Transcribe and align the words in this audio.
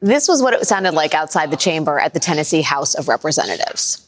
This 0.00 0.28
was 0.28 0.42
what 0.42 0.54
it 0.54 0.64
sounded 0.66 0.94
like 0.94 1.12
outside 1.12 1.50
the 1.50 1.56
chamber 1.56 1.98
at 1.98 2.14
the 2.14 2.20
Tennessee 2.20 2.62
House 2.62 2.94
of 2.94 3.08
Representatives. 3.08 4.07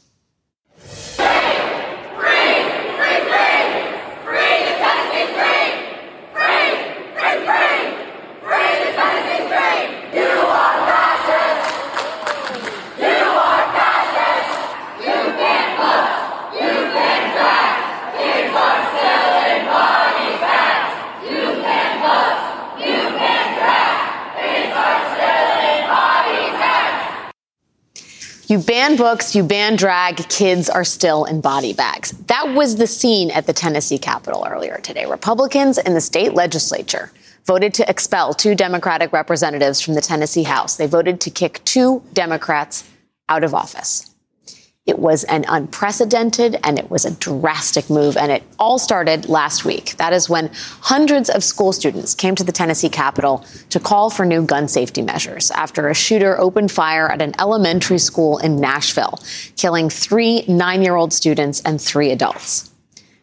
You 28.51 28.59
ban 28.59 28.97
books, 28.97 29.37
you 29.37 29.45
ban 29.45 29.77
drag, 29.77 30.29
kids 30.29 30.69
are 30.69 30.83
still 30.83 31.25
in 31.25 31.41
body 31.41 31.73
bags. 31.73 32.11
That 32.27 32.53
was 32.53 32.75
the 32.75 32.87
scene 32.89 33.31
at 33.31 33.47
the 33.47 33.53
Tennessee 33.53 33.97
Capitol 33.97 34.45
earlier 34.45 34.79
today. 34.83 35.07
Republicans 35.07 35.79
in 35.79 35.95
the 35.95 36.01
state 36.01 36.35
legislature 36.35 37.13
voted 37.47 37.73
to 37.75 37.89
expel 37.89 38.35
two 38.35 38.57
Democratic 38.57 39.13
representatives 39.13 39.81
from 39.81 39.95
the 39.95 40.01
Tennessee 40.01 40.43
House. 40.43 40.77
They 40.77 40.89
voted 40.89 41.21
to 41.21 41.31
kick 41.31 41.65
two 41.65 42.03
Democrats 42.13 42.91
out 43.29 43.45
of 43.45 43.55
office. 43.55 44.10
It 44.87 44.99
was 44.99 45.25
an 45.25 45.45
unprecedented 45.47 46.59
and 46.65 46.79
it 46.79 46.91
was 46.91 47.05
a 47.05 47.11
drastic 47.11 47.91
move, 47.91 48.17
and 48.17 48.33
it 48.33 48.43
all 48.59 48.79
started 48.79 49.29
last 49.29 49.65
week. 49.65 49.97
That 49.99 50.15
is 50.15 50.29
when 50.29 50.51
hundreds 50.81 51.29
of 51.29 51.45
school 51.45 51.73
students 51.73 52.15
came 52.15 52.35
to 52.35 52.45
the 52.45 52.51
Tennessee 52.51 52.89
Capitol 52.89 53.45
to 53.69 53.79
call 53.79 54.09
for 54.09 54.25
new 54.25 54.43
gun 54.43 54.69
safety 54.69 55.03
measures 55.03 55.51
after 55.51 55.89
a 55.89 55.95
shooter 55.95 56.41
opened 56.41 56.73
fire 56.73 57.11
at 57.11 57.21
an 57.21 57.35
elementary 57.39 57.99
school 57.99 58.39
in 58.39 58.57
Nashville, 58.57 59.21
killing 59.57 59.91
three 59.91 60.45
nine 60.49 60.83
year 60.83 60.97
old 60.97 61.13
students 61.13 61.61
and 61.61 61.81
three 61.81 62.11
adults. 62.11 62.70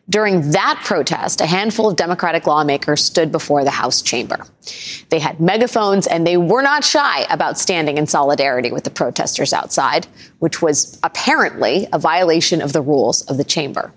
During 0.09 0.52
that 0.52 0.81
protest, 0.86 1.41
a 1.41 1.45
handful 1.45 1.89
of 1.89 1.97
Democratic 1.97 2.47
lawmakers 2.47 3.03
stood 3.03 3.30
before 3.30 3.66
the 3.66 3.72
House 3.72 4.02
chamber. 4.02 4.45
They 5.09 5.19
had 5.19 5.41
megaphones 5.41 6.08
and 6.08 6.25
they 6.25 6.38
were 6.38 6.61
not 6.61 6.86
shy 6.86 7.23
about 7.30 7.59
standing 7.59 7.97
in 7.97 8.08
solidarity 8.08 8.72
with 8.72 8.86
the 8.86 8.89
protesters 8.89 9.52
outside, 9.52 10.08
which 10.39 10.61
was 10.61 10.97
apparently 11.03 11.88
a 11.91 11.99
violation 11.99 12.61
of 12.61 12.72
the 12.72 12.81
rules 12.81 13.22
of 13.23 13.36
the 13.36 13.44
chamber. 13.44 13.91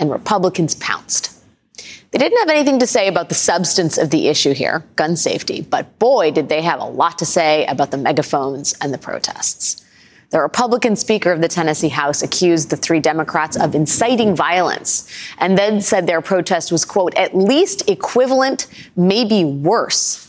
And 0.00 0.10
Republicans 0.10 0.74
pounced. 0.74 1.34
They 2.10 2.18
didn't 2.18 2.38
have 2.38 2.48
anything 2.48 2.80
to 2.80 2.86
say 2.86 3.06
about 3.06 3.28
the 3.28 3.34
substance 3.36 3.96
of 3.96 4.10
the 4.10 4.28
issue 4.28 4.54
here, 4.54 4.84
gun 4.96 5.14
safety, 5.14 5.60
but 5.60 5.98
boy, 6.00 6.32
did 6.32 6.48
they 6.48 6.62
have 6.62 6.80
a 6.80 6.84
lot 6.84 7.18
to 7.18 7.26
say 7.26 7.64
about 7.66 7.92
the 7.92 7.96
megaphones 7.96 8.74
and 8.80 8.92
the 8.92 8.98
protests. 8.98 9.84
The 10.30 10.40
Republican 10.40 10.94
Speaker 10.94 11.32
of 11.32 11.40
the 11.40 11.48
Tennessee 11.48 11.88
House 11.88 12.22
accused 12.22 12.68
the 12.68 12.76
three 12.76 13.00
Democrats 13.00 13.56
of 13.56 13.74
inciting 13.74 14.36
violence 14.36 15.10
and 15.38 15.56
then 15.56 15.80
said 15.80 16.06
their 16.06 16.20
protest 16.20 16.70
was, 16.70 16.84
quote, 16.84 17.14
at 17.16 17.34
least 17.34 17.88
equivalent, 17.88 18.66
maybe 18.94 19.44
worse 19.44 20.26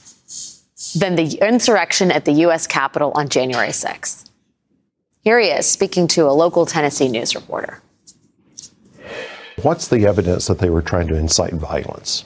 than 0.95 1.15
the 1.15 1.37
insurrection 1.45 2.11
at 2.11 2.23
the 2.23 2.31
U.S. 2.31 2.65
Capitol 2.65 3.11
on 3.13 3.27
January 3.27 3.69
6th. 3.69 4.29
Here 5.21 5.39
he 5.39 5.49
is 5.49 5.65
speaking 5.65 6.07
to 6.09 6.29
a 6.29 6.31
local 6.31 6.65
Tennessee 6.65 7.09
news 7.09 7.35
reporter. 7.35 7.81
What's 9.61 9.89
the 9.89 10.05
evidence 10.05 10.47
that 10.47 10.59
they 10.59 10.69
were 10.69 10.81
trying 10.81 11.09
to 11.09 11.15
incite 11.15 11.53
violence? 11.53 12.23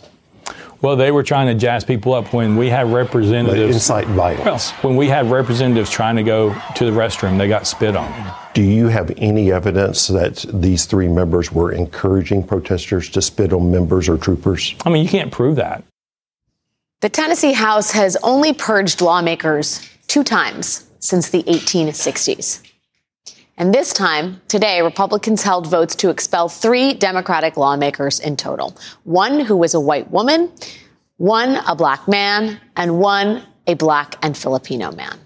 Well, 0.84 0.98
they 0.98 1.12
were 1.12 1.24
trying 1.24 1.48
to 1.48 1.56
jazz 1.56 1.86
people 1.86 2.14
up 2.14 2.34
when 2.34 2.58
we 2.58 2.68
had 2.68 2.92
representatives 2.92 3.74
incite 3.74 4.06
violence. 4.08 4.74
Well, 4.74 4.92
when 4.92 4.98
we 4.98 5.08
had 5.08 5.32
representatives 5.32 5.90
trying 5.90 6.18
to 6.18 6.24
go 6.24 6.54
to 6.76 6.84
the 6.84 6.92
restroom, 6.92 7.38
they 7.38 7.48
got 7.48 7.66
spit 7.66 7.96
on. 7.96 8.36
Do 8.54 8.62
you 8.62 8.90
have 8.90 9.10
any 9.16 9.54
evidence 9.54 10.08
that 10.08 10.46
these 10.54 10.86
three 10.86 11.08
members 11.08 11.54
were 11.54 11.72
encouraging 11.72 12.46
protesters 12.46 13.10
to 13.12 13.22
spit 13.22 13.54
on 13.54 13.72
members 13.72 14.10
or 14.10 14.18
troopers? 14.18 14.76
I 14.86 14.90
mean, 14.90 15.04
you 15.04 15.10
can't 15.10 15.32
prove 15.32 15.56
that. 15.56 15.86
The 17.00 17.08
Tennessee 17.08 17.54
House 17.54 17.92
has 17.92 18.18
only 18.22 18.52
purged 18.52 19.00
lawmakers 19.00 19.90
two 20.08 20.26
times 20.26 20.86
since 21.00 21.30
the 21.30 21.44
1860s. 21.44 22.62
And 23.56 23.74
this 23.74 23.94
time, 23.94 24.42
today, 24.48 24.82
Republicans 24.82 25.44
held 25.44 25.68
votes 25.68 25.96
to 25.98 26.10
expel 26.10 26.50
three 26.50 26.96
Democratic 26.96 27.56
lawmakers 27.56 28.20
in 28.20 28.36
total 28.36 28.76
one 29.04 29.40
who 29.40 29.56
was 29.56 29.76
a 29.76 29.80
white 29.80 30.10
woman, 30.10 30.52
one 31.24 31.56
a 31.68 31.74
black 31.74 32.06
man, 32.06 32.60
and 32.76 33.00
one 33.00 33.42
a 33.66 33.76
black 33.76 34.18
and 34.22 34.36
Filipino 34.36 34.92
man. 34.92 35.18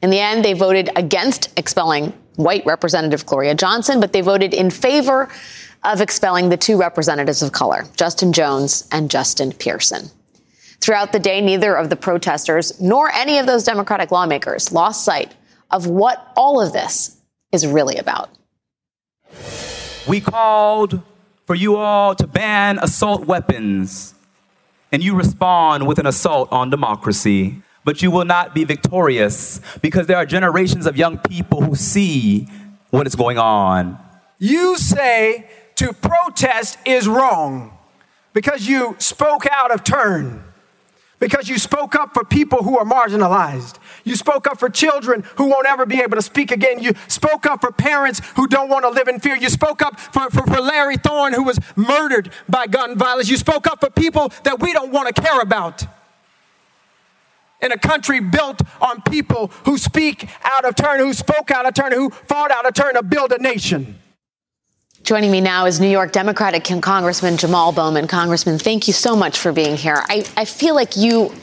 In 0.00 0.10
the 0.10 0.20
end, 0.20 0.44
they 0.44 0.52
voted 0.52 0.88
against 0.94 1.52
expelling 1.58 2.12
white 2.36 2.64
Representative 2.64 3.26
Gloria 3.26 3.56
Johnson, 3.56 3.98
but 3.98 4.12
they 4.12 4.20
voted 4.20 4.54
in 4.54 4.70
favor 4.70 5.28
of 5.82 6.00
expelling 6.00 6.48
the 6.48 6.56
two 6.56 6.78
representatives 6.78 7.42
of 7.42 7.50
color, 7.50 7.84
Justin 7.96 8.32
Jones 8.32 8.86
and 8.92 9.10
Justin 9.10 9.50
Pearson. 9.50 10.08
Throughout 10.80 11.10
the 11.10 11.18
day, 11.18 11.40
neither 11.40 11.74
of 11.74 11.90
the 11.90 11.96
protesters 11.96 12.80
nor 12.80 13.10
any 13.10 13.38
of 13.38 13.46
those 13.46 13.64
Democratic 13.64 14.12
lawmakers 14.12 14.70
lost 14.70 15.04
sight 15.04 15.34
of 15.72 15.88
what 15.88 16.24
all 16.36 16.60
of 16.60 16.72
this 16.72 17.20
is 17.50 17.66
really 17.66 17.96
about. 17.96 18.30
We 20.06 20.20
called 20.20 21.02
for 21.46 21.56
you 21.56 21.74
all 21.74 22.14
to 22.14 22.28
ban 22.28 22.78
assault 22.78 23.26
weapons, 23.26 24.14
and 24.92 25.02
you 25.02 25.16
respond 25.16 25.86
with 25.86 25.98
an 25.98 26.06
assault 26.06 26.52
on 26.52 26.70
democracy. 26.70 27.62
But 27.84 28.00
you 28.00 28.12
will 28.12 28.24
not 28.24 28.54
be 28.54 28.62
victorious 28.62 29.60
because 29.80 30.06
there 30.06 30.16
are 30.16 30.26
generations 30.26 30.86
of 30.86 30.96
young 30.96 31.18
people 31.18 31.62
who 31.62 31.74
see 31.74 32.46
what 32.90 33.08
is 33.08 33.16
going 33.16 33.38
on. 33.38 33.98
You 34.38 34.76
say 34.76 35.48
to 35.76 35.92
protest 35.92 36.78
is 36.84 37.08
wrong 37.08 37.76
because 38.32 38.68
you 38.68 38.94
spoke 38.98 39.46
out 39.50 39.72
of 39.72 39.82
turn 39.82 40.44
because 41.22 41.48
you 41.48 41.56
spoke 41.56 41.94
up 41.94 42.12
for 42.12 42.24
people 42.24 42.64
who 42.64 42.76
are 42.76 42.84
marginalized. 42.84 43.76
You 44.02 44.16
spoke 44.16 44.48
up 44.48 44.58
for 44.58 44.68
children 44.68 45.22
who 45.36 45.44
won't 45.50 45.68
ever 45.68 45.86
be 45.86 46.00
able 46.00 46.16
to 46.16 46.22
speak 46.22 46.50
again. 46.50 46.82
You 46.82 46.94
spoke 47.06 47.46
up 47.46 47.60
for 47.60 47.70
parents 47.70 48.20
who 48.34 48.48
don't 48.48 48.68
want 48.68 48.84
to 48.84 48.88
live 48.88 49.06
in 49.06 49.20
fear. 49.20 49.36
You 49.36 49.48
spoke 49.48 49.82
up 49.82 50.00
for, 50.00 50.28
for, 50.30 50.44
for 50.44 50.60
Larry 50.60 50.96
Thorne, 50.96 51.32
who 51.32 51.44
was 51.44 51.60
murdered 51.76 52.32
by 52.48 52.66
gun 52.66 52.98
violence. 52.98 53.30
You 53.30 53.36
spoke 53.36 53.68
up 53.68 53.78
for 53.78 53.88
people 53.88 54.32
that 54.42 54.58
we 54.58 54.72
don't 54.72 54.90
want 54.90 55.14
to 55.14 55.22
care 55.22 55.40
about. 55.40 55.84
In 57.60 57.70
a 57.70 57.78
country 57.78 58.18
built 58.18 58.60
on 58.80 59.00
people 59.02 59.52
who 59.64 59.78
speak 59.78 60.28
out 60.42 60.64
of 60.64 60.74
turn, 60.74 60.98
who 60.98 61.12
spoke 61.12 61.52
out 61.52 61.66
of 61.66 61.74
turn, 61.74 61.92
who 61.92 62.10
fought 62.10 62.50
out 62.50 62.66
of 62.66 62.74
turn 62.74 62.94
to 62.94 63.04
build 63.04 63.30
a 63.30 63.38
nation. 63.38 64.01
Joining 65.04 65.32
me 65.32 65.40
now 65.40 65.66
is 65.66 65.80
New 65.80 65.88
York 65.88 66.12
Democratic 66.12 66.62
Congressman 66.80 67.36
Jamal 67.36 67.72
Bowman. 67.72 68.06
Congressman, 68.06 68.58
thank 68.58 68.86
you 68.86 68.92
so 68.92 69.16
much 69.16 69.36
for 69.36 69.50
being 69.50 69.76
here. 69.76 70.00
I, 70.08 70.24
I 70.36 70.44
feel 70.44 70.76
like 70.76 70.96
you 70.96 71.34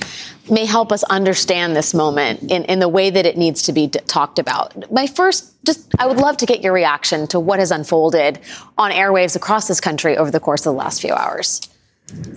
may 0.49 0.63
help 0.63 0.93
us 0.93 1.03
understand 1.03 1.75
this 1.75 1.93
moment 1.93 2.51
in, 2.51 2.63
in 2.65 2.79
the 2.79 2.87
way 2.87 3.09
that 3.09 3.25
it 3.25 3.37
needs 3.37 3.61
to 3.63 3.73
be 3.73 3.87
d- 3.87 3.99
talked 4.07 4.39
about. 4.39 4.89
My 4.89 5.07
first, 5.07 5.53
just, 5.65 5.93
I 5.99 6.07
would 6.07 6.17
love 6.17 6.37
to 6.37 6.45
get 6.45 6.61
your 6.61 6.71
reaction 6.71 7.27
to 7.27 7.39
what 7.39 7.59
has 7.59 7.69
unfolded 7.69 8.39
on 8.77 8.91
airwaves 8.91 9.35
across 9.35 9.67
this 9.67 9.81
country 9.81 10.15
over 10.15 10.31
the 10.31 10.39
course 10.39 10.61
of 10.61 10.73
the 10.73 10.79
last 10.79 11.01
few 11.01 11.13
hours. 11.13 11.59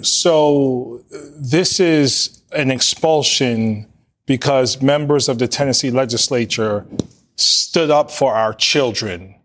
So, 0.03 1.05
this 1.39 1.79
is 1.79 2.43
an 2.51 2.73
expulsion 2.73 3.87
because 4.27 4.83
members 4.83 5.29
of 5.29 5.39
the 5.39 5.47
Tennessee 5.47 5.93
legislature 5.93 6.85
stood 7.37 7.91
up 7.91 8.11
for 8.11 8.35
our 8.35 8.53
children 8.53 9.37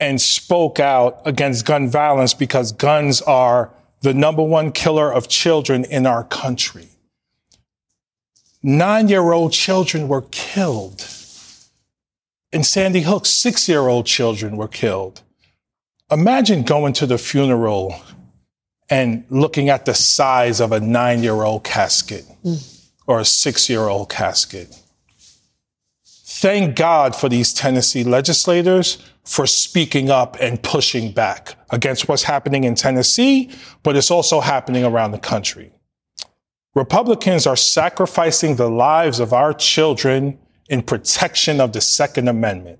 and 0.00 0.20
spoke 0.20 0.78
out 0.78 1.20
against 1.24 1.66
gun 1.66 1.88
violence 1.88 2.34
because 2.34 2.72
guns 2.72 3.20
are 3.22 3.70
the 4.00 4.14
number 4.14 4.42
one 4.42 4.72
killer 4.72 5.12
of 5.12 5.28
children 5.28 5.84
in 5.84 6.06
our 6.06 6.24
country. 6.24 6.88
Nine 8.62 9.08
year 9.08 9.32
old 9.32 9.52
children 9.52 10.08
were 10.08 10.22
killed. 10.30 11.06
In 12.52 12.64
Sandy 12.64 13.02
Hook, 13.02 13.26
six 13.26 13.68
year 13.68 13.88
old 13.88 14.06
children 14.06 14.56
were 14.56 14.68
killed. 14.68 15.22
Imagine 16.10 16.62
going 16.62 16.92
to 16.94 17.06
the 17.06 17.18
funeral 17.18 18.00
and 18.88 19.24
looking 19.28 19.68
at 19.68 19.84
the 19.84 19.94
size 19.94 20.60
of 20.60 20.72
a 20.72 20.80
nine 20.80 21.22
year 21.22 21.42
old 21.42 21.64
casket 21.64 22.24
mm. 22.44 22.88
or 23.06 23.20
a 23.20 23.24
six 23.24 23.68
year 23.68 23.88
old 23.88 24.08
casket. 24.08 24.80
Thank 26.06 26.76
God 26.76 27.16
for 27.16 27.28
these 27.28 27.52
Tennessee 27.52 28.04
legislators 28.04 28.98
for 29.28 29.46
speaking 29.46 30.08
up 30.08 30.38
and 30.40 30.62
pushing 30.62 31.12
back 31.12 31.54
against 31.68 32.08
what's 32.08 32.22
happening 32.22 32.64
in 32.64 32.74
Tennessee, 32.74 33.50
but 33.82 33.94
it's 33.94 34.10
also 34.10 34.40
happening 34.40 34.84
around 34.84 35.12
the 35.12 35.18
country. 35.18 35.70
Republicans 36.74 37.46
are 37.46 37.54
sacrificing 37.54 38.56
the 38.56 38.70
lives 38.70 39.20
of 39.20 39.34
our 39.34 39.52
children 39.52 40.38
in 40.70 40.80
protection 40.80 41.60
of 41.60 41.74
the 41.74 41.80
Second 41.82 42.26
Amendment. 42.26 42.78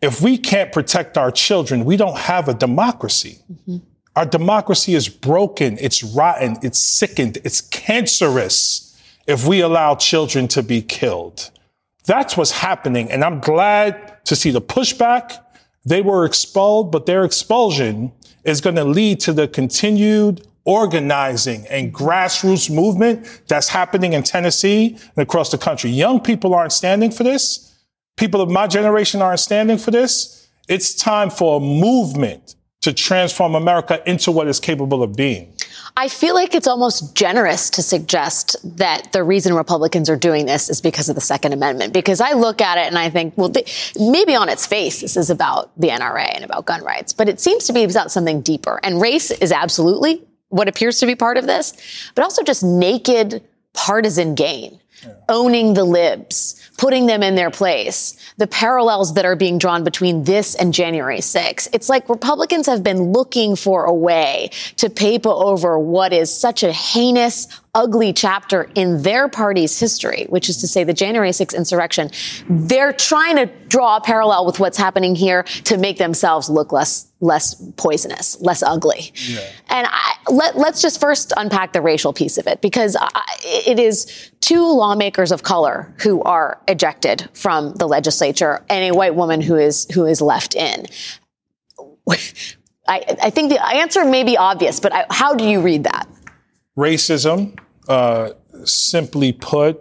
If 0.00 0.22
we 0.22 0.38
can't 0.38 0.72
protect 0.72 1.18
our 1.18 1.30
children, 1.30 1.84
we 1.84 1.98
don't 1.98 2.16
have 2.16 2.48
a 2.48 2.54
democracy. 2.54 3.38
Mm-hmm. 3.52 3.76
Our 4.16 4.24
democracy 4.24 4.94
is 4.94 5.10
broken, 5.10 5.76
it's 5.78 6.02
rotten, 6.02 6.56
it's 6.62 6.80
sickened, 6.80 7.36
it's 7.44 7.60
cancerous 7.60 8.98
if 9.26 9.46
we 9.46 9.60
allow 9.60 9.94
children 9.94 10.48
to 10.48 10.62
be 10.62 10.80
killed. 10.80 11.50
That's 12.06 12.34
what's 12.34 12.50
happening. 12.50 13.10
And 13.10 13.22
I'm 13.22 13.40
glad 13.40 14.24
to 14.24 14.34
see 14.34 14.50
the 14.50 14.62
pushback. 14.62 15.38
They 15.84 16.02
were 16.02 16.24
expelled, 16.24 16.92
but 16.92 17.06
their 17.06 17.24
expulsion 17.24 18.12
is 18.44 18.60
going 18.60 18.76
to 18.76 18.84
lead 18.84 19.20
to 19.20 19.32
the 19.32 19.48
continued 19.48 20.46
organizing 20.64 21.66
and 21.68 21.92
grassroots 21.92 22.72
movement 22.72 23.42
that's 23.48 23.68
happening 23.68 24.12
in 24.12 24.22
Tennessee 24.22 24.98
and 25.16 25.22
across 25.22 25.50
the 25.50 25.58
country. 25.58 25.90
Young 25.90 26.20
people 26.20 26.54
aren't 26.54 26.72
standing 26.72 27.10
for 27.10 27.24
this. 27.24 27.74
People 28.16 28.40
of 28.40 28.50
my 28.50 28.66
generation 28.66 29.22
aren't 29.22 29.40
standing 29.40 29.78
for 29.78 29.90
this. 29.90 30.48
It's 30.68 30.94
time 30.94 31.30
for 31.30 31.56
a 31.56 31.60
movement 31.60 32.54
to 32.82 32.92
transform 32.92 33.54
America 33.54 34.02
into 34.06 34.30
what 34.30 34.48
it's 34.48 34.60
capable 34.60 35.02
of 35.02 35.16
being. 35.16 35.52
I 35.96 36.08
feel 36.08 36.34
like 36.34 36.54
it's 36.54 36.66
almost 36.66 37.14
generous 37.14 37.70
to 37.70 37.82
suggest 37.82 38.56
that 38.76 39.12
the 39.12 39.22
reason 39.22 39.54
Republicans 39.54 40.08
are 40.08 40.16
doing 40.16 40.46
this 40.46 40.68
is 40.70 40.80
because 40.80 41.08
of 41.08 41.14
the 41.14 41.20
Second 41.20 41.52
Amendment. 41.52 41.92
Because 41.92 42.20
I 42.20 42.32
look 42.32 42.60
at 42.60 42.78
it 42.78 42.86
and 42.86 42.98
I 42.98 43.10
think, 43.10 43.36
well, 43.36 43.48
they, 43.48 43.64
maybe 43.98 44.34
on 44.34 44.48
its 44.48 44.66
face, 44.66 45.00
this 45.00 45.16
is 45.16 45.30
about 45.30 45.70
the 45.78 45.88
NRA 45.88 46.34
and 46.34 46.44
about 46.44 46.66
gun 46.66 46.82
rights, 46.82 47.12
but 47.12 47.28
it 47.28 47.40
seems 47.40 47.66
to 47.66 47.72
be 47.72 47.84
about 47.84 48.10
something 48.10 48.40
deeper. 48.40 48.80
And 48.82 49.00
race 49.00 49.30
is 49.30 49.52
absolutely 49.52 50.22
what 50.48 50.68
appears 50.68 50.98
to 51.00 51.06
be 51.06 51.14
part 51.14 51.36
of 51.36 51.46
this, 51.46 51.72
but 52.14 52.22
also 52.22 52.42
just 52.42 52.62
naked 52.62 53.42
partisan 53.72 54.34
gain, 54.34 54.80
yeah. 55.02 55.14
owning 55.28 55.74
the 55.74 55.84
libs, 55.84 56.60
putting 56.78 57.06
them 57.06 57.22
in 57.22 57.34
their 57.34 57.50
place, 57.50 58.16
the 58.36 58.46
parallels 58.46 59.14
that 59.14 59.24
are 59.24 59.36
being 59.36 59.58
drawn 59.58 59.84
between 59.84 60.24
this 60.24 60.54
and 60.54 60.72
January 60.72 61.18
6th. 61.18 61.68
It's 61.72 61.88
like 61.88 62.08
Republicans 62.08 62.66
have 62.66 62.82
been 62.82 63.12
looking 63.12 63.56
for 63.56 63.84
a 63.84 63.94
way 63.94 64.50
to 64.76 64.88
paper 64.90 65.28
over 65.28 65.78
what 65.78 66.12
is 66.12 66.34
such 66.34 66.62
a 66.62 66.72
heinous, 66.72 67.46
ugly 67.74 68.12
chapter 68.12 68.68
in 68.74 69.02
their 69.02 69.28
party's 69.28 69.78
history, 69.78 70.26
which 70.28 70.48
is 70.48 70.58
to 70.58 70.68
say 70.68 70.84
the 70.84 70.92
January 70.92 71.30
6th 71.30 71.56
insurrection. 71.56 72.10
They're 72.48 72.92
trying 72.92 73.36
to 73.36 73.46
draw 73.68 73.96
a 73.96 74.00
parallel 74.00 74.46
with 74.46 74.58
what's 74.58 74.76
happening 74.76 75.14
here 75.14 75.44
to 75.64 75.78
make 75.78 75.98
themselves 75.98 76.50
look 76.50 76.72
less 76.72 77.06
less 77.22 77.54
poisonous, 77.76 78.40
less 78.40 78.62
ugly. 78.62 79.12
Yeah. 79.14 79.40
And 79.68 79.86
I, 79.90 80.14
let 80.30 80.56
us 80.56 80.80
just 80.80 81.00
first 81.00 81.34
unpack 81.36 81.74
the 81.74 81.82
racial 81.82 82.14
piece 82.14 82.38
of 82.38 82.46
it 82.46 82.62
because 82.62 82.96
I, 82.98 83.10
it 83.44 83.78
is 83.78 84.30
two 84.40 84.66
lawmakers 84.66 85.30
of 85.30 85.42
color 85.42 85.92
who 85.98 86.22
are 86.22 86.58
ejected 86.66 87.28
from 87.34 87.74
the 87.74 87.86
legislature 87.86 88.64
and 88.70 88.90
a 88.90 88.96
white 88.96 89.14
woman 89.14 89.42
who 89.42 89.56
is 89.56 89.86
who 89.92 90.06
is 90.06 90.22
left 90.22 90.54
in. 90.54 90.86
I, 92.88 93.04
I 93.22 93.30
think 93.30 93.50
the 93.50 93.64
answer 93.64 94.04
may 94.04 94.24
be 94.24 94.36
obvious, 94.36 94.80
but 94.80 94.92
I, 94.92 95.04
how 95.10 95.34
do 95.34 95.44
you 95.44 95.60
read 95.60 95.84
that? 95.84 96.08
Racism, 96.76 97.58
uh, 97.88 98.30
simply 98.64 99.32
put, 99.32 99.80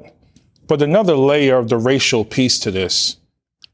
but 0.68 0.82
another 0.82 1.16
layer 1.16 1.58
of 1.58 1.70
the 1.70 1.78
racial 1.78 2.26
piece 2.26 2.60
to 2.60 2.72
this. 2.72 3.18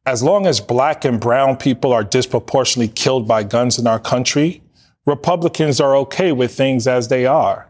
As 0.06 0.22
long 0.22 0.46
as 0.46 0.60
black 0.60 1.04
and 1.04 1.20
brown 1.20 1.58
people 1.58 1.92
are 1.92 2.04
disproportionately 2.04 2.94
killed 2.94 3.28
by 3.28 3.44
guns 3.44 3.80
in 3.80 3.88
our 3.88 4.00
country, 4.00 4.62
Republicans 5.06 5.80
are 5.80 5.96
okay 5.98 6.32
with 6.32 6.54
things 6.54 6.88
as 6.88 7.08
they 7.08 7.26
are. 7.26 7.70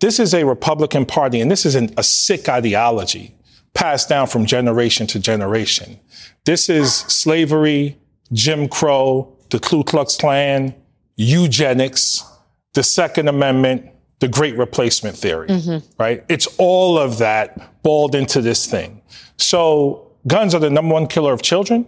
This 0.00 0.18
is 0.18 0.34
a 0.34 0.44
Republican 0.44 1.06
Party, 1.06 1.40
and 1.40 1.50
this 1.50 1.64
is 1.64 1.74
an, 1.74 1.90
a 1.96 2.02
sick 2.02 2.48
ideology 2.48 3.34
passed 3.74 4.08
down 4.08 4.26
from 4.26 4.46
generation 4.46 5.06
to 5.06 5.18
generation. 5.18 6.00
This 6.44 6.68
is 6.68 6.94
slavery, 6.94 7.98
Jim 8.32 8.68
Crow, 8.68 9.36
the 9.50 9.58
Ku 9.58 9.84
Klux 9.84 10.16
Klan, 10.16 10.74
eugenics, 11.16 12.24
the 12.74 12.82
Second 12.82 13.28
Amendment, 13.28 13.90
the 14.18 14.28
Great 14.28 14.56
Replacement 14.56 15.16
Theory, 15.16 15.48
mm-hmm. 15.48 16.02
right? 16.02 16.24
It's 16.28 16.46
all 16.58 16.98
of 16.98 17.18
that 17.18 17.82
balled 17.82 18.14
into 18.14 18.40
this 18.40 18.66
thing. 18.66 19.02
So 19.36 20.10
guns 20.26 20.54
are 20.54 20.60
the 20.60 20.70
number 20.70 20.94
one 20.94 21.06
killer 21.06 21.32
of 21.32 21.42
children. 21.42 21.86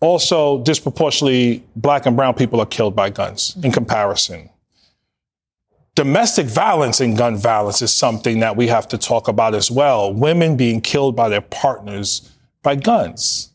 Also, 0.00 0.62
disproportionately, 0.62 1.64
black 1.76 2.06
and 2.06 2.16
brown 2.16 2.34
people 2.34 2.60
are 2.60 2.66
killed 2.66 2.94
by 2.94 3.10
guns 3.10 3.50
mm-hmm. 3.50 3.66
in 3.66 3.72
comparison. 3.72 4.50
Domestic 5.94 6.46
violence 6.46 7.00
and 7.00 7.18
gun 7.18 7.36
violence 7.36 7.82
is 7.82 7.92
something 7.92 8.38
that 8.38 8.56
we 8.56 8.68
have 8.68 8.86
to 8.88 8.96
talk 8.96 9.26
about 9.26 9.54
as 9.54 9.68
well. 9.68 10.14
Women 10.14 10.56
being 10.56 10.80
killed 10.80 11.16
by 11.16 11.28
their 11.28 11.40
partners 11.40 12.32
by 12.62 12.76
guns. 12.76 13.50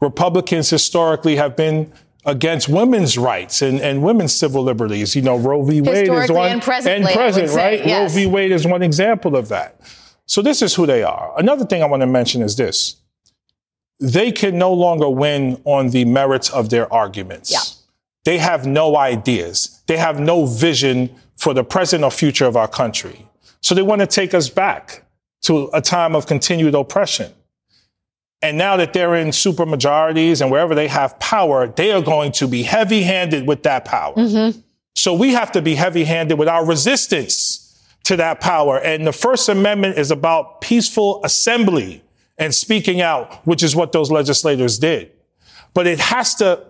Republicans 0.00 0.70
historically 0.70 1.36
have 1.36 1.54
been 1.54 1.92
against 2.26 2.68
women's 2.68 3.16
rights 3.16 3.62
and, 3.62 3.80
and 3.80 4.02
women's 4.02 4.34
civil 4.34 4.62
liberties. 4.62 5.14
You 5.16 5.22
know, 5.22 5.38
Roe 5.38 5.62
v. 5.62 5.80
Wade 5.80 6.08
is 6.08 6.30
one 6.30 6.50
and, 6.50 6.62
present, 6.62 7.04
right? 7.54 7.86
yes. 7.86 8.14
Roe 8.14 8.20
v. 8.20 8.26
Wade 8.26 8.50
is 8.52 8.66
one 8.66 8.82
example 8.82 9.36
of 9.36 9.48
that. 9.48 9.80
So 10.26 10.42
this 10.42 10.60
is 10.60 10.74
who 10.74 10.86
they 10.86 11.04
are. 11.04 11.32
Another 11.38 11.64
thing 11.64 11.82
I 11.82 11.86
want 11.86 12.00
to 12.02 12.06
mention 12.06 12.42
is 12.42 12.56
this. 12.56 12.96
They 14.00 14.32
can 14.32 14.58
no 14.58 14.72
longer 14.74 15.08
win 15.08 15.62
on 15.64 15.90
the 15.90 16.04
merits 16.04 16.50
of 16.50 16.68
their 16.68 16.92
arguments. 16.92 17.50
Yeah. 17.50 17.60
They 18.24 18.38
have 18.38 18.66
no 18.66 18.96
ideas. 18.96 19.80
They 19.86 19.96
have 19.96 20.18
no 20.18 20.46
vision 20.46 21.14
for 21.36 21.54
the 21.54 21.62
present 21.62 22.02
or 22.02 22.10
future 22.10 22.46
of 22.46 22.56
our 22.56 22.68
country. 22.68 23.28
So 23.62 23.74
they 23.74 23.82
want 23.82 24.00
to 24.00 24.06
take 24.06 24.34
us 24.34 24.48
back 24.48 25.04
to 25.42 25.70
a 25.72 25.80
time 25.80 26.16
of 26.16 26.26
continued 26.26 26.74
oppression. 26.74 27.32
And 28.46 28.56
now 28.56 28.76
that 28.76 28.92
they're 28.92 29.16
in 29.16 29.32
super 29.32 29.66
majorities 29.66 30.40
and 30.40 30.52
wherever 30.52 30.72
they 30.72 30.86
have 30.86 31.18
power, 31.18 31.66
they 31.66 31.90
are 31.90 32.00
going 32.00 32.30
to 32.32 32.46
be 32.46 32.62
heavy 32.62 33.02
handed 33.02 33.44
with 33.44 33.64
that 33.64 33.84
power. 33.84 34.14
Mm-hmm. 34.14 34.60
So 34.94 35.14
we 35.14 35.32
have 35.32 35.50
to 35.52 35.60
be 35.60 35.74
heavy 35.74 36.04
handed 36.04 36.38
with 36.38 36.46
our 36.46 36.64
resistance 36.64 37.84
to 38.04 38.16
that 38.18 38.40
power. 38.40 38.78
And 38.78 39.04
the 39.04 39.12
First 39.12 39.48
Amendment 39.48 39.98
is 39.98 40.12
about 40.12 40.60
peaceful 40.60 41.20
assembly 41.24 42.04
and 42.38 42.54
speaking 42.54 43.00
out, 43.00 43.44
which 43.48 43.64
is 43.64 43.74
what 43.74 43.90
those 43.90 44.12
legislators 44.12 44.78
did. 44.78 45.10
But 45.74 45.88
it 45.88 45.98
has 45.98 46.36
to 46.36 46.64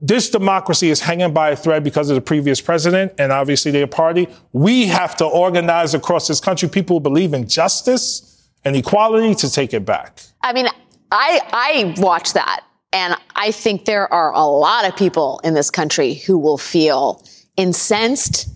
this 0.00 0.30
democracy 0.30 0.88
is 0.88 1.00
hanging 1.00 1.34
by 1.34 1.50
a 1.50 1.56
thread 1.56 1.84
because 1.84 2.08
of 2.08 2.14
the 2.14 2.20
previous 2.22 2.60
president 2.60 3.12
and 3.18 3.32
obviously 3.32 3.70
their 3.70 3.88
party. 3.88 4.28
We 4.54 4.86
have 4.86 5.14
to 5.16 5.26
organize 5.26 5.92
across 5.92 6.26
this 6.28 6.40
country 6.40 6.70
people 6.70 6.96
who 6.96 7.00
believe 7.00 7.34
in 7.34 7.48
justice 7.48 8.37
and 8.64 8.76
equality 8.76 9.34
to 9.36 9.50
take 9.50 9.72
it 9.74 9.84
back. 9.84 10.20
I 10.42 10.52
mean, 10.52 10.66
I, 11.10 11.40
I 11.52 11.94
watch 11.98 12.34
that 12.34 12.64
and 12.92 13.14
I 13.36 13.50
think 13.50 13.84
there 13.84 14.12
are 14.12 14.32
a 14.32 14.44
lot 14.44 14.86
of 14.86 14.96
people 14.96 15.40
in 15.44 15.54
this 15.54 15.70
country 15.70 16.14
who 16.14 16.38
will 16.38 16.58
feel 16.58 17.24
incensed, 17.56 18.48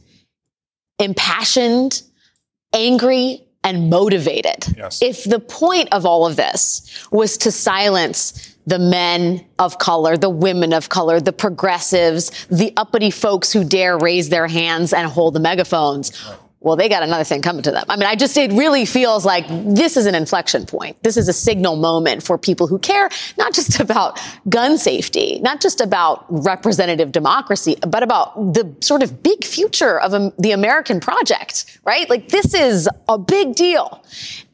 impassioned, 0.99 2.03
angry, 2.73 3.45
and 3.65 3.91
motivated. 3.91 4.75
Yes. 4.77 5.03
If 5.03 5.25
the 5.25 5.39
point 5.39 5.89
of 5.93 6.07
all 6.07 6.27
of 6.27 6.37
this 6.37 7.07
was 7.13 7.37
to 7.39 7.53
silence 7.53 8.57
the 8.67 8.79
men 8.79 9.45
of 9.59 9.79
color, 9.79 10.17
the 10.17 10.31
women 10.31 10.73
of 10.73 10.89
color, 10.89 11.21
the 11.21 11.33
progressives, 11.33 12.47
the 12.47 12.73
uppity 12.77 13.11
folks 13.11 13.53
who 13.53 13.65
dare 13.65 13.99
raise 13.99 14.29
their 14.29 14.47
hands 14.47 14.93
and 14.93 15.09
hold 15.09 15.35
the 15.35 15.41
megaphones. 15.41 16.13
Well, 16.63 16.77
they 16.77 16.89
got 16.89 17.03
another 17.03 17.25
thing 17.25 17.43
coming 17.43 17.63
to 17.65 17.73
them. 17.73 17.85
I 17.89 17.97
mean, 17.97 18.07
I 18.07 18.15
just, 18.15 18.37
it 18.37 18.53
really 18.53 18.85
feels 18.87 19.25
like 19.25 19.45
this 19.49 19.97
is 19.97 20.07
an 20.07 20.15
inflection 20.15 20.65
point. 20.65 21.03
This 21.03 21.17
is 21.17 21.29
a 21.29 21.33
signal 21.33 21.75
moment 21.75 22.23
for 22.23 22.39
people 22.39 22.69
who 22.69 22.79
care 22.79 23.11
not 23.37 23.53
just 23.53 23.81
about 23.87 24.21
gun 24.49 24.79
safety, 24.79 25.41
not 25.43 25.61
just 25.61 25.81
about 25.81 26.25
representative 26.29 27.11
democracy, 27.11 27.77
but 27.87 28.03
about 28.03 28.55
the 28.55 28.75
sort 28.81 29.03
of 29.03 29.23
big 29.23 29.45
future 29.45 30.01
of 30.01 30.15
um, 30.15 30.33
the 30.39 30.53
American 30.53 31.01
project, 31.01 31.81
right? 31.85 32.09
Like 32.09 32.29
this 32.29 32.55
is 32.55 32.89
a 33.09 33.19
big 33.19 33.57
deal. 33.57 34.05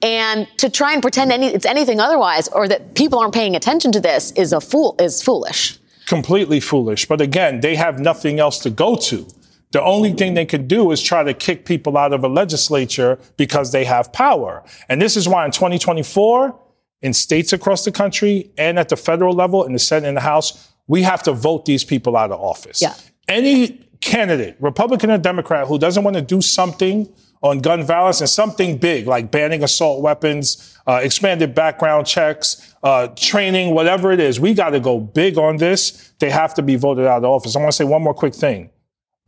And 0.01 0.49
to 0.59 0.71
try 0.71 0.95
and 0.95 1.03
pretend 1.03 1.31
any, 1.31 1.49
it's 1.49 1.67
anything 1.67 2.01
otherwise 2.01 2.49
or 2.49 2.69
that 2.69 2.95
people 2.95 3.19
aren't 3.19 3.35
paying 3.35 3.55
attention 3.55 3.93
to 3.93 4.01
this 4.01 4.33
is 4.33 4.53
a 4.53 4.61
fool, 4.61 4.97
is 4.99 5.23
foolish. 5.23 5.79
Completely 6.07 6.59
foolish. 6.61 7.07
But 7.07 7.21
again, 7.21 7.61
they 7.61 7.77
have 7.77 7.99
nothing 7.99 8.41
else 8.41 8.59
to 8.61 8.71
go 8.71 8.97
to. 8.97 9.27
The 9.71 9.83
only 9.83 10.13
thing 10.13 10.35
they 10.35 10.47
can 10.47 10.67
do 10.67 10.91
is 10.93 11.03
try 11.03 11.23
to 11.23 11.35
kick 11.35 11.67
people 11.67 11.99
out 11.99 12.13
of 12.13 12.25
a 12.25 12.29
legislature 12.29 13.19
because 13.37 13.73
they 13.73 13.85
have 13.85 14.13
power. 14.13 14.65
And 14.89 15.01
this 15.01 15.17
is 15.17 15.29
why 15.29 15.45
in 15.45 15.51
2024, 15.51 16.59
in 17.03 17.13
states 17.13 17.53
across 17.53 17.85
the 17.85 17.93
country 17.93 18.51
and 18.57 18.79
at 18.79 18.89
the 18.89 18.97
federal 18.97 19.35
level, 19.35 19.65
in 19.65 19.73
the 19.73 19.79
Senate 19.79 20.09
and 20.09 20.17
the 20.17 20.23
House, 20.23 20.73
we 20.87 21.03
have 21.03 21.23
to 21.25 21.33
vote 21.33 21.67
these 21.67 21.85
people 21.85 22.17
out 22.17 22.33
of 22.33 22.41
office. 22.41 22.81
Yeah. 22.81 22.95
Any 23.29 23.87
candidate, 24.01 24.57
Republican 24.59 25.11
or 25.11 25.19
Democrat, 25.19 25.69
who 25.69 25.79
doesn't 25.79 26.03
want 26.03 26.17
to 26.17 26.23
do 26.23 26.41
something 26.41 27.13
on 27.43 27.61
gun 27.61 27.85
violence 27.85 28.21
and 28.21 28.29
something 28.29 28.79
big 28.79 29.07
like 29.07 29.31
banning 29.31 29.63
assault 29.63 30.03
weapons, 30.03 30.77
uh, 30.87 31.01
expanded 31.03 31.55
background 31.55 32.07
checks, 32.07 32.75
uh, 32.83 33.09
training, 33.09 33.75
whatever 33.75 34.11
it 34.13 34.19
is, 34.19 34.41
we 34.41 34.55
got 34.55 34.71
to 34.71 34.81
go 34.81 34.99
big 34.99 35.39
on 35.39 35.59
this. 35.59 36.13
They 36.19 36.31
have 36.31 36.55
to 36.55 36.63
be 36.63 36.77
voted 36.77 37.07
out 37.07 37.19
of 37.19 37.25
office. 37.25 37.55
I 37.55 37.61
want 37.61 37.71
to 37.71 37.77
say 37.77 37.85
one 37.85 38.03
more 38.03 38.15
quick 38.15 38.35
thing. 38.35 38.71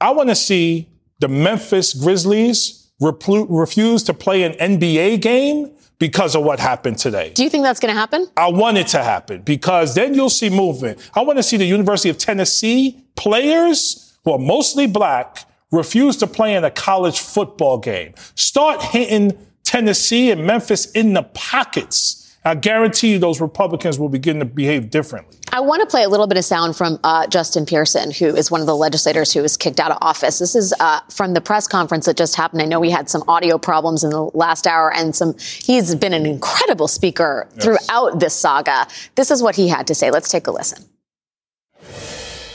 I 0.00 0.12
want 0.12 0.30
to 0.30 0.34
see 0.34 0.88
the 1.18 1.28
Memphis 1.28 1.92
Grizzlies 1.92 2.90
repl- 3.02 3.46
refuse 3.48 4.02
to 4.04 4.14
play 4.14 4.42
an 4.42 4.52
NBA 4.54 5.20
game 5.20 5.72
because 5.98 6.34
of 6.34 6.42
what 6.42 6.58
happened 6.58 6.98
today. 6.98 7.30
Do 7.34 7.44
you 7.44 7.50
think 7.50 7.62
that's 7.62 7.78
going 7.78 7.92
to 7.94 7.98
happen? 7.98 8.26
I 8.36 8.48
want 8.48 8.78
it 8.78 8.86
to 8.88 9.02
happen 9.02 9.42
because 9.42 9.94
then 9.94 10.14
you'll 10.14 10.30
see 10.30 10.48
movement. 10.48 10.98
I 11.14 11.20
want 11.20 11.38
to 11.38 11.42
see 11.42 11.58
the 11.58 11.66
University 11.66 12.08
of 12.08 12.16
Tennessee 12.16 13.04
players 13.16 14.16
who 14.24 14.32
are 14.32 14.38
mostly 14.38 14.86
black 14.86 15.44
refuse 15.70 16.16
to 16.16 16.26
play 16.26 16.54
in 16.54 16.64
a 16.64 16.70
college 16.70 17.20
football 17.20 17.78
game. 17.78 18.14
Start 18.34 18.82
hitting 18.82 19.36
Tennessee 19.62 20.30
and 20.30 20.46
Memphis 20.46 20.90
in 20.92 21.12
the 21.12 21.22
pockets 21.22 22.29
I 22.42 22.54
guarantee 22.54 23.12
you 23.12 23.18
those 23.18 23.38
Republicans 23.38 23.98
will 23.98 24.08
begin 24.08 24.38
to 24.38 24.46
behave 24.46 24.88
differently. 24.88 25.36
I 25.52 25.60
want 25.60 25.82
to 25.82 25.86
play 25.86 26.04
a 26.04 26.08
little 26.08 26.26
bit 26.26 26.38
of 26.38 26.44
sound 26.44 26.74
from 26.74 26.98
uh, 27.04 27.26
Justin 27.26 27.66
Pearson, 27.66 28.10
who 28.10 28.34
is 28.34 28.50
one 28.50 28.62
of 28.62 28.66
the 28.66 28.76
legislators 28.76 29.32
who 29.32 29.42
was 29.42 29.58
kicked 29.58 29.78
out 29.78 29.90
of 29.90 29.98
office. 30.00 30.38
This 30.38 30.54
is 30.54 30.72
uh, 30.80 31.00
from 31.10 31.34
the 31.34 31.42
press 31.42 31.66
conference 31.66 32.06
that 32.06 32.16
just 32.16 32.36
happened. 32.36 32.62
I 32.62 32.64
know 32.64 32.80
we 32.80 32.88
had 32.88 33.10
some 33.10 33.22
audio 33.28 33.58
problems 33.58 34.04
in 34.04 34.10
the 34.10 34.22
last 34.32 34.66
hour, 34.66 34.90
and 34.90 35.14
some. 35.14 35.36
He's 35.38 35.94
been 35.94 36.14
an 36.14 36.24
incredible 36.24 36.88
speaker 36.88 37.46
yes. 37.56 37.64
throughout 37.64 38.20
this 38.20 38.34
saga. 38.34 38.86
This 39.16 39.30
is 39.30 39.42
what 39.42 39.54
he 39.54 39.68
had 39.68 39.86
to 39.88 39.94
say. 39.94 40.10
Let's 40.10 40.30
take 40.30 40.46
a 40.46 40.50
listen. 40.50 40.88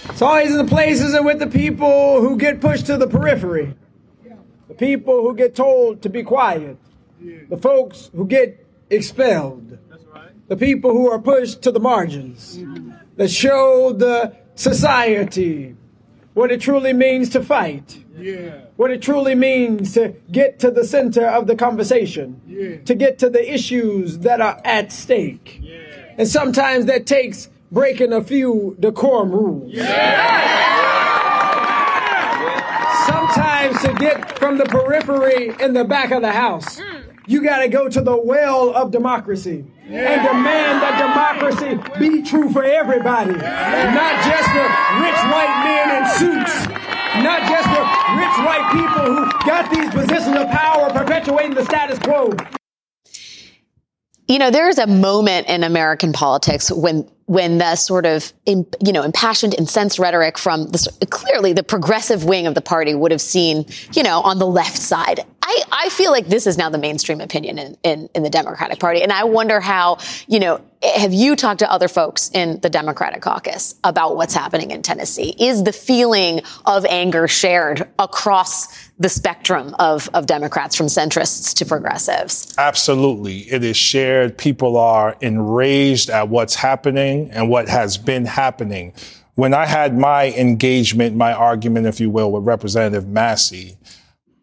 It's 0.10 0.22
always 0.22 0.52
in 0.52 0.58
the 0.58 0.66
places 0.66 1.14
and 1.14 1.26
with 1.26 1.40
the 1.40 1.48
people 1.48 2.22
who 2.22 2.38
get 2.38 2.60
pushed 2.60 2.86
to 2.88 2.98
the 2.98 3.08
periphery, 3.08 3.76
the 4.68 4.74
people 4.74 5.22
who 5.22 5.36
get 5.36 5.56
told 5.56 6.02
to 6.04 6.10
be 6.10 6.24
quiet, 6.24 6.78
the 7.50 7.58
folks 7.58 8.10
who 8.16 8.26
get 8.26 8.65
expelled, 8.96 9.78
the 10.48 10.58
people 10.58 10.92
who 10.92 11.10
are 11.10 11.20
pushed 11.20 11.62
to 11.64 11.72
the 11.72 11.80
margins, 11.80 12.58
mm-hmm. 12.58 12.92
that 13.18 13.30
show 13.30 13.94
the 13.94 14.36
society 14.56 15.76
what 16.34 16.52
it 16.52 16.62
truly 16.62 16.94
means 16.94 17.30
to 17.30 17.44
fight. 17.44 18.04
Yeah. 18.18 18.62
What 18.76 18.92
it 18.92 19.02
truly 19.02 19.36
means 19.36 19.94
to 19.94 20.16
get 20.32 20.60
to 20.60 20.72
the 20.72 20.86
center 20.86 21.26
of 21.26 21.48
the 21.48 21.56
conversation, 21.56 22.42
yeah. 22.48 22.78
to 22.84 22.96
get 22.96 23.20
to 23.20 23.30
the 23.30 23.54
issues 23.54 24.20
that 24.20 24.42
are 24.42 24.62
at 24.64 24.92
stake. 24.92 25.60
Yeah. 25.62 25.78
And 26.18 26.28
sometimes 26.28 26.86
that 26.86 27.06
takes 27.06 27.50
breaking 27.72 28.14
a 28.14 28.24
few 28.24 28.76
decorum 28.80 29.32
rules. 29.32 29.74
Sometimes 33.06 33.82
to 33.82 33.94
get 34.00 34.38
from 34.40 34.58
the 34.58 34.66
periphery 34.66 35.54
in 35.60 35.74
the 35.74 35.84
back 35.84 36.12
of 36.12 36.22
the 36.22 36.32
house, 36.32 36.80
mm. 36.80 37.05
You 37.28 37.44
got 37.44 37.60
to 37.60 37.68
go 37.68 37.90
to 37.90 38.02
the 38.02 38.16
well 38.16 38.76
of 38.76 38.92
democracy 38.92 39.66
and 39.88 40.22
demand 40.28 40.82
that 40.82 40.98
democracy 40.98 41.80
be 42.00 42.24
true 42.24 42.52
for 42.52 42.64
everybody, 42.64 43.34
not 43.34 44.16
just 44.26 44.50
the 44.54 44.66
rich 45.02 45.22
white 45.30 45.54
men 45.66 45.88
in 45.98 46.06
suits, 46.18 46.68
not 47.24 47.42
just 47.48 47.68
the 47.70 47.84
rich 48.18 48.36
white 48.46 48.66
people 48.74 49.06
who 49.14 49.26
got 49.46 49.70
these 49.72 49.90
positions 49.92 50.36
of 50.38 50.50
power 50.50 50.90
perpetuating 50.92 51.54
the 51.54 51.66
status 51.66 52.00
quo. 52.00 52.32
You 54.28 54.40
know, 54.40 54.50
there 54.50 54.68
is 54.68 54.80
a 54.80 54.88
moment 54.88 55.48
in 55.48 55.64
American 55.64 56.12
politics 56.12 56.72
when 56.72 57.10
when 57.28 57.58
the 57.58 57.76
sort 57.76 58.06
of 58.06 58.34
you 58.46 58.66
know 58.84 59.04
impassioned, 59.04 59.54
incensed 59.56 60.00
rhetoric 60.00 60.38
from 60.38 60.66
the, 60.68 61.08
clearly 61.10 61.54
the 61.54 61.64
progressive 61.64 62.24
wing 62.24 62.48
of 62.48 62.56
the 62.56 62.62
party 62.62 62.96
would 62.96 63.12
have 63.12 63.22
seen, 63.22 63.66
you 63.94 64.04
know, 64.04 64.22
on 64.22 64.40
the 64.40 64.48
left 64.48 64.78
side 64.78 65.22
I, 65.48 65.62
I 65.72 65.90
feel 65.90 66.12
like 66.12 66.28
this 66.28 66.48
is 66.48 66.58
now 66.58 66.72
the 66.72 66.80
mainstream 66.80 67.22
opinion 67.22 67.60
in, 67.60 67.78
in, 67.84 68.10
in 68.16 68.24
the 68.24 68.32
Democratic 68.32 68.80
Party. 68.80 69.04
And 69.04 69.12
I 69.12 69.26
wonder 69.26 69.60
how, 69.60 70.00
you 70.28 70.40
know, 70.40 70.60
have 70.82 71.14
you 71.14 71.36
talked 71.36 71.60
to 71.60 71.72
other 71.72 71.88
folks 71.88 72.32
in 72.34 72.60
the 72.62 72.70
Democratic 72.70 73.22
caucus 73.22 73.76
about 73.84 74.16
what's 74.16 74.34
happening 74.34 74.72
in 74.72 74.82
Tennessee? 74.82 75.36
Is 75.40 75.64
the 75.64 75.72
feeling 75.72 76.42
of 76.66 76.84
anger 76.86 77.28
shared 77.28 77.88
across 78.00 78.90
the 78.98 79.08
spectrum 79.08 79.76
of, 79.78 80.10
of 80.16 80.26
Democrats 80.26 80.76
from 80.76 80.88
centrists 80.88 81.54
to 81.58 81.66
progressives? 81.66 82.56
Absolutely. 82.58 83.42
It 83.42 83.64
is 83.64 83.78
shared. 83.78 84.40
People 84.40 84.78
are 84.78 85.16
enraged 85.22 86.10
at 86.10 86.28
what's 86.28 86.56
happening 86.56 87.30
and 87.30 87.50
what 87.50 87.70
has 87.70 88.00
been 88.00 88.26
happening. 88.26 88.94
When 89.36 89.54
I 89.54 89.66
had 89.66 89.96
my 89.96 90.32
engagement, 90.32 91.16
my 91.16 91.34
argument, 91.34 91.86
if 91.86 92.00
you 92.00 92.10
will, 92.10 92.32
with 92.32 92.46
Representative 92.46 93.08
Massie, 93.08 93.78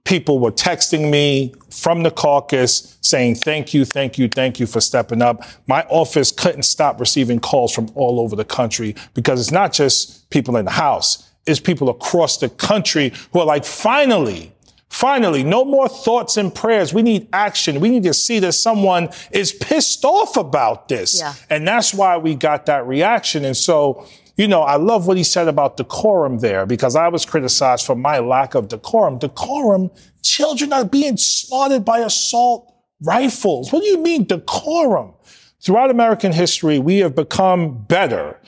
people 0.04 0.38
were 0.38 0.52
texting 0.52 1.10
me 1.10 1.54
from 1.70 2.02
the 2.02 2.10
caucus 2.10 2.98
saying, 3.00 3.36
thank 3.36 3.72
you, 3.72 3.84
thank 3.84 4.18
you, 4.18 4.28
thank 4.28 4.58
you 4.58 4.66
for 4.66 4.80
stepping 4.80 5.22
up. 5.22 5.44
My 5.66 5.82
office 5.84 6.30
couldn't 6.30 6.64
stop 6.64 6.98
receiving 7.00 7.40
calls 7.40 7.74
from 7.74 7.90
all 7.94 8.20
over 8.20 8.36
the 8.36 8.44
country 8.44 8.94
because 9.14 9.40
it's 9.40 9.52
not 9.52 9.72
just 9.72 10.28
people 10.30 10.56
in 10.56 10.64
the 10.64 10.72
House, 10.72 11.30
it's 11.46 11.60
people 11.60 11.88
across 11.88 12.38
the 12.38 12.48
country 12.48 13.12
who 13.32 13.40
are 13.40 13.46
like, 13.46 13.64
finally, 13.64 14.52
Finally, 14.92 15.42
no 15.42 15.64
more 15.64 15.88
thoughts 15.88 16.36
and 16.36 16.54
prayers. 16.54 16.92
We 16.92 17.00
need 17.00 17.26
action. 17.32 17.80
We 17.80 17.88
need 17.88 18.02
to 18.02 18.12
see 18.12 18.38
that 18.40 18.52
someone 18.52 19.08
is 19.30 19.50
pissed 19.50 20.04
off 20.04 20.36
about 20.36 20.88
this. 20.88 21.18
Yeah. 21.18 21.32
And 21.48 21.66
that's 21.66 21.94
why 21.94 22.18
we 22.18 22.34
got 22.34 22.66
that 22.66 22.86
reaction. 22.86 23.46
And 23.46 23.56
so 23.56 24.06
you 24.36 24.48
know, 24.48 24.62
I 24.62 24.76
love 24.76 25.06
what 25.06 25.16
he 25.16 25.24
said 25.24 25.48
about 25.48 25.76
decorum 25.76 26.38
there 26.38 26.64
because 26.66 26.96
I 26.96 27.08
was 27.08 27.26
criticized 27.26 27.86
for 27.86 27.94
my 27.94 28.18
lack 28.18 28.54
of 28.54 28.68
decorum. 28.68 29.18
Decorum, 29.18 29.90
children 30.22 30.72
are 30.72 30.84
being 30.84 31.16
slaughtered 31.16 31.84
by 31.84 31.98
assault 31.98 32.72
rifles. 33.02 33.72
What 33.72 33.82
do 33.82 33.88
you 33.88 33.98
mean 33.98 34.24
decorum? 34.24 35.14
Throughout 35.60 35.90
American 35.90 36.32
history, 36.32 36.78
we 36.78 36.98
have 36.98 37.14
become 37.14 37.84
better 37.84 38.40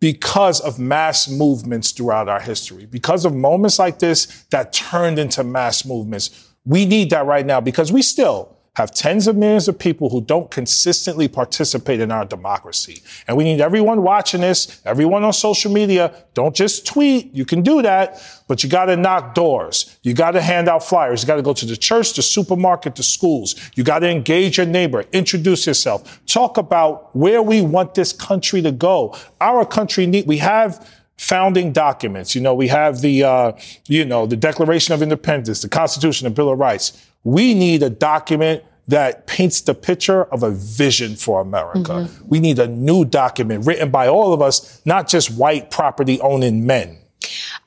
because 0.00 0.60
of 0.60 0.78
mass 0.78 1.28
movements 1.28 1.92
throughout 1.92 2.28
our 2.28 2.40
history, 2.40 2.86
because 2.86 3.24
of 3.24 3.34
moments 3.34 3.78
like 3.78 3.98
this 3.98 4.44
that 4.50 4.72
turned 4.72 5.18
into 5.18 5.44
mass 5.44 5.84
movements. 5.84 6.52
We 6.64 6.86
need 6.86 7.10
that 7.10 7.26
right 7.26 7.44
now 7.44 7.60
because 7.60 7.92
we 7.92 8.02
still, 8.02 8.56
have 8.74 8.90
tens 8.94 9.26
of 9.26 9.36
millions 9.36 9.68
of 9.68 9.78
people 9.78 10.08
who 10.08 10.22
don't 10.22 10.50
consistently 10.50 11.28
participate 11.28 12.00
in 12.00 12.10
our 12.10 12.24
democracy. 12.24 13.02
And 13.28 13.36
we 13.36 13.44
need 13.44 13.60
everyone 13.60 14.02
watching 14.02 14.40
this, 14.40 14.80
everyone 14.86 15.24
on 15.24 15.34
social 15.34 15.70
media. 15.70 16.14
Don't 16.32 16.56
just 16.56 16.86
tweet. 16.86 17.34
You 17.34 17.44
can 17.44 17.60
do 17.60 17.82
that, 17.82 18.22
but 18.48 18.64
you 18.64 18.70
got 18.70 18.86
to 18.86 18.96
knock 18.96 19.34
doors. 19.34 19.98
You 20.02 20.14
got 20.14 20.30
to 20.30 20.40
hand 20.40 20.70
out 20.70 20.82
flyers. 20.82 21.22
You 21.22 21.26
got 21.26 21.36
to 21.36 21.42
go 21.42 21.52
to 21.52 21.66
the 21.66 21.76
church, 21.76 22.14
the 22.14 22.22
supermarket, 22.22 22.94
the 22.94 23.02
schools. 23.02 23.56
You 23.74 23.84
got 23.84 23.98
to 23.98 24.08
engage 24.08 24.56
your 24.56 24.66
neighbor, 24.66 25.04
introduce 25.12 25.66
yourself, 25.66 26.24
talk 26.24 26.56
about 26.56 27.14
where 27.14 27.42
we 27.42 27.60
want 27.60 27.94
this 27.94 28.14
country 28.14 28.62
to 28.62 28.72
go. 28.72 29.14
Our 29.38 29.66
country 29.66 30.06
need, 30.06 30.26
we 30.26 30.38
have 30.38 30.88
founding 31.18 31.72
documents. 31.72 32.34
You 32.34 32.40
know, 32.40 32.54
we 32.54 32.68
have 32.68 33.02
the, 33.02 33.22
uh, 33.22 33.52
you 33.86 34.06
know, 34.06 34.24
the 34.24 34.36
Declaration 34.36 34.94
of 34.94 35.02
Independence, 35.02 35.60
the 35.60 35.68
Constitution, 35.68 36.24
the 36.24 36.30
Bill 36.30 36.50
of 36.50 36.58
Rights. 36.58 37.06
We 37.24 37.54
need 37.54 37.82
a 37.82 37.90
document 37.90 38.64
that 38.88 39.26
paints 39.26 39.60
the 39.60 39.74
picture 39.74 40.24
of 40.24 40.42
a 40.42 40.50
vision 40.50 41.14
for 41.16 41.40
America. 41.40 41.92
Mm-hmm. 41.92 42.28
We 42.28 42.40
need 42.40 42.58
a 42.58 42.66
new 42.66 43.04
document 43.04 43.64
written 43.64 43.90
by 43.90 44.08
all 44.08 44.32
of 44.32 44.42
us, 44.42 44.84
not 44.84 45.08
just 45.08 45.30
white 45.30 45.70
property 45.70 46.20
owning 46.20 46.66
men. 46.66 46.98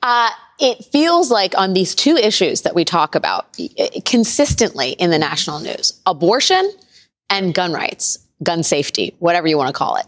Uh, 0.02 0.30
it 0.60 0.84
feels 0.84 1.30
like 1.30 1.56
on 1.56 1.72
these 1.72 1.94
two 1.94 2.16
issues 2.16 2.62
that 2.62 2.74
we 2.74 2.84
talk 2.84 3.14
about 3.14 3.56
consistently 4.04 4.90
in 4.90 5.10
the 5.10 5.18
national 5.18 5.60
news 5.60 6.00
abortion 6.04 6.70
and 7.30 7.54
gun 7.54 7.72
rights, 7.72 8.18
gun 8.42 8.62
safety, 8.62 9.14
whatever 9.18 9.48
you 9.48 9.56
want 9.56 9.68
to 9.68 9.72
call 9.72 9.96
it 9.96 10.06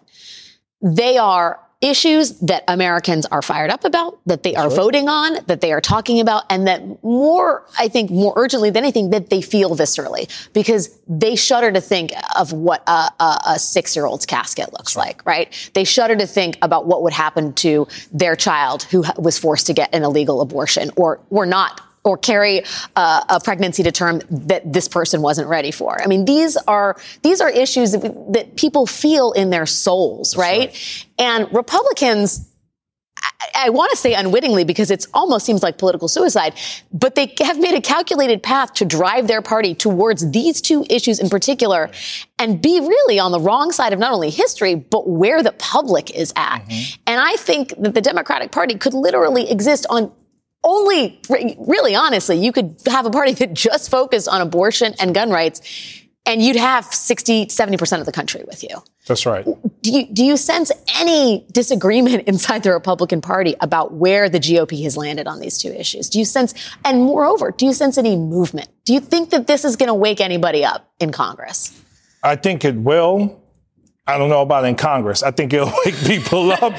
they 0.83 1.19
are 1.19 1.61
issues 1.81 2.39
that 2.41 2.65
Americans 2.67 3.25
are 3.27 3.41
fired 3.41 3.71
up 3.71 3.85
about, 3.85 4.19
that 4.27 4.43
they 4.43 4.57
are 4.57 4.69
voting 4.69 5.09
on, 5.09 5.39
that 5.47 5.61
they 5.61 5.73
are 5.73 5.81
talking 5.81 6.19
about, 6.19 6.45
and 6.51 6.67
that 6.67 6.83
more, 7.05 7.65
I 7.79 7.87
think, 7.87 8.11
more 8.11 8.33
urgently 8.37 8.71
than 8.71 8.83
anything, 8.83 9.11
that 9.11 9.31
they 9.31 9.41
feel 9.41 9.77
viscerally. 9.77 10.29
Because 10.53 10.99
they 11.07 11.37
shudder 11.37 11.71
to 11.71 11.81
think 11.81 12.13
of 12.37 12.53
what 12.53 12.83
a, 12.89 13.11
a, 13.21 13.41
a 13.51 13.59
six 13.59 13.95
year 13.95 14.07
old's 14.07 14.27
casket 14.27 14.73
looks 14.73 14.97
like, 14.97 15.25
right? 15.25 15.71
They 15.75 15.85
shudder 15.85 16.17
to 16.17 16.27
think 16.27 16.59
about 16.63 16.87
what 16.87 17.03
would 17.03 17.13
happen 17.13 17.53
to 17.55 17.87
their 18.13 18.35
child 18.35 18.83
who 18.85 19.05
was 19.17 19.39
forced 19.39 19.67
to 19.69 19.73
get 19.73 19.95
an 19.95 20.03
illegal 20.03 20.41
abortion 20.41 20.91
or, 20.97 21.21
were 21.31 21.47
not 21.47 21.81
or 22.05 22.17
carry 22.17 22.63
uh, 22.97 23.25
a 23.29 23.41
pregnancy 23.41 23.83
to 23.83 23.93
term 23.93 24.21
that 24.31 24.73
this 24.73 24.89
person 24.89 25.23
wasn't 25.23 25.49
ready 25.49 25.71
for. 25.71 26.01
I 26.03 26.07
mean, 26.07 26.25
these 26.25 26.57
are 26.57 26.97
these 27.23 27.41
are 27.41 27.51
issues 27.51 27.93
that, 27.93 28.33
that 28.33 28.57
people 28.57 28.87
feel 28.87 29.33
in 29.33 29.51
their 29.51 29.67
souls, 29.67 30.37
right? 30.37 30.69
right? 30.69 31.07
And 31.19 31.53
Republicans. 31.53 32.45
I, 33.21 33.67
I 33.67 33.71
want 33.71 33.91
to 33.91 33.97
say 33.97 34.15
unwittingly 34.15 34.63
because 34.63 34.93
it 34.93 35.05
almost 35.13 35.45
seems 35.45 35.61
like 35.61 35.77
political 35.77 36.07
suicide, 36.07 36.55
but 36.93 37.17
they 37.17 37.35
have 37.41 37.59
made 37.59 37.75
a 37.75 37.81
calculated 37.81 38.45
path 38.45 38.75
to 38.75 38.85
drive 38.85 39.27
their 39.27 39.43
party 39.43 39.75
towards 39.75 40.31
these 40.31 40.61
two 40.61 40.87
issues 40.89 41.19
in 41.19 41.29
particular 41.29 41.91
and 42.39 42.63
be 42.63 42.79
really 42.79 43.19
on 43.19 43.33
the 43.33 43.41
wrong 43.41 43.73
side 43.73 43.93
of 43.93 43.99
not 43.99 44.13
only 44.13 44.31
history, 44.31 44.77
but 44.77 45.09
where 45.09 45.43
the 45.43 45.51
public 45.53 46.13
is 46.13 46.33
at. 46.37 46.61
Mm-hmm. 46.61 47.01
And 47.09 47.21
I 47.21 47.35
think 47.35 47.75
that 47.81 47.95
the 47.95 48.01
Democratic 48.01 48.53
Party 48.53 48.77
could 48.77 48.95
literally 48.95 49.51
exist 49.51 49.85
on 49.91 50.13
only, 50.65 51.21
really 51.59 51.95
honestly, 51.95 52.37
you 52.39 52.53
could 52.53 52.77
have 52.87 53.07
a 53.07 53.11
party 53.11 53.33
that 53.35 53.55
just 53.55 53.91
focused 53.91 54.29
on 54.29 54.41
abortion 54.41 54.95
and 54.99 55.15
gun 55.15 55.31
rights 55.31 55.61
and 56.29 56.43
you'd 56.43 56.57
have 56.57 56.85
60, 56.85 57.47
70% 57.47 58.01
of 58.01 58.07
the 58.07 58.13
country 58.13 58.45
with 58.47 58.63
you. 58.63 58.83
That's 59.07 59.25
right. 59.25 59.47
Do 59.81 59.91
you, 59.91 60.07
do 60.13 60.23
you 60.23 60.37
sense 60.37 60.71
any 61.01 61.47
disagreement 61.51 62.25
inside 62.29 62.63
the 62.63 62.73
Republican 62.73 63.23
Party 63.23 63.57
about 63.61 63.95
where 63.95 64.29
the 64.29 64.39
GOP 64.39 64.83
has 64.85 64.97
landed 64.97 65.27
on 65.27 65.41
these 65.41 65.57
two 65.57 65.71
issues? 65.71 66.11
Do 66.11 66.19
you 66.19 66.27
sense, 66.27 66.53
and 66.85 67.03
moreover, 67.03 67.51
do 67.51 67.65
you 67.65 67.73
sense 67.73 67.97
any 67.97 68.15
movement? 68.15 68.69
Do 68.85 68.93
you 68.93 69.01
think 69.01 69.31
that 69.31 69.47
this 69.47 69.65
is 69.65 69.77
going 69.77 69.87
to 69.87 69.95
wake 69.95 70.21
anybody 70.21 70.67
up 70.67 70.93
in 71.01 71.13
Congress? 71.13 71.81
I 72.23 72.37
think 72.37 72.63
it 72.65 72.75
will. 72.75 73.41
I 74.07 74.19
don't 74.19 74.29
know 74.29 74.43
about 74.43 74.67
in 74.67 74.75
Congress. 74.75 75.23
I 75.23 75.31
think 75.31 75.55
it'll 75.55 75.73
wake 75.87 75.97
people 76.05 76.53
up 76.53 76.75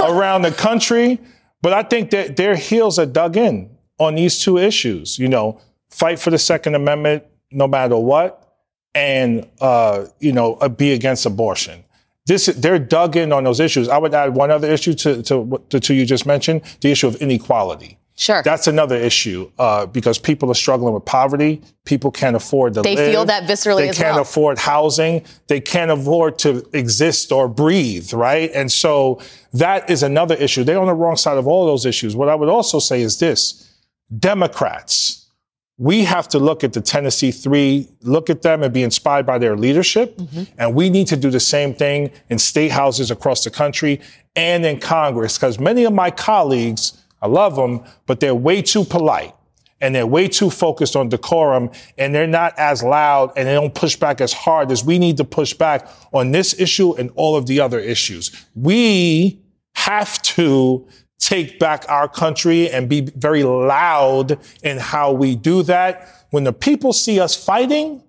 around 0.00 0.42
the 0.42 0.54
country. 0.56 1.20
But 1.64 1.72
I 1.72 1.82
think 1.82 2.10
that 2.10 2.36
their 2.36 2.56
heels 2.56 2.98
are 2.98 3.06
dug 3.06 3.38
in 3.38 3.70
on 3.98 4.16
these 4.16 4.38
two 4.38 4.58
issues. 4.58 5.18
You 5.18 5.28
know, 5.28 5.62
fight 5.88 6.18
for 6.18 6.28
the 6.28 6.36
Second 6.36 6.74
Amendment 6.74 7.24
no 7.50 7.66
matter 7.66 7.96
what, 7.96 8.58
and 8.94 9.48
uh, 9.62 10.04
you 10.20 10.32
know 10.32 10.56
uh, 10.56 10.68
be 10.68 10.92
against 10.92 11.24
abortion. 11.24 11.82
This 12.26 12.44
they're 12.44 12.78
dug 12.78 13.16
in 13.16 13.32
on 13.32 13.44
those 13.44 13.60
issues. 13.60 13.88
I 13.88 13.96
would 13.96 14.12
add 14.12 14.34
one 14.34 14.50
other 14.50 14.70
issue 14.70 14.92
to 14.92 15.22
to 15.22 15.62
the 15.70 15.80
two 15.80 15.94
you 15.94 16.04
just 16.04 16.26
mentioned: 16.26 16.60
the 16.82 16.90
issue 16.90 17.06
of 17.06 17.16
inequality. 17.16 17.96
Sure. 18.16 18.42
That's 18.44 18.68
another 18.68 18.94
issue 18.94 19.50
uh, 19.58 19.86
because 19.86 20.18
people 20.20 20.48
are 20.48 20.54
struggling 20.54 20.94
with 20.94 21.04
poverty. 21.04 21.60
People 21.84 22.12
can't 22.12 22.36
afford 22.36 22.74
to 22.74 22.82
they 22.82 22.94
live. 22.94 23.10
feel 23.10 23.24
that 23.24 23.42
viscerally 23.42 23.88
They 23.88 23.92
can't 23.92 24.14
well. 24.14 24.22
afford 24.22 24.58
housing. 24.58 25.24
They 25.48 25.60
can't 25.60 25.90
afford 25.90 26.38
to 26.40 26.64
exist 26.72 27.32
or 27.32 27.48
breathe, 27.48 28.12
right? 28.12 28.52
And 28.54 28.70
so 28.70 29.20
that 29.52 29.90
is 29.90 30.04
another 30.04 30.36
issue. 30.36 30.62
They're 30.62 30.78
on 30.78 30.86
the 30.86 30.94
wrong 30.94 31.16
side 31.16 31.38
of 31.38 31.48
all 31.48 31.66
those 31.66 31.84
issues. 31.84 32.14
What 32.14 32.28
I 32.28 32.36
would 32.36 32.48
also 32.48 32.78
say 32.78 33.02
is 33.02 33.18
this 33.18 33.68
Democrats, 34.16 35.28
we 35.76 36.04
have 36.04 36.28
to 36.28 36.38
look 36.38 36.62
at 36.62 36.72
the 36.72 36.80
Tennessee 36.80 37.32
three, 37.32 37.88
look 38.02 38.30
at 38.30 38.42
them 38.42 38.62
and 38.62 38.72
be 38.72 38.82
inspired 38.84 39.26
by 39.26 39.38
their 39.38 39.56
leadership. 39.56 40.20
And 40.56 40.74
we 40.74 40.88
need 40.88 41.08
to 41.08 41.16
do 41.16 41.30
the 41.30 41.40
same 41.40 41.74
thing 41.74 42.12
in 42.30 42.38
state 42.38 42.70
houses 42.70 43.10
across 43.10 43.42
the 43.42 43.50
country 43.50 44.00
and 44.36 44.64
in 44.64 44.78
Congress, 44.78 45.36
because 45.36 45.58
many 45.58 45.84
of 45.84 45.92
my 45.92 46.10
colleagues, 46.10 47.00
I 47.24 47.26
love 47.26 47.56
them, 47.56 47.82
but 48.04 48.20
they're 48.20 48.34
way 48.34 48.60
too 48.60 48.84
polite 48.84 49.34
and 49.80 49.94
they're 49.94 50.06
way 50.06 50.28
too 50.28 50.50
focused 50.50 50.94
on 50.94 51.08
decorum 51.08 51.70
and 51.96 52.14
they're 52.14 52.26
not 52.26 52.52
as 52.58 52.82
loud 52.82 53.32
and 53.34 53.48
they 53.48 53.54
don't 53.54 53.74
push 53.74 53.96
back 53.96 54.20
as 54.20 54.34
hard 54.34 54.70
as 54.70 54.84
we 54.84 54.98
need 54.98 55.16
to 55.16 55.24
push 55.24 55.54
back 55.54 55.88
on 56.12 56.32
this 56.32 56.58
issue 56.60 56.92
and 56.96 57.10
all 57.14 57.34
of 57.34 57.46
the 57.46 57.60
other 57.60 57.80
issues. 57.80 58.30
We 58.54 59.40
have 59.74 60.20
to 60.20 60.86
take 61.18 61.58
back 61.58 61.86
our 61.88 62.08
country 62.08 62.68
and 62.68 62.90
be 62.90 63.00
very 63.00 63.42
loud 63.42 64.38
in 64.62 64.76
how 64.76 65.12
we 65.12 65.34
do 65.34 65.62
that. 65.62 66.26
When 66.28 66.44
the 66.44 66.52
people 66.52 66.92
see 66.92 67.20
us 67.20 67.34
fighting, 67.34 68.03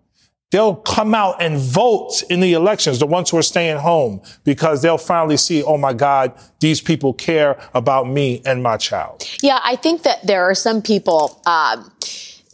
they'll 0.55 0.75
come 0.75 1.13
out 1.13 1.35
and 1.41 1.57
vote 1.57 2.23
in 2.29 2.39
the 2.39 2.53
elections, 2.53 2.97
the 2.99 3.05
ones 3.05 3.29
who 3.29 3.37
are 3.37 3.41
staying 3.43 3.77
home, 3.77 4.21
because 4.45 4.81
they'll 4.81 4.97
finally 4.97 5.35
see, 5.35 5.61
oh 5.61 5.77
my 5.77 5.91
God, 5.91 6.31
these 6.61 6.79
people 6.79 7.11
care 7.11 7.59
about 7.73 8.07
me 8.07 8.41
and 8.45 8.63
my 8.63 8.77
child. 8.77 9.21
Yeah, 9.43 9.59
I 9.65 9.75
think 9.75 10.03
that 10.03 10.25
there 10.25 10.45
are 10.49 10.55
some 10.55 10.81
people. 10.81 11.41
Um, 11.45 11.91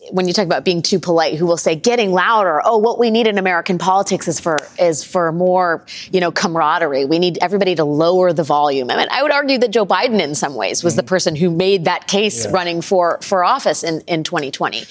when 0.09 0.27
you 0.27 0.33
talk 0.33 0.45
about 0.47 0.65
being 0.65 0.81
too 0.81 0.99
polite, 0.99 1.35
who 1.35 1.45
will 1.45 1.57
say 1.57 1.75
getting 1.75 2.11
louder. 2.11 2.59
Oh, 2.65 2.79
what 2.79 2.97
we 2.97 3.11
need 3.11 3.27
in 3.27 3.37
American 3.37 3.77
politics 3.77 4.27
is 4.27 4.39
for 4.39 4.57
is 4.79 5.03
for 5.03 5.31
more, 5.31 5.85
you 6.11 6.19
know, 6.19 6.31
camaraderie. 6.31 7.05
We 7.05 7.19
need 7.19 7.37
everybody 7.39 7.75
to 7.75 7.83
lower 7.85 8.33
the 8.33 8.43
volume. 8.43 8.89
I 8.89 8.97
mean, 8.97 9.07
I 9.11 9.21
would 9.21 9.31
argue 9.31 9.59
that 9.59 9.69
Joe 9.69 9.85
Biden, 9.85 10.19
in 10.19 10.33
some 10.33 10.55
ways, 10.55 10.83
was 10.83 10.95
the 10.95 11.03
person 11.03 11.35
who 11.35 11.51
made 11.51 11.85
that 11.85 12.07
case 12.07 12.45
Yeah. 12.45 12.51
running 12.51 12.81
for 12.81 13.19
for 13.21 13.43
office 13.43 13.83
in 13.83 14.01
in 14.07 14.23
2020. 14.23 14.85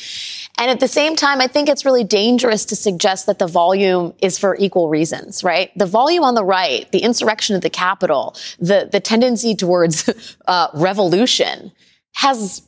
And 0.61 0.71
at 0.71 0.79
the 0.79 0.89
same 0.89 1.17
time, 1.17 1.41
I 1.41 1.47
think 1.47 1.71
it's 1.71 1.87
really 1.87 2.05
dangerous 2.05 2.67
to 2.67 2.77
suggest 2.77 3.25
that 3.27 3.39
the 3.39 3.47
volume 3.47 4.13
is 4.21 4.39
for 4.39 4.57
equal 4.59 4.91
reasons, 4.91 5.43
right? 5.43 5.77
The 5.77 5.87
volume 5.87 6.23
on 6.23 6.35
the 6.35 6.45
right, 6.45 6.91
the 6.93 6.99
insurrection 6.99 7.57
at 7.57 7.63
the 7.63 7.71
Capitol, 7.71 8.37
the 8.59 8.89
the 8.93 9.01
tendency 9.01 9.57
towards 9.57 10.09
uh, 10.47 10.69
revolution 10.75 11.73
has 12.17 12.63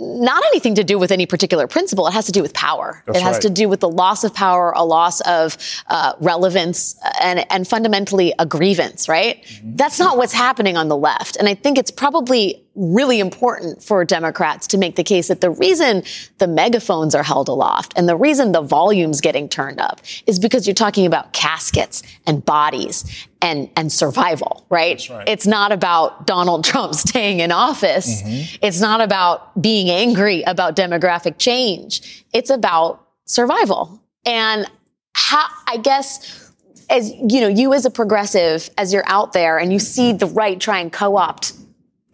not 0.00 0.42
anything 0.46 0.74
to 0.76 0.84
do 0.84 0.98
with 0.98 1.12
any 1.12 1.26
particular 1.26 1.66
principle. 1.66 2.06
It 2.06 2.12
has 2.12 2.24
to 2.26 2.32
do 2.32 2.40
with 2.40 2.54
power. 2.54 3.02
That's 3.06 3.18
it 3.18 3.22
has 3.22 3.34
right. 3.34 3.42
to 3.42 3.50
do 3.50 3.68
with 3.68 3.80
the 3.80 3.88
loss 3.88 4.24
of 4.24 4.34
power, 4.34 4.72
a 4.74 4.84
loss 4.84 5.20
of 5.22 5.58
uh, 5.88 6.14
relevance, 6.20 6.98
and, 7.20 7.44
and 7.52 7.68
fundamentally 7.68 8.32
a 8.38 8.46
grievance, 8.46 9.08
right? 9.08 9.44
Mm-hmm. 9.44 9.76
That's 9.76 9.98
not 9.98 10.16
what's 10.16 10.32
happening 10.32 10.78
on 10.78 10.88
the 10.88 10.96
left. 10.96 11.36
And 11.36 11.48
I 11.48 11.54
think 11.54 11.76
it's 11.76 11.90
probably 11.90 12.64
really 12.76 13.18
important 13.18 13.82
for 13.82 14.04
Democrats 14.04 14.66
to 14.68 14.78
make 14.78 14.96
the 14.96 15.02
case 15.02 15.28
that 15.28 15.40
the 15.40 15.50
reason 15.50 16.02
the 16.38 16.46
megaphones 16.46 17.14
are 17.14 17.22
held 17.22 17.48
aloft 17.48 17.92
and 17.96 18.08
the 18.08 18.16
reason 18.16 18.52
the 18.52 18.62
volume's 18.62 19.20
getting 19.20 19.48
turned 19.48 19.80
up 19.80 20.00
is 20.26 20.38
because 20.38 20.66
you're 20.66 20.74
talking 20.74 21.04
about 21.04 21.32
caskets 21.32 22.02
and 22.26 22.44
bodies 22.44 23.26
and, 23.42 23.68
and 23.76 23.92
survival, 23.92 24.66
right? 24.70 25.06
right. 25.10 25.28
It's 25.28 25.46
not 25.46 25.72
about 25.72 26.26
Donald 26.26 26.64
Trump 26.70 26.94
staying 26.94 27.40
in 27.40 27.50
office. 27.50 28.22
Mm-hmm. 28.22 28.56
It's 28.62 28.80
not 28.80 29.00
about 29.00 29.60
being 29.60 29.90
angry 29.90 30.42
about 30.42 30.76
demographic 30.76 31.38
change. 31.38 32.24
It's 32.32 32.50
about 32.50 33.04
survival. 33.24 34.00
And 34.24 34.70
how, 35.14 35.46
I 35.66 35.78
guess, 35.78 36.52
as 36.88 37.10
you 37.10 37.40
know, 37.40 37.48
you 37.48 37.74
as 37.74 37.84
a 37.84 37.90
progressive, 37.90 38.70
as 38.78 38.92
you're 38.92 39.06
out 39.06 39.32
there 39.32 39.58
and 39.58 39.72
you 39.72 39.78
see 39.78 40.12
the 40.12 40.26
right 40.26 40.60
try 40.60 40.78
and 40.78 40.92
co-opt 40.92 41.54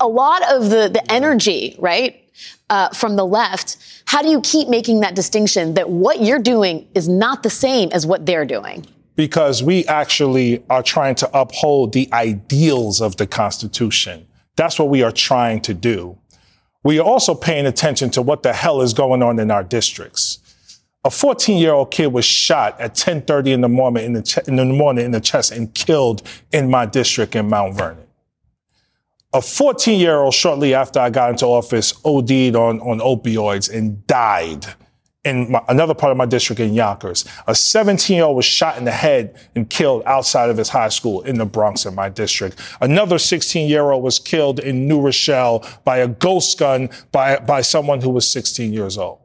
a 0.00 0.08
lot 0.08 0.42
of 0.52 0.70
the, 0.70 0.88
the 0.88 1.02
energy, 1.10 1.76
right? 1.78 2.22
Uh, 2.68 2.90
from 2.90 3.16
the 3.16 3.24
left, 3.24 3.78
how 4.06 4.20
do 4.20 4.28
you 4.28 4.40
keep 4.42 4.68
making 4.68 5.00
that 5.00 5.14
distinction 5.14 5.74
that 5.74 5.88
what 5.88 6.20
you're 6.20 6.38
doing 6.38 6.86
is 6.94 7.08
not 7.08 7.42
the 7.42 7.50
same 7.50 7.88
as 7.92 8.06
what 8.06 8.26
they're 8.26 8.44
doing? 8.44 8.84
because 9.16 9.62
we 9.62 9.84
actually 9.86 10.62
are 10.68 10.82
trying 10.82 11.14
to 11.16 11.38
uphold 11.38 11.92
the 11.92 12.08
ideals 12.12 13.00
of 13.00 13.16
the 13.16 13.26
Constitution. 13.26 14.26
That's 14.54 14.78
what 14.78 14.88
we 14.88 15.02
are 15.02 15.10
trying 15.10 15.62
to 15.62 15.74
do. 15.74 16.18
We 16.84 17.00
are 17.00 17.04
also 17.04 17.34
paying 17.34 17.66
attention 17.66 18.10
to 18.10 18.22
what 18.22 18.42
the 18.42 18.52
hell 18.52 18.80
is 18.82 18.92
going 18.92 19.22
on 19.22 19.38
in 19.38 19.50
our 19.50 19.64
districts. 19.64 20.38
A 21.04 21.10
14 21.10 21.58
year 21.58 21.72
old 21.72 21.90
kid 21.90 22.08
was 22.08 22.24
shot 22.24 22.80
at 22.80 22.94
10:30 22.94 23.52
in 23.52 23.60
the 23.62 23.68
morning 23.68 24.04
in 24.04 24.12
the, 24.12 24.22
ch- 24.22 24.46
in 24.46 24.56
the 24.56 24.64
morning 24.64 25.04
in 25.04 25.12
the 25.12 25.20
chest 25.20 25.52
and 25.52 25.72
killed 25.74 26.22
in 26.52 26.70
my 26.70 26.84
district 26.84 27.34
in 27.34 27.48
Mount 27.48 27.74
Vernon. 27.74 28.05
A 29.36 29.42
14 29.42 30.00
year 30.00 30.16
old 30.16 30.32
shortly 30.32 30.72
after 30.72 30.98
I 30.98 31.10
got 31.10 31.28
into 31.28 31.44
office 31.44 31.92
OD'd 32.06 32.56
on, 32.56 32.80
on 32.80 33.00
opioids 33.00 33.70
and 33.70 34.06
died 34.06 34.64
in 35.24 35.50
my, 35.50 35.62
another 35.68 35.92
part 35.92 36.10
of 36.10 36.16
my 36.16 36.24
district 36.24 36.58
in 36.58 36.72
Yonkers. 36.72 37.26
A 37.46 37.54
17 37.54 38.16
year 38.16 38.24
old 38.24 38.34
was 38.34 38.46
shot 38.46 38.78
in 38.78 38.84
the 38.84 38.92
head 38.92 39.38
and 39.54 39.68
killed 39.68 40.04
outside 40.06 40.48
of 40.48 40.56
his 40.56 40.70
high 40.70 40.88
school 40.88 41.20
in 41.20 41.36
the 41.36 41.44
Bronx 41.44 41.84
in 41.84 41.94
my 41.94 42.08
district. 42.08 42.58
Another 42.80 43.18
16 43.18 43.68
year 43.68 43.90
old 43.90 44.02
was 44.02 44.18
killed 44.18 44.58
in 44.58 44.88
New 44.88 45.02
Rochelle 45.02 45.68
by 45.84 45.98
a 45.98 46.08
ghost 46.08 46.58
gun 46.58 46.88
by, 47.12 47.38
by 47.38 47.60
someone 47.60 48.00
who 48.00 48.08
was 48.08 48.26
16 48.30 48.72
years 48.72 48.96
old. 48.96 49.18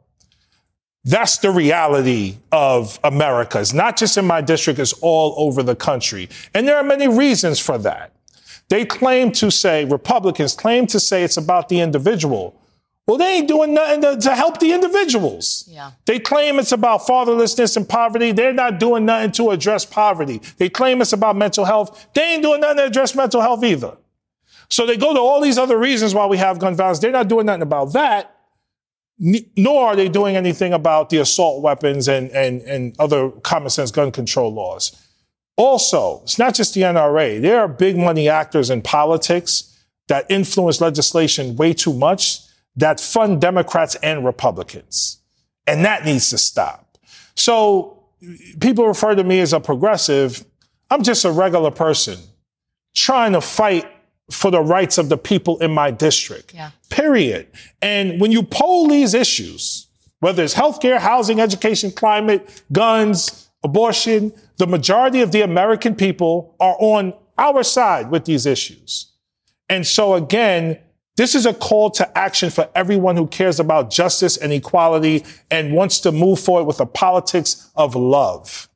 That's 1.04 1.38
the 1.38 1.50
reality 1.50 2.36
of 2.52 3.00
America. 3.02 3.60
It's 3.60 3.72
not 3.72 3.96
just 3.96 4.18
in 4.18 4.26
my 4.26 4.42
district, 4.42 4.78
it's 4.78 4.92
all 5.00 5.34
over 5.38 5.62
the 5.62 5.74
country. 5.74 6.28
And 6.52 6.68
there 6.68 6.76
are 6.76 6.84
many 6.84 7.08
reasons 7.08 7.58
for 7.58 7.78
that. 7.78 8.11
They 8.72 8.86
claim 8.86 9.32
to 9.32 9.50
say, 9.50 9.84
Republicans 9.84 10.54
claim 10.54 10.86
to 10.86 10.98
say 10.98 11.24
it's 11.24 11.36
about 11.36 11.68
the 11.68 11.80
individual. 11.80 12.58
Well, 13.06 13.18
they 13.18 13.36
ain't 13.36 13.46
doing 13.46 13.74
nothing 13.74 14.00
to, 14.00 14.16
to 14.16 14.34
help 14.34 14.60
the 14.60 14.72
individuals. 14.72 15.68
Yeah. 15.68 15.90
They 16.06 16.18
claim 16.18 16.58
it's 16.58 16.72
about 16.72 17.02
fatherlessness 17.02 17.76
and 17.76 17.86
poverty. 17.86 18.32
They're 18.32 18.54
not 18.54 18.80
doing 18.80 19.04
nothing 19.04 19.32
to 19.32 19.50
address 19.50 19.84
poverty. 19.84 20.40
They 20.56 20.70
claim 20.70 21.02
it's 21.02 21.12
about 21.12 21.36
mental 21.36 21.66
health. 21.66 22.06
They 22.14 22.22
ain't 22.22 22.42
doing 22.42 22.62
nothing 22.62 22.78
to 22.78 22.84
address 22.84 23.14
mental 23.14 23.42
health 23.42 23.62
either. 23.62 23.98
So 24.70 24.86
they 24.86 24.96
go 24.96 25.12
to 25.12 25.20
all 25.20 25.42
these 25.42 25.58
other 25.58 25.76
reasons 25.76 26.14
why 26.14 26.24
we 26.24 26.38
have 26.38 26.58
gun 26.58 26.74
violence. 26.74 26.98
They're 26.98 27.12
not 27.12 27.28
doing 27.28 27.44
nothing 27.44 27.60
about 27.60 27.92
that, 27.92 28.34
nor 29.18 29.88
are 29.88 29.96
they 29.96 30.08
doing 30.08 30.34
anything 30.34 30.72
about 30.72 31.10
the 31.10 31.18
assault 31.18 31.62
weapons 31.62 32.08
and, 32.08 32.30
and, 32.30 32.62
and 32.62 32.96
other 32.98 33.32
common 33.42 33.68
sense 33.68 33.90
gun 33.90 34.10
control 34.10 34.50
laws. 34.50 34.96
Also, 35.56 36.20
it's 36.22 36.38
not 36.38 36.54
just 36.54 36.74
the 36.74 36.82
NRA. 36.82 37.40
There 37.40 37.60
are 37.60 37.68
big 37.68 37.96
money 37.96 38.28
actors 38.28 38.70
in 38.70 38.82
politics 38.82 39.84
that 40.08 40.30
influence 40.30 40.80
legislation 40.80 41.56
way 41.56 41.72
too 41.72 41.92
much 41.92 42.40
that 42.76 43.00
fund 43.00 43.40
Democrats 43.40 43.94
and 43.96 44.24
Republicans. 44.24 45.18
And 45.66 45.84
that 45.84 46.04
needs 46.04 46.30
to 46.30 46.38
stop. 46.38 46.98
So 47.34 48.02
people 48.60 48.86
refer 48.86 49.14
to 49.14 49.24
me 49.24 49.40
as 49.40 49.52
a 49.52 49.60
progressive. 49.60 50.44
I'm 50.90 51.02
just 51.02 51.24
a 51.24 51.30
regular 51.30 51.70
person 51.70 52.18
trying 52.94 53.32
to 53.32 53.40
fight 53.40 53.86
for 54.30 54.50
the 54.50 54.60
rights 54.60 54.98
of 54.98 55.08
the 55.08 55.18
people 55.18 55.58
in 55.58 55.70
my 55.70 55.90
district. 55.90 56.54
Yeah. 56.54 56.70
Period. 56.88 57.48
And 57.80 58.20
when 58.20 58.32
you 58.32 58.42
poll 58.42 58.88
these 58.88 59.14
issues, 59.14 59.86
whether 60.20 60.42
it's 60.42 60.54
healthcare, 60.54 60.98
housing, 60.98 61.40
education, 61.40 61.90
climate, 61.90 62.62
guns, 62.70 63.41
abortion, 63.64 64.32
the 64.58 64.66
majority 64.66 65.20
of 65.20 65.32
the 65.32 65.42
American 65.42 65.94
people 65.94 66.54
are 66.60 66.76
on 66.78 67.14
our 67.38 67.62
side 67.62 68.10
with 68.10 68.24
these 68.24 68.46
issues. 68.46 69.12
And 69.68 69.86
so 69.86 70.14
again, 70.14 70.78
this 71.16 71.34
is 71.34 71.46
a 71.46 71.54
call 71.54 71.90
to 71.90 72.18
action 72.18 72.50
for 72.50 72.68
everyone 72.74 73.16
who 73.16 73.26
cares 73.26 73.60
about 73.60 73.90
justice 73.90 74.36
and 74.36 74.52
equality 74.52 75.24
and 75.50 75.74
wants 75.74 76.00
to 76.00 76.12
move 76.12 76.40
forward 76.40 76.64
with 76.64 76.80
a 76.80 76.86
politics 76.86 77.70
of 77.76 77.94
love 77.94 78.68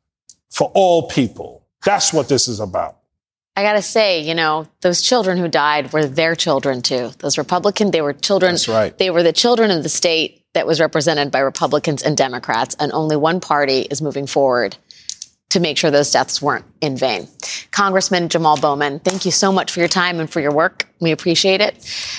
for 0.51 0.70
all 0.75 1.09
people. 1.09 1.66
That's 1.85 2.12
what 2.12 2.29
this 2.29 2.49
is 2.49 2.61
about. 2.61 2.99
I 3.59 3.62
gotta 3.62 3.81
say, 3.81 4.20
you 4.20 4.35
know, 4.35 4.66
those 4.83 5.01
children 5.01 5.38
who 5.38 5.49
died 5.49 5.92
were 5.92 6.05
their 6.05 6.35
children 6.35 6.83
too. 6.83 7.11
Those 7.20 7.38
Republican, 7.38 7.90
they 7.90 8.03
were 8.03 8.12
children. 8.12 8.53
That's 8.53 8.68
right. 8.68 8.96
They 8.96 9.09
were 9.09 9.22
the 9.22 9.33
children 9.33 9.70
of 9.70 9.83
the 9.83 9.88
state 9.88 10.44
that 10.57 10.66
was 10.66 10.81
represented 10.81 11.31
by 11.31 11.40
Republicans 11.40 12.03
and 12.03 12.16
Democrats, 12.16 12.75
and 12.81 12.90
only 12.92 13.14
one 13.14 13.40
party 13.40 13.81
is 13.83 14.01
moving 14.01 14.27
forward 14.27 14.75
to 15.51 15.61
make 15.61 15.77
sure 15.77 15.90
those 15.90 16.11
deaths 16.11 16.40
weren't 16.40 16.64
in 16.81 16.97
vain. 16.97 17.29
Congressman 17.73 18.31
Jamal 18.31 18.57
Bowman, 18.57 18.99
thank 19.01 19.27
you 19.27 19.31
so 19.31 19.53
much 19.53 19.71
for 19.71 19.81
your 19.81 19.88
time 19.88 20.19
and 20.19 20.31
for 20.31 20.40
your 20.40 20.53
work. 20.53 20.88
We 20.99 21.12
appreciate 21.12 21.61
it. 21.61 21.75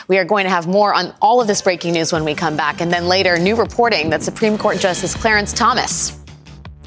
We 0.08 0.20
are 0.20 0.24
going 0.24 0.44
to 0.44 0.52
have 0.52 0.68
more 0.68 0.94
on 0.94 1.16
all 1.20 1.42
of 1.42 1.48
this 1.48 1.64
breaking 1.64 1.94
news 1.94 2.14
when 2.14 2.24
we 2.24 2.36
come 2.36 2.56
back, 2.56 2.80
and 2.80 2.94
then 2.94 3.08
later, 3.08 3.40
new 3.40 3.56
reporting 3.56 4.12
that 4.12 4.22
Supreme 4.22 4.56
Court 4.56 4.78
Justice 4.80 5.16
Clarence 5.16 5.52
Thomas 5.52 6.24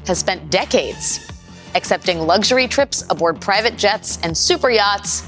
has 0.07 0.19
spent 0.19 0.49
decades 0.49 1.29
accepting 1.75 2.19
luxury 2.19 2.67
trips 2.67 3.03
aboard 3.09 3.41
private 3.41 3.77
jets 3.77 4.19
and 4.23 4.37
super 4.37 4.69
yachts, 4.69 5.21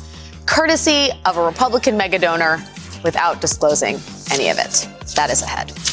courtesy 0.45 1.09
of 1.25 1.35
a 1.35 1.43
Republican 1.43 1.99
megadonor, 1.99 2.61
without 3.03 3.41
disclosing 3.41 3.99
any 4.31 4.47
of 4.47 4.57
it. 4.57 4.87
That 5.15 5.29
is 5.29 5.41
ahead. 5.41 5.92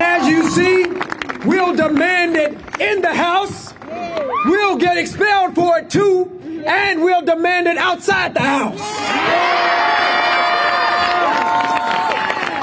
As 0.00 0.26
you 0.26 0.48
see, 0.48 0.86
we'll 1.46 1.76
demand 1.76 2.36
it 2.36 2.52
in 2.80 3.02
the 3.02 3.14
House. 3.14 3.74
We'll 4.46 4.76
get 4.76 4.96
expelled 4.96 5.54
for 5.54 5.78
it 5.78 5.90
too, 5.90 6.64
and 6.66 7.02
we'll 7.02 7.22
demand 7.22 7.66
it 7.66 7.76
outside 7.76 8.32
the 8.34 8.40
House. 8.40 8.80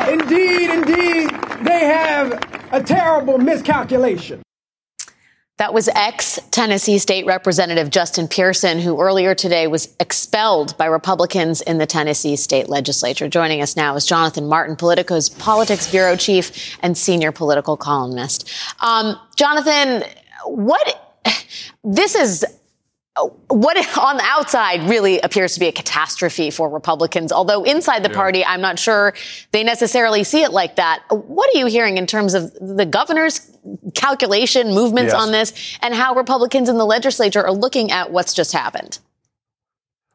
Indeed, 0.10 0.69
indeed, 0.71 1.30
they 1.63 1.86
have 1.86 2.41
a 2.71 2.82
terrible 2.82 3.38
miscalculation. 3.38 4.41
That 5.58 5.74
was 5.74 5.88
ex 5.89 6.39
Tennessee 6.52 7.00
State 7.00 7.26
Representative 7.26 7.89
Justin 7.89 8.28
Pearson, 8.28 8.80
who 8.80 9.02
earlier 9.02 9.34
today 9.34 9.65
was 9.65 9.91
expelled 10.00 10.78
by 10.78 10.86
Republicans 10.86 11.62
in 11.62 11.80
the 11.80 11.88
Tennessee 11.88 12.36
State 12.36 12.70
Legislature. 12.70 13.28
Joining 13.28 13.63
us 13.63 13.76
now 13.76 13.96
is 13.96 14.06
Jonathan 14.06 14.48
Martin, 14.48 14.76
Politico's 14.76 15.30
Politics 15.30 15.89
Bureau 15.89 16.15
Chief 16.15 16.78
and 16.84 16.96
Senior 16.96 17.32
Political 17.32 17.78
Columnist. 17.78 18.48
Um, 18.82 19.20
Jonathan, 19.36 20.04
what 20.46 21.24
this 21.84 22.13
is 22.13 22.46
what 23.49 23.77
on 23.97 24.17
the 24.17 24.23
outside 24.23 24.89
really 24.89 25.19
appears 25.19 25.53
to 25.53 25.60
be 25.60 25.67
a 25.67 25.71
catastrophe 25.71 26.51
for 26.51 26.69
Republicans, 26.69 27.32
although 27.32 27.63
inside 27.63 28.03
the 28.03 28.10
yeah. 28.10 28.15
party, 28.15 28.45
I'm 28.45 28.62
not 28.62 28.80
sure 28.80 29.13
they 29.51 29.63
necessarily 29.63 30.23
see 30.23 30.43
it 30.43 30.51
like 30.51 30.75
that. 30.75 31.03
What 31.10 31.53
are 31.53 31.58
you 31.58 31.65
hearing 31.65 31.97
in 31.97 32.08
terms 32.08 32.34
of 32.34 32.53
the 32.53 32.86
governor's 32.86 33.51
calculation 33.93 34.73
movements 34.73 35.13
yes. 35.13 35.21
on 35.21 35.32
this 35.32 35.77
and 35.82 35.93
how 35.93 36.15
Republicans 36.15 36.69
in 36.69 36.77
the 36.77 36.86
legislature 36.86 37.43
are 37.43 37.53
looking 37.53 37.91
at 37.91 38.12
what's 38.12 38.34
just 38.34 38.53
happened? 38.53 38.99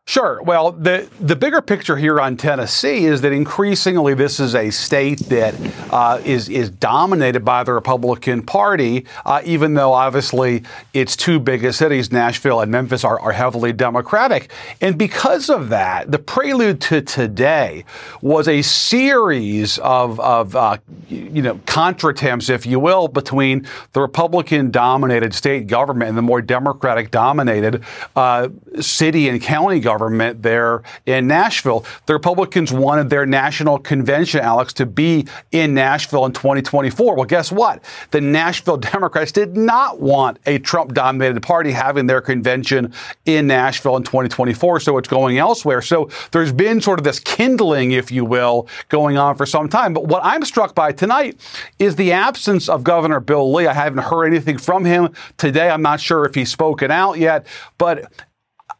Sure. 0.04 0.42
Well, 0.42 0.72
the 0.72 1.08
the 1.20 1.36
bigger 1.36 1.62
picture 1.62 1.96
here 1.96 2.20
on 2.20 2.36
Tennessee 2.36 3.04
is 3.04 3.20
that 3.20 3.30
increasingly 3.30 4.14
this 4.14 4.40
is 4.40 4.56
a 4.56 4.68
state 4.70 5.20
that 5.28 5.54
uh, 5.92 6.20
is 6.24 6.48
is 6.48 6.70
dominated 6.70 7.44
by 7.44 7.62
the 7.62 7.72
Republican 7.72 8.42
Party, 8.42 9.06
uh, 9.24 9.40
even 9.44 9.74
though 9.74 9.92
obviously 9.92 10.64
its 10.92 11.14
two 11.14 11.38
biggest 11.38 11.78
cities, 11.78 12.10
Nashville 12.10 12.60
and 12.60 12.70
Memphis, 12.72 13.04
are, 13.04 13.18
are 13.20 13.30
heavily 13.30 13.72
Democratic. 13.72 14.50
And 14.80 14.98
because 14.98 15.48
of 15.48 15.68
that, 15.68 16.10
the 16.10 16.18
prelude 16.18 16.80
to 16.82 17.00
today 17.00 17.84
was 18.20 18.48
a 18.48 18.60
series 18.62 19.78
of 19.78 20.18
of 20.18 20.56
uh, 20.56 20.78
you 21.08 21.42
know 21.42 21.54
contretemps, 21.66 22.50
if 22.50 22.66
you 22.66 22.80
will, 22.80 23.06
between 23.06 23.68
the 23.92 24.00
Republican-dominated 24.00 25.32
state 25.32 25.68
government 25.68 26.08
and 26.08 26.18
the 26.18 26.22
more 26.22 26.42
Democratic-dominated 26.42 27.84
uh, 28.16 28.48
city 28.80 29.28
and 29.28 29.40
county 29.40 29.78
government 29.78 29.91
government 29.92 30.42
there 30.42 30.82
in 31.04 31.26
Nashville. 31.26 31.84
The 32.06 32.14
Republicans 32.14 32.72
wanted 32.72 33.10
their 33.10 33.26
national 33.26 33.78
convention, 33.78 34.40
Alex, 34.40 34.72
to 34.74 34.86
be 34.86 35.26
in 35.50 35.74
Nashville 35.74 36.24
in 36.24 36.32
2024. 36.32 37.14
Well, 37.14 37.26
guess 37.26 37.52
what? 37.52 37.84
The 38.10 38.22
Nashville 38.22 38.76
Democrats 38.92 39.32
did 39.32 39.54
not 39.54 40.00
want 40.00 40.38
a 40.46 40.58
Trump 40.58 40.94
dominated 40.94 41.42
party 41.42 41.72
having 41.72 42.06
their 42.06 42.22
convention 42.22 42.94
in 43.26 43.46
Nashville 43.46 43.96
in 43.96 44.02
2024, 44.02 44.80
so 44.80 44.96
it's 44.96 45.08
going 45.08 45.36
elsewhere. 45.36 45.82
So 45.82 46.08
there's 46.30 46.52
been 46.52 46.80
sort 46.80 46.98
of 46.98 47.04
this 47.04 47.20
kindling, 47.20 47.92
if 47.92 48.10
you 48.10 48.24
will, 48.24 48.68
going 48.88 49.18
on 49.18 49.36
for 49.36 49.44
some 49.44 49.68
time. 49.68 49.92
But 49.92 50.06
what 50.06 50.22
I'm 50.24 50.44
struck 50.44 50.74
by 50.74 50.92
tonight 50.92 51.38
is 51.78 51.96
the 51.96 52.12
absence 52.12 52.70
of 52.70 52.82
Governor 52.82 53.20
Bill 53.20 53.52
Lee. 53.52 53.66
I 53.66 53.74
haven't 53.74 54.04
heard 54.04 54.24
anything 54.24 54.56
from 54.56 54.86
him 54.86 55.12
today. 55.36 55.68
I'm 55.68 55.82
not 55.82 56.00
sure 56.00 56.24
if 56.24 56.34
he's 56.34 56.50
spoken 56.50 56.90
out 56.90 57.18
yet, 57.18 57.46
but 57.76 58.10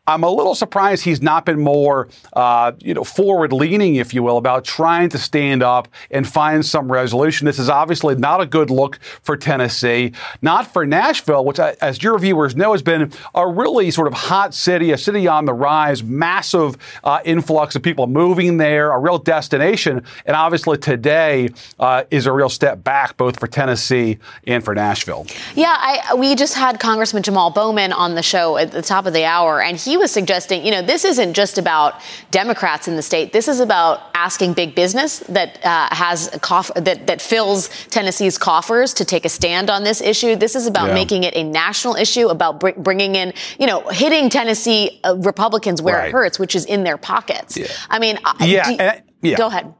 I'm 0.04 0.24
a 0.24 0.30
little 0.30 0.56
surprised 0.56 1.04
he's 1.04 1.22
not 1.22 1.46
been 1.46 1.60
more, 1.60 2.08
uh, 2.32 2.72
you 2.80 2.92
know, 2.92 3.04
forward-leaning, 3.04 3.94
if 3.94 4.12
you 4.12 4.24
will, 4.24 4.36
about 4.36 4.64
trying 4.64 5.08
to 5.10 5.18
stand 5.18 5.62
up 5.62 5.86
and 6.10 6.26
find 6.26 6.66
some 6.66 6.90
resolution. 6.90 7.44
This 7.44 7.60
is 7.60 7.68
obviously 7.68 8.16
not 8.16 8.40
a 8.40 8.46
good 8.46 8.68
look 8.68 8.98
for 9.22 9.36
Tennessee, 9.36 10.10
not 10.42 10.66
for 10.66 10.84
Nashville, 10.84 11.44
which, 11.44 11.60
uh, 11.60 11.74
as 11.80 12.02
your 12.02 12.18
viewers 12.18 12.56
know, 12.56 12.72
has 12.72 12.82
been 12.82 13.12
a 13.36 13.46
really 13.46 13.92
sort 13.92 14.08
of 14.08 14.14
hot 14.14 14.54
city, 14.54 14.90
a 14.90 14.98
city 14.98 15.28
on 15.28 15.44
the 15.44 15.54
rise, 15.54 16.02
massive 16.02 16.76
uh, 17.04 17.20
influx 17.24 17.76
of 17.76 17.82
people 17.84 18.08
moving 18.08 18.56
there, 18.56 18.90
a 18.90 18.98
real 18.98 19.18
destination, 19.18 20.02
and 20.26 20.34
obviously 20.34 20.76
today 20.78 21.48
uh, 21.78 22.02
is 22.10 22.26
a 22.26 22.32
real 22.32 22.48
step 22.48 22.82
back, 22.82 23.16
both 23.16 23.38
for 23.38 23.46
Tennessee 23.46 24.18
and 24.48 24.64
for 24.64 24.74
Nashville. 24.74 25.28
Yeah, 25.54 25.76
I, 25.78 26.16
we 26.16 26.34
just 26.34 26.54
had 26.54 26.80
Congressman 26.80 27.22
Jamal 27.22 27.50
Bowman 27.50 27.92
on 27.92 28.16
the 28.16 28.22
show 28.24 28.56
at 28.56 28.72
the 28.72 28.82
top 28.82 29.06
of 29.06 29.12
the 29.12 29.24
hour, 29.24 29.62
and 29.62 29.76
he 29.76 29.91
he 29.92 29.98
was 29.98 30.11
suggesting, 30.11 30.64
you 30.64 30.70
know, 30.70 30.81
this 30.81 31.05
isn't 31.05 31.35
just 31.35 31.59
about 31.59 32.00
Democrats 32.31 32.88
in 32.88 32.96
the 32.96 33.02
state. 33.02 33.31
This 33.31 33.46
is 33.46 33.61
about 33.61 34.00
asking 34.14 34.55
big 34.55 34.74
business 34.74 35.18
that 35.28 35.62
uh, 35.62 35.94
has 35.94 36.31
coff- 36.40 36.72
that 36.74 37.07
that 37.09 37.20
fills 37.20 37.68
Tennessee's 37.88 38.38
coffers 38.38 38.94
to 38.94 39.05
take 39.05 39.26
a 39.26 39.28
stand 39.28 39.68
on 39.68 39.85
this 39.85 40.00
issue. 40.00 40.35
This 40.35 40.57
is 40.57 40.66
about 40.66 40.88
yeah. 40.88 40.94
making 40.94 41.24
it 41.24 41.37
a 41.37 41.42
national 41.42 41.96
issue, 41.96 42.28
about 42.28 42.59
br- 42.59 42.70
bringing 42.78 43.16
in, 43.16 43.35
you 43.59 43.66
know, 43.66 43.81
hitting 43.90 44.31
Tennessee 44.31 44.98
uh, 45.05 45.14
Republicans 45.18 45.83
where 45.83 45.98
right. 45.98 46.09
it 46.09 46.12
hurts, 46.12 46.38
which 46.38 46.55
is 46.55 46.64
in 46.64 46.85
their 46.85 46.96
pockets. 46.96 47.59
Yeah. 47.59 47.66
I 47.90 47.98
mean, 47.98 48.18
yeah, 48.40 48.70
you, 48.70 49.02
yeah. 49.20 49.37
Go 49.37 49.48
ahead. 49.48 49.74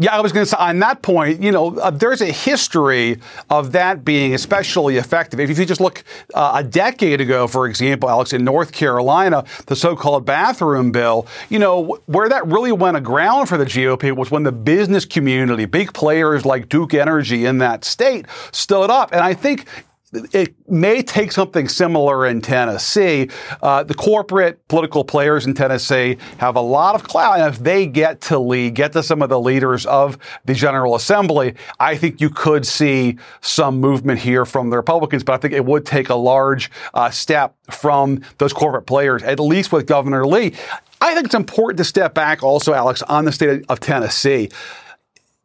Yeah, 0.00 0.16
I 0.16 0.20
was 0.20 0.32
going 0.32 0.46
to 0.46 0.50
say 0.50 0.56
on 0.58 0.78
that 0.78 1.02
point, 1.02 1.42
you 1.42 1.52
know, 1.52 1.76
uh, 1.78 1.90
there's 1.90 2.22
a 2.22 2.32
history 2.32 3.18
of 3.50 3.72
that 3.72 4.02
being 4.02 4.32
especially 4.32 4.96
effective. 4.96 5.38
If 5.38 5.58
you 5.58 5.66
just 5.66 5.80
look 5.80 6.02
uh, 6.32 6.52
a 6.54 6.64
decade 6.64 7.20
ago, 7.20 7.46
for 7.46 7.66
example, 7.66 8.08
Alex, 8.08 8.32
in 8.32 8.42
North 8.42 8.72
Carolina, 8.72 9.44
the 9.66 9.76
so-called 9.76 10.24
bathroom 10.24 10.90
bill, 10.90 11.26
you 11.50 11.58
know, 11.58 12.00
where 12.06 12.30
that 12.30 12.46
really 12.46 12.72
went 12.72 12.96
aground 12.96 13.50
for 13.50 13.58
the 13.58 13.66
GOP 13.66 14.16
was 14.16 14.30
when 14.30 14.42
the 14.42 14.52
business 14.52 15.04
community, 15.04 15.66
big 15.66 15.92
players 15.92 16.46
like 16.46 16.70
Duke 16.70 16.94
Energy 16.94 17.44
in 17.44 17.58
that 17.58 17.84
state 17.84 18.24
stood 18.52 18.88
up. 18.88 19.12
And 19.12 19.20
I 19.20 19.34
think 19.34 19.66
it 20.12 20.54
may 20.68 21.02
take 21.02 21.30
something 21.30 21.68
similar 21.68 22.26
in 22.26 22.40
Tennessee. 22.40 23.28
Uh, 23.62 23.84
the 23.84 23.94
corporate 23.94 24.66
political 24.66 25.04
players 25.04 25.46
in 25.46 25.54
Tennessee 25.54 26.16
have 26.38 26.56
a 26.56 26.60
lot 26.60 26.94
of 26.94 27.04
clout, 27.04 27.38
and 27.38 27.54
if 27.54 27.60
they 27.60 27.86
get 27.86 28.20
to 28.22 28.38
lead, 28.38 28.74
get 28.74 28.92
to 28.92 29.02
some 29.02 29.22
of 29.22 29.28
the 29.28 29.38
leaders 29.38 29.86
of 29.86 30.18
the 30.44 30.54
General 30.54 30.96
Assembly, 30.96 31.54
I 31.78 31.96
think 31.96 32.20
you 32.20 32.30
could 32.30 32.66
see 32.66 33.18
some 33.40 33.80
movement 33.80 34.18
here 34.18 34.44
from 34.44 34.70
the 34.70 34.76
Republicans. 34.76 35.22
But 35.22 35.34
I 35.34 35.36
think 35.38 35.54
it 35.54 35.64
would 35.64 35.86
take 35.86 36.08
a 36.08 36.16
large 36.16 36.70
uh, 36.92 37.10
step 37.10 37.54
from 37.70 38.22
those 38.38 38.52
corporate 38.52 38.86
players, 38.86 39.22
at 39.22 39.38
least 39.38 39.70
with 39.70 39.86
Governor 39.86 40.26
Lee. 40.26 40.54
I 41.00 41.14
think 41.14 41.26
it's 41.26 41.34
important 41.34 41.78
to 41.78 41.84
step 41.84 42.14
back 42.14 42.42
also, 42.42 42.74
Alex, 42.74 43.00
on 43.02 43.24
the 43.24 43.32
state 43.32 43.64
of 43.68 43.80
Tennessee 43.80 44.50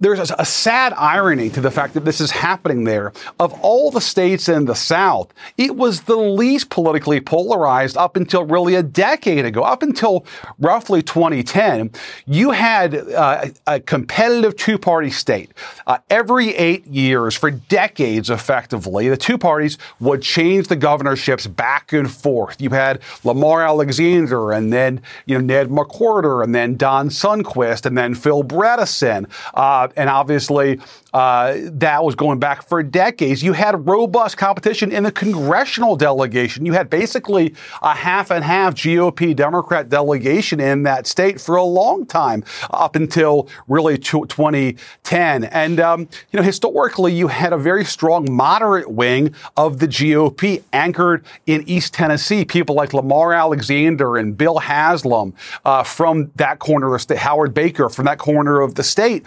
there's 0.02 0.30
a, 0.32 0.46
sad 0.46 0.94
irony 0.94 1.50
to 1.50 1.62
the 1.62 1.72
fact 1.72 1.94
that 1.94 2.04
this 2.04 2.20
is 2.20 2.30
happening 2.30 2.84
there. 2.84 3.14
Of 3.40 3.54
all 3.62 3.92
the 3.92 4.02
states 4.02 4.50
in 4.50 4.66
the 4.66 4.76
South, 4.76 5.34
it 5.58 5.76
was 5.78 6.02
the 6.02 6.18
least 6.18 6.70
politically 6.70 7.22
polarized 7.22 7.96
up 7.96 8.18
until 8.18 8.44
really 8.46 8.76
a 8.76 8.84
decade 8.84 9.46
ago, 9.46 9.64
up 9.64 9.84
until 9.84 10.26
roughly 10.60 11.02
2010. 11.02 11.92
You 12.26 12.52
had 12.52 12.96
uh, 12.96 13.46
a 13.68 13.80
competitive 13.80 14.58
two 14.58 14.78
party 14.78 15.10
state. 15.10 15.52
Uh, 15.88 16.00
every 16.10 16.54
eight 16.56 16.86
years, 16.88 17.36
for 17.36 17.52
decades 17.52 18.30
effectively, 18.30 19.08
the 19.08 19.18
two 19.18 19.38
parties 19.38 19.78
would 20.02 20.22
change 20.22 20.68
the 20.68 20.76
governorships 20.76 21.48
back 21.48 21.94
and 21.94 22.12
forth. 22.12 22.62
You 22.62 22.72
had 22.72 23.02
Lamar 23.24 23.64
Alexander 23.64 24.52
and 24.52 24.74
then 24.74 25.02
you 25.26 25.38
know 25.38 25.42
Ned 25.42 25.70
McWherter 25.70 26.44
and 26.44 26.54
then 26.54 26.76
Don 26.76 27.08
Sundquist 27.10 27.86
and 27.86 27.98
then 27.98 28.14
Phil 28.14 28.44
Bredesen. 28.44 29.30
Uh, 29.54 29.86
and 29.96 30.10
obviously, 30.10 30.80
uh, 31.14 31.56
that 31.64 32.04
was 32.04 32.14
going 32.14 32.40
back 32.40 32.68
for 32.68 32.84
decades. 32.84 33.42
You 33.42 33.54
had 33.54 33.88
robust 33.88 34.38
competition 34.38 34.92
in 34.92 35.04
the 35.04 35.12
congressional 35.12 35.96
delegation. 35.96 36.66
You 36.66 36.74
had 36.74 36.90
basically 36.90 37.56
a 37.82 37.94
half 37.94 38.32
and 38.32 38.44
half 38.44 38.76
GOP 38.76 39.34
Democrat 39.34 39.88
delegation 39.88 40.60
in 40.60 40.84
that 40.84 41.08
state 41.08 41.40
for 41.40 41.56
a 41.56 41.64
long 41.64 42.06
time, 42.06 42.44
up 42.70 42.98
until 42.98 43.48
really 43.70 43.98
2010. 43.98 45.46
And, 45.46 45.80
um, 45.80 46.02
you 46.32 46.38
know, 46.38 46.44
historically, 46.44 47.14
you 47.14 47.30
had 47.30 47.54
a 47.54 47.58
very 47.58 47.86
strong 47.86 48.30
moderate 48.30 48.92
wing 48.92 49.34
of 49.56 49.80
the 49.80 49.88
GOP 49.88 50.64
anchored 50.74 51.26
in 51.46 51.64
East 51.66 51.94
Tennessee. 51.94 52.44
People 52.44 52.76
like 52.76 52.94
Lamar 52.94 53.34
Alexander 53.34 54.18
and 54.18 54.38
Bill 54.38 54.58
Haslam 54.58 55.34
uh, 55.64 55.84
from 55.84 56.32
that 56.36 56.60
corner 56.60 56.88
of 56.88 56.94
the 56.94 57.00
state, 57.00 57.18
Howard 57.20 57.54
Baker 57.54 57.88
from 57.88 58.04
that 58.06 58.18
corner 58.18 58.60
of 58.60 58.76
the 58.76 58.84
state 58.84 59.26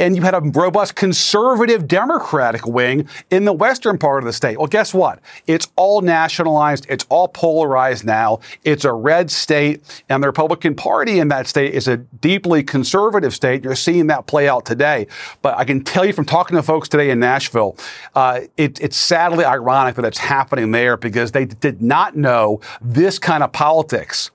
and 0.00 0.16
you 0.16 0.22
had 0.22 0.34
a 0.34 0.40
robust 0.40 0.96
conservative 0.96 1.86
Democratic 1.86 2.66
wing 2.66 3.06
in 3.30 3.44
the 3.44 3.52
western 3.52 3.98
part 3.98 4.22
of 4.22 4.26
the 4.26 4.32
state. 4.32 4.58
Well, 4.58 4.66
guess 4.66 4.94
what? 4.94 5.20
It's 5.46 5.68
all 5.76 6.00
nationalized. 6.00 6.86
It's 6.88 7.04
all 7.10 7.28
polarized 7.28 8.04
now. 8.04 8.40
It's 8.64 8.84
a 8.84 8.92
red 8.92 9.30
state, 9.30 10.02
and 10.08 10.22
the 10.22 10.28
Republican 10.28 10.74
Party 10.74 11.18
in 11.18 11.28
that 11.28 11.46
state 11.46 11.74
is 11.74 11.86
a 11.86 11.98
deeply 11.98 12.62
conservative 12.62 13.34
state. 13.34 13.62
You're 13.62 13.76
seeing 13.76 14.06
that 14.06 14.26
play 14.26 14.48
out 14.48 14.64
today. 14.64 15.06
But 15.42 15.58
I 15.58 15.64
can 15.64 15.84
tell 15.84 16.04
you 16.04 16.14
from 16.14 16.24
talking 16.24 16.56
to 16.56 16.62
folks 16.62 16.88
today 16.88 17.10
in 17.10 17.20
Nashville, 17.20 17.76
uh, 18.14 18.40
it, 18.56 18.80
it's 18.80 18.96
sadly 18.96 19.44
ironic 19.44 19.96
that 19.96 20.06
it's 20.06 20.18
happening 20.18 20.70
there 20.70 20.96
because 20.96 21.32
they 21.32 21.44
did 21.44 21.82
not 21.82 22.16
know 22.16 22.60
this 22.80 23.18
kind 23.18 23.42
of 23.42 23.52
politics 23.52 24.30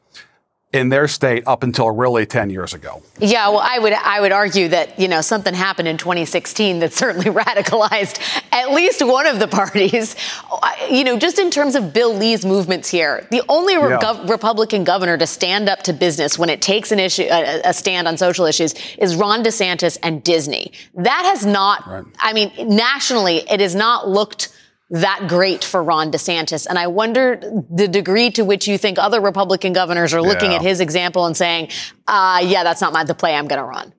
in 0.74 0.90
their 0.90 1.08
state 1.08 1.44
up 1.48 1.64
until 1.64 1.90
really 1.90 2.26
10 2.26 2.50
years 2.50 2.74
ago. 2.74 3.02
Yeah, 3.20 3.48
well, 3.48 3.62
I 3.64 3.80
would 3.80 3.94
I 3.94 4.20
would 4.20 4.34
argue 4.34 4.68
that, 4.70 5.00
you 5.00 5.08
know, 5.08 5.22
something 5.22 5.54
happened 5.54 5.88
in 5.88 5.98
2016 5.98 6.80
that 6.80 6.92
certainly 7.06 7.28
radicalized 7.28 8.20
at 8.52 8.72
least 8.72 9.06
one 9.06 9.26
of 9.26 9.40
the 9.40 9.48
parties. 9.48 10.16
Uh, 10.52 10.72
you 10.90 11.04
know, 11.04 11.18
just 11.18 11.40
in 11.40 11.50
terms 11.50 11.76
of 11.76 11.94
Bill 11.94 12.14
Lee's 12.14 12.46
movements 12.46 12.90
here, 12.90 13.26
the 13.32 13.42
only 13.48 13.74
yeah. 13.74 14.00
gov- 14.02 14.30
Republican 14.30 14.84
governor 14.84 15.18
to 15.18 15.28
stand 15.28 15.70
up 15.70 15.84
to 15.84 15.94
business 15.94 16.38
when 16.38 16.50
it 16.50 16.62
takes 16.62 16.92
an 16.92 17.00
issue 17.00 17.24
a, 17.24 17.62
a, 17.64 17.74
stand 17.74 18.08
on 18.08 18.18
social 18.18 18.46
issues 18.46 18.76
is 18.98 19.16
Ron 19.16 19.44
DeSantis 19.44 19.98
and 20.04 20.24
Disney. 20.24 20.74
That 20.96 21.24
has 21.26 21.46
not 21.46 21.88
right. 21.88 22.06
I 22.20 22.34
mean, 22.34 22.52
nationally 22.68 23.38
it 23.50 23.62
has 23.62 23.76
not 23.76 24.10
looked 24.10 24.50
that 24.90 25.26
great 25.28 25.64
for 25.64 25.84
Ron 25.84 26.12
DeSantis. 26.12 26.68
And 26.68 26.78
I 26.78 26.88
wonder 26.88 27.42
the 27.72 27.88
degree 27.88 28.30
to 28.32 28.44
which 28.44 28.68
you 28.68 28.78
think 28.78 29.00
other 29.00 29.20
Republican 29.20 29.74
governors 29.74 30.14
are 30.14 30.22
looking 30.22 30.52
yeah. 30.52 30.58
at 30.58 30.62
his 30.62 30.80
example 30.80 31.26
and 31.26 31.36
saying, 31.36 31.70
uh, 32.08 32.42
yeah, 32.44 32.64
that's 32.64 32.82
not 32.82 32.94
my, 32.94 33.04
the 33.04 33.16
play 33.16 33.36
I'm 33.36 33.48
going 33.48 33.60
to 33.60 33.66
run. 33.66 33.94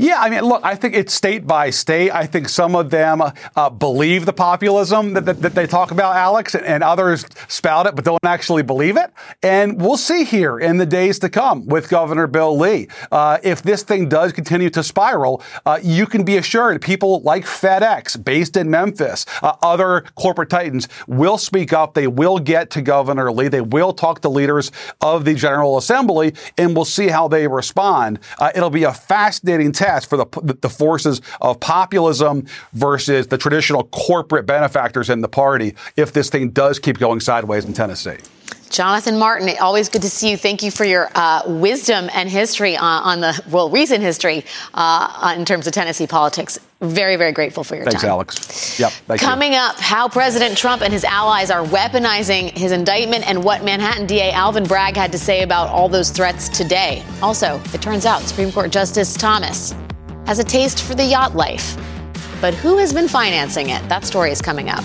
Yeah, 0.00 0.20
I 0.20 0.30
mean, 0.30 0.42
look, 0.42 0.64
I 0.64 0.76
think 0.76 0.94
it's 0.94 1.12
state 1.12 1.44
by 1.44 1.70
state. 1.70 2.12
I 2.12 2.24
think 2.24 2.48
some 2.48 2.76
of 2.76 2.90
them 2.90 3.20
uh, 3.20 3.70
believe 3.70 4.26
the 4.26 4.32
populism 4.32 5.12
that, 5.14 5.24
that, 5.24 5.42
that, 5.42 5.54
they 5.56 5.66
talk 5.66 5.90
about, 5.90 6.14
Alex, 6.14 6.54
and 6.54 6.84
others 6.84 7.26
spout 7.48 7.86
it 7.86 7.96
but 7.96 8.04
don't 8.04 8.24
actually 8.24 8.62
believe 8.62 8.96
it. 8.96 9.12
And 9.42 9.80
we'll 9.80 9.96
see 9.96 10.22
here 10.22 10.60
in 10.60 10.76
the 10.76 10.86
days 10.86 11.18
to 11.18 11.28
come 11.28 11.66
with 11.66 11.88
Governor 11.88 12.28
Bill 12.28 12.56
Lee. 12.56 12.86
Uh, 13.10 13.38
if 13.42 13.62
this 13.62 13.82
thing 13.82 14.08
does 14.08 14.32
continue 14.32 14.70
to 14.70 14.84
spiral, 14.84 15.42
uh, 15.66 15.80
you 15.82 16.06
can 16.06 16.24
be 16.24 16.36
assured 16.36 16.80
people 16.80 17.20
like 17.22 17.44
FedEx, 17.44 18.22
based 18.24 18.56
in 18.56 18.70
Memphis, 18.70 19.26
uh, 19.42 19.56
other 19.62 20.04
corporate 20.14 20.48
titans 20.48 20.86
will 21.08 21.38
speak 21.38 21.72
up. 21.72 21.94
They 21.94 22.06
will 22.06 22.38
get 22.38 22.70
to 22.70 22.82
Governor 22.82 23.32
Lee. 23.32 23.48
They 23.48 23.62
will 23.62 23.92
talk 23.92 24.20
to 24.20 24.28
leaders 24.28 24.70
of 25.00 25.24
the 25.24 25.34
General 25.34 25.76
Assembly, 25.76 26.34
and 26.56 26.76
we'll 26.76 26.84
see 26.84 27.08
how 27.08 27.26
they 27.26 27.48
respond. 27.48 28.20
Uh, 28.38 28.52
it'll 28.54 28.70
be 28.70 28.84
a 28.84 28.92
fascinating 28.92 29.72
test 29.72 29.87
test 29.88 30.10
for 30.10 30.16
the, 30.16 30.58
the 30.60 30.68
forces 30.68 31.20
of 31.40 31.58
populism 31.60 32.46
versus 32.72 33.26
the 33.28 33.38
traditional 33.38 33.84
corporate 33.84 34.46
benefactors 34.46 35.08
in 35.08 35.20
the 35.20 35.28
party 35.28 35.74
if 35.96 36.12
this 36.12 36.28
thing 36.28 36.50
does 36.50 36.78
keep 36.78 36.98
going 36.98 37.20
sideways 37.20 37.64
in 37.64 37.72
Tennessee. 37.72 38.18
Jonathan 38.70 39.18
Martin, 39.18 39.48
always 39.60 39.88
good 39.88 40.02
to 40.02 40.10
see 40.10 40.30
you. 40.30 40.36
Thank 40.36 40.62
you 40.62 40.70
for 40.70 40.84
your 40.84 41.08
uh, 41.14 41.42
wisdom 41.46 42.10
and 42.12 42.28
history 42.28 42.76
on, 42.76 43.02
on, 43.02 43.20
the, 43.20 43.42
well, 43.50 43.70
recent 43.70 44.02
history 44.02 44.44
uh, 44.74 45.34
in 45.36 45.46
terms 45.46 45.66
of 45.66 45.72
Tennessee 45.72 46.06
politics. 46.06 46.58
Very, 46.80 47.16
very 47.16 47.32
grateful 47.32 47.64
for 47.64 47.74
your 47.74 47.84
time. 47.84 47.92
Thanks, 47.92 48.02
time. 48.02 48.10
Alex. 48.10 48.78
Yep. 48.78 49.18
Coming 49.18 49.52
you. 49.52 49.58
up, 49.58 49.76
how 49.80 50.08
President 50.08 50.56
Trump 50.56 50.80
and 50.80 50.92
his 50.92 51.02
allies 51.02 51.50
are 51.50 51.64
weaponizing 51.64 52.50
his 52.50 52.70
indictment 52.70 53.28
and 53.28 53.42
what 53.42 53.64
Manhattan 53.64 54.06
DA 54.06 54.30
Alvin 54.30 54.62
Bragg 54.62 54.96
had 54.96 55.10
to 55.10 55.18
say 55.18 55.42
about 55.42 55.68
all 55.68 55.88
those 55.88 56.10
threats 56.10 56.48
today. 56.48 57.02
Also, 57.20 57.60
it 57.74 57.82
turns 57.82 58.06
out 58.06 58.22
Supreme 58.22 58.52
Court 58.52 58.70
Justice 58.70 59.14
Thomas 59.14 59.74
has 60.26 60.38
a 60.38 60.44
taste 60.44 60.82
for 60.82 60.94
the 60.94 61.04
yacht 61.04 61.34
life. 61.34 61.76
But 62.40 62.54
who 62.54 62.76
has 62.78 62.92
been 62.92 63.08
financing 63.08 63.70
it? 63.70 63.86
That 63.88 64.04
story 64.04 64.30
is 64.30 64.40
coming 64.40 64.68
up. 64.68 64.84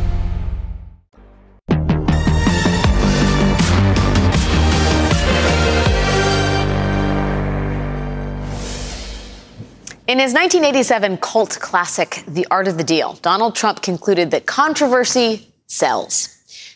In 10.11 10.19
his 10.19 10.33
1987 10.33 11.19
cult 11.19 11.57
classic, 11.61 12.21
The 12.27 12.45
Art 12.51 12.67
of 12.67 12.77
the 12.77 12.83
Deal, 12.83 13.13
Donald 13.21 13.55
Trump 13.55 13.81
concluded 13.81 14.31
that 14.31 14.45
controversy 14.45 15.53
sells. 15.67 16.27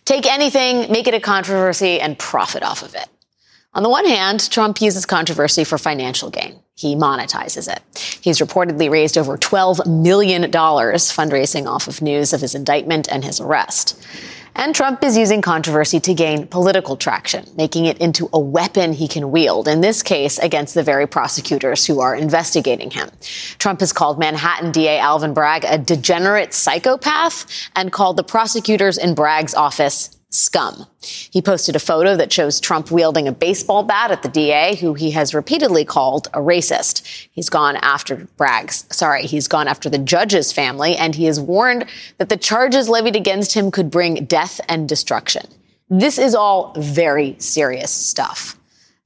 Take 0.05 0.25
anything, 0.25 0.89
make 0.89 1.05
it 1.05 1.13
a 1.13 1.19
controversy, 1.19 1.99
and 1.99 2.17
profit 2.17 2.63
off 2.63 2.81
of 2.81 2.95
it. 2.95 3.09
On 3.73 3.83
the 3.83 3.89
one 3.89 4.05
hand, 4.05 4.49
Trump 4.49 4.81
uses 4.81 5.05
controversy 5.05 5.65
for 5.65 5.77
financial 5.77 6.29
gain. 6.29 6.61
He 6.75 6.95
monetizes 6.95 7.69
it. 7.69 7.81
He's 8.21 8.39
reportedly 8.39 8.89
raised 8.89 9.17
over 9.17 9.37
$12 9.37 9.85
million 9.85 10.43
fundraising 10.49 11.67
off 11.67 11.89
of 11.89 12.01
news 12.01 12.31
of 12.31 12.39
his 12.39 12.55
indictment 12.55 13.09
and 13.11 13.25
his 13.25 13.41
arrest. 13.41 14.01
And 14.57 14.73
Trump 14.73 15.03
is 15.03 15.17
using 15.17 15.41
controversy 15.41 15.99
to 15.99 16.13
gain 16.13 16.47
political 16.47 16.95
traction, 16.95 17.45
making 17.57 17.85
it 17.85 17.97
into 17.97 18.29
a 18.31 18.39
weapon 18.39 18.93
he 18.93 19.07
can 19.07 19.29
wield, 19.29 19.67
in 19.67 19.81
this 19.81 20.01
case 20.01 20.39
against 20.39 20.73
the 20.73 20.83
very 20.83 21.05
prosecutors 21.05 21.85
who 21.85 21.99
are 21.99 22.15
investigating 22.15 22.89
him. 22.89 23.09
Trump 23.59 23.81
has 23.81 23.91
called 23.91 24.17
Manhattan 24.17 24.71
DA 24.71 24.97
Alvin 24.97 25.33
Bragg 25.33 25.65
a 25.65 25.77
degenerate 25.77 26.53
psychopath 26.53 27.45
and 27.75 27.91
called 27.91 28.15
the 28.15 28.23
prosecutors 28.23 28.97
in 28.97 29.13
Bragg's 29.13 29.53
office 29.53 30.14
scum. 30.35 30.85
He 31.01 31.41
posted 31.41 31.75
a 31.75 31.79
photo 31.79 32.15
that 32.15 32.31
shows 32.31 32.59
Trump 32.59 32.91
wielding 32.91 33.27
a 33.27 33.31
baseball 33.31 33.83
bat 33.83 34.11
at 34.11 34.23
the 34.23 34.29
DA, 34.29 34.75
who 34.75 34.93
he 34.93 35.11
has 35.11 35.33
repeatedly 35.33 35.85
called 35.85 36.27
a 36.33 36.39
racist. 36.39 37.27
He's 37.31 37.49
gone 37.49 37.77
after 37.77 38.27
Bragg's, 38.37 38.85
sorry, 38.89 39.23
he's 39.23 39.47
gone 39.47 39.67
after 39.67 39.89
the 39.89 39.97
judge's 39.97 40.51
family, 40.51 40.95
and 40.95 41.15
he 41.15 41.25
has 41.25 41.39
warned 41.39 41.85
that 42.17 42.29
the 42.29 42.37
charges 42.37 42.89
levied 42.89 43.15
against 43.15 43.53
him 43.53 43.71
could 43.71 43.89
bring 43.89 44.25
death 44.25 44.59
and 44.67 44.87
destruction. 44.89 45.45
This 45.89 46.17
is 46.17 46.35
all 46.35 46.73
very 46.77 47.35
serious 47.39 47.91
stuff. 47.91 48.57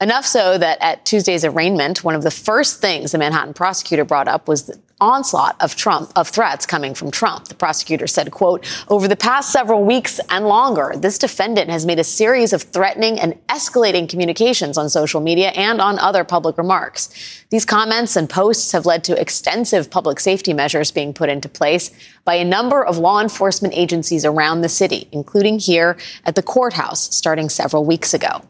Enough 0.01 0.25
so 0.25 0.57
that 0.57 0.77
at 0.81 1.05
Tuesday's 1.05 1.43
arraignment, 1.43 2.05
one 2.05 2.15
of 2.15 2.23
the 2.23 2.31
first 2.31 2.79
things 2.79 3.11
the 3.11 3.17
Manhattan 3.17 3.53
prosecutor 3.53 4.05
brought 4.05 4.29
up 4.29 4.47
was 4.47 4.71
onslaught 5.01 5.55
of 5.61 5.75
Trump, 5.75 6.11
of 6.15 6.27
threats 6.27 6.65
coming 6.65 6.93
from 6.93 7.11
Trump. 7.11 7.47
The 7.47 7.55
prosecutor 7.55 8.07
said, 8.07 8.31
quote, 8.31 8.65
over 8.87 9.07
the 9.07 9.15
past 9.15 9.51
several 9.51 9.83
weeks 9.83 10.19
and 10.29 10.45
longer, 10.47 10.93
this 10.95 11.17
defendant 11.17 11.69
has 11.69 11.85
made 11.85 11.99
a 11.99 12.03
series 12.03 12.53
of 12.53 12.63
threatening 12.63 13.19
and 13.19 13.33
escalating 13.47 14.09
communications 14.09 14.77
on 14.77 14.89
social 14.89 15.21
media 15.21 15.49
and 15.49 15.81
on 15.81 15.99
other 15.99 16.23
public 16.23 16.57
remarks. 16.57 17.09
These 17.49 17.65
comments 17.65 18.15
and 18.15 18.29
posts 18.29 18.71
have 18.71 18.85
led 18.85 19.03
to 19.05 19.19
extensive 19.19 19.89
public 19.89 20.19
safety 20.19 20.53
measures 20.53 20.91
being 20.91 21.13
put 21.13 21.29
into 21.29 21.49
place 21.49 21.91
by 22.25 22.35
a 22.35 22.45
number 22.45 22.83
of 22.83 22.97
law 22.97 23.21
enforcement 23.21 23.73
agencies 23.75 24.25
around 24.25 24.61
the 24.61 24.69
city, 24.69 25.07
including 25.11 25.59
here 25.59 25.97
at 26.25 26.35
the 26.35 26.43
courthouse 26.43 27.15
starting 27.15 27.49
several 27.49 27.85
weeks 27.85 28.13
ago. 28.13 28.41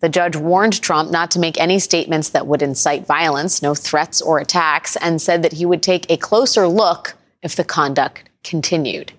The 0.00 0.08
judge 0.08 0.34
warned 0.36 0.80
Trump 0.80 1.10
not 1.10 1.30
to 1.32 1.38
make 1.38 1.60
any 1.60 1.78
statements 1.78 2.30
that 2.30 2.46
would 2.46 2.62
incite 2.62 3.06
violence, 3.06 3.62
no 3.62 3.74
threats 3.74 4.22
or 4.22 4.38
attacks, 4.38 4.96
and 4.96 5.20
said 5.20 5.42
that 5.42 5.52
he 5.52 5.66
would 5.66 5.82
take 5.82 6.10
a 6.10 6.16
closer 6.16 6.66
look 6.66 7.16
if 7.42 7.54
the 7.54 7.64
conduct 7.64 8.28
continued. 8.42 9.12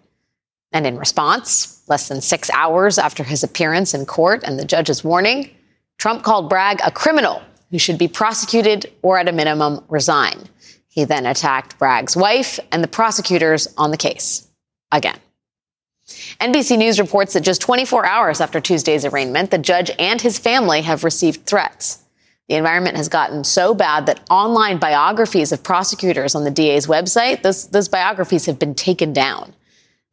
And 0.71 0.87
in 0.87 0.97
response, 0.97 1.83
less 1.87 2.07
than 2.07 2.21
six 2.21 2.49
hours 2.51 2.97
after 2.97 3.23
his 3.23 3.43
appearance 3.43 3.93
in 3.93 4.05
court 4.05 4.43
and 4.43 4.57
the 4.57 4.65
judge's 4.65 5.03
warning, 5.03 5.49
Trump 5.97 6.23
called 6.23 6.49
Bragg 6.49 6.79
a 6.83 6.91
criminal 6.91 7.41
who 7.69 7.77
should 7.77 7.97
be 7.97 8.07
prosecuted 8.07 8.91
or 9.01 9.19
at 9.19 9.27
a 9.27 9.31
minimum 9.31 9.83
resign. 9.87 10.47
He 10.87 11.05
then 11.05 11.25
attacked 11.25 11.77
Bragg's 11.77 12.17
wife 12.17 12.59
and 12.71 12.83
the 12.83 12.87
prosecutors 12.87 13.67
on 13.77 13.91
the 13.91 13.97
case 13.97 14.47
again. 14.91 15.19
NBC 16.39 16.77
News 16.77 16.99
reports 16.99 17.33
that 17.33 17.41
just 17.41 17.61
24 17.61 18.05
hours 18.05 18.41
after 18.41 18.59
Tuesday's 18.59 19.05
arraignment, 19.05 19.51
the 19.51 19.57
judge 19.57 19.91
and 19.99 20.21
his 20.21 20.37
family 20.37 20.81
have 20.81 21.03
received 21.03 21.45
threats. 21.45 22.03
The 22.49 22.55
environment 22.55 22.97
has 22.97 23.07
gotten 23.07 23.43
so 23.43 23.73
bad 23.73 24.07
that 24.07 24.25
online 24.29 24.77
biographies 24.77 25.51
of 25.51 25.63
prosecutors 25.63 26.35
on 26.35 26.43
the 26.43 26.51
DA's 26.51 26.87
website, 26.87 27.43
those, 27.43 27.67
those 27.67 27.87
biographies 27.87 28.45
have 28.45 28.59
been 28.59 28.75
taken 28.75 29.13
down. 29.13 29.53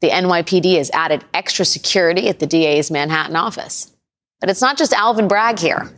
The 0.01 0.11
NYPD 0.11 0.77
has 0.77 0.91
added 0.93 1.25
extra 1.35 1.65
security 1.65 2.29
at 2.29 2.39
the 2.39 2.47
DA's 2.47 2.91
Manhattan 2.91 3.35
office. 3.35 3.93
But 4.41 4.51
it's 4.51 4.61
not 4.61 4.79
just 4.79 4.93
Alvin 4.93 5.27
Bragg 5.27 5.59
here. 5.59 5.91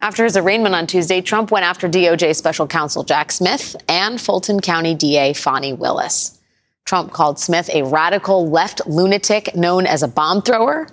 After 0.00 0.24
his 0.24 0.36
arraignment 0.36 0.74
on 0.74 0.86
Tuesday, 0.86 1.20
Trump 1.20 1.50
went 1.50 1.66
after 1.66 1.88
DOJ 1.88 2.34
special 2.34 2.66
counsel 2.66 3.04
Jack 3.04 3.32
Smith 3.32 3.76
and 3.88 4.20
Fulton 4.20 4.60
County 4.60 4.94
DA 4.94 5.32
Fani 5.34 5.72
Willis. 5.72 6.40
Trump 6.84 7.12
called 7.12 7.38
Smith 7.38 7.70
a 7.72 7.82
radical 7.82 8.50
left 8.50 8.86
lunatic 8.86 9.54
known 9.56 9.86
as 9.86 10.02
a 10.02 10.08
bomb 10.08 10.42
thrower, 10.42 10.86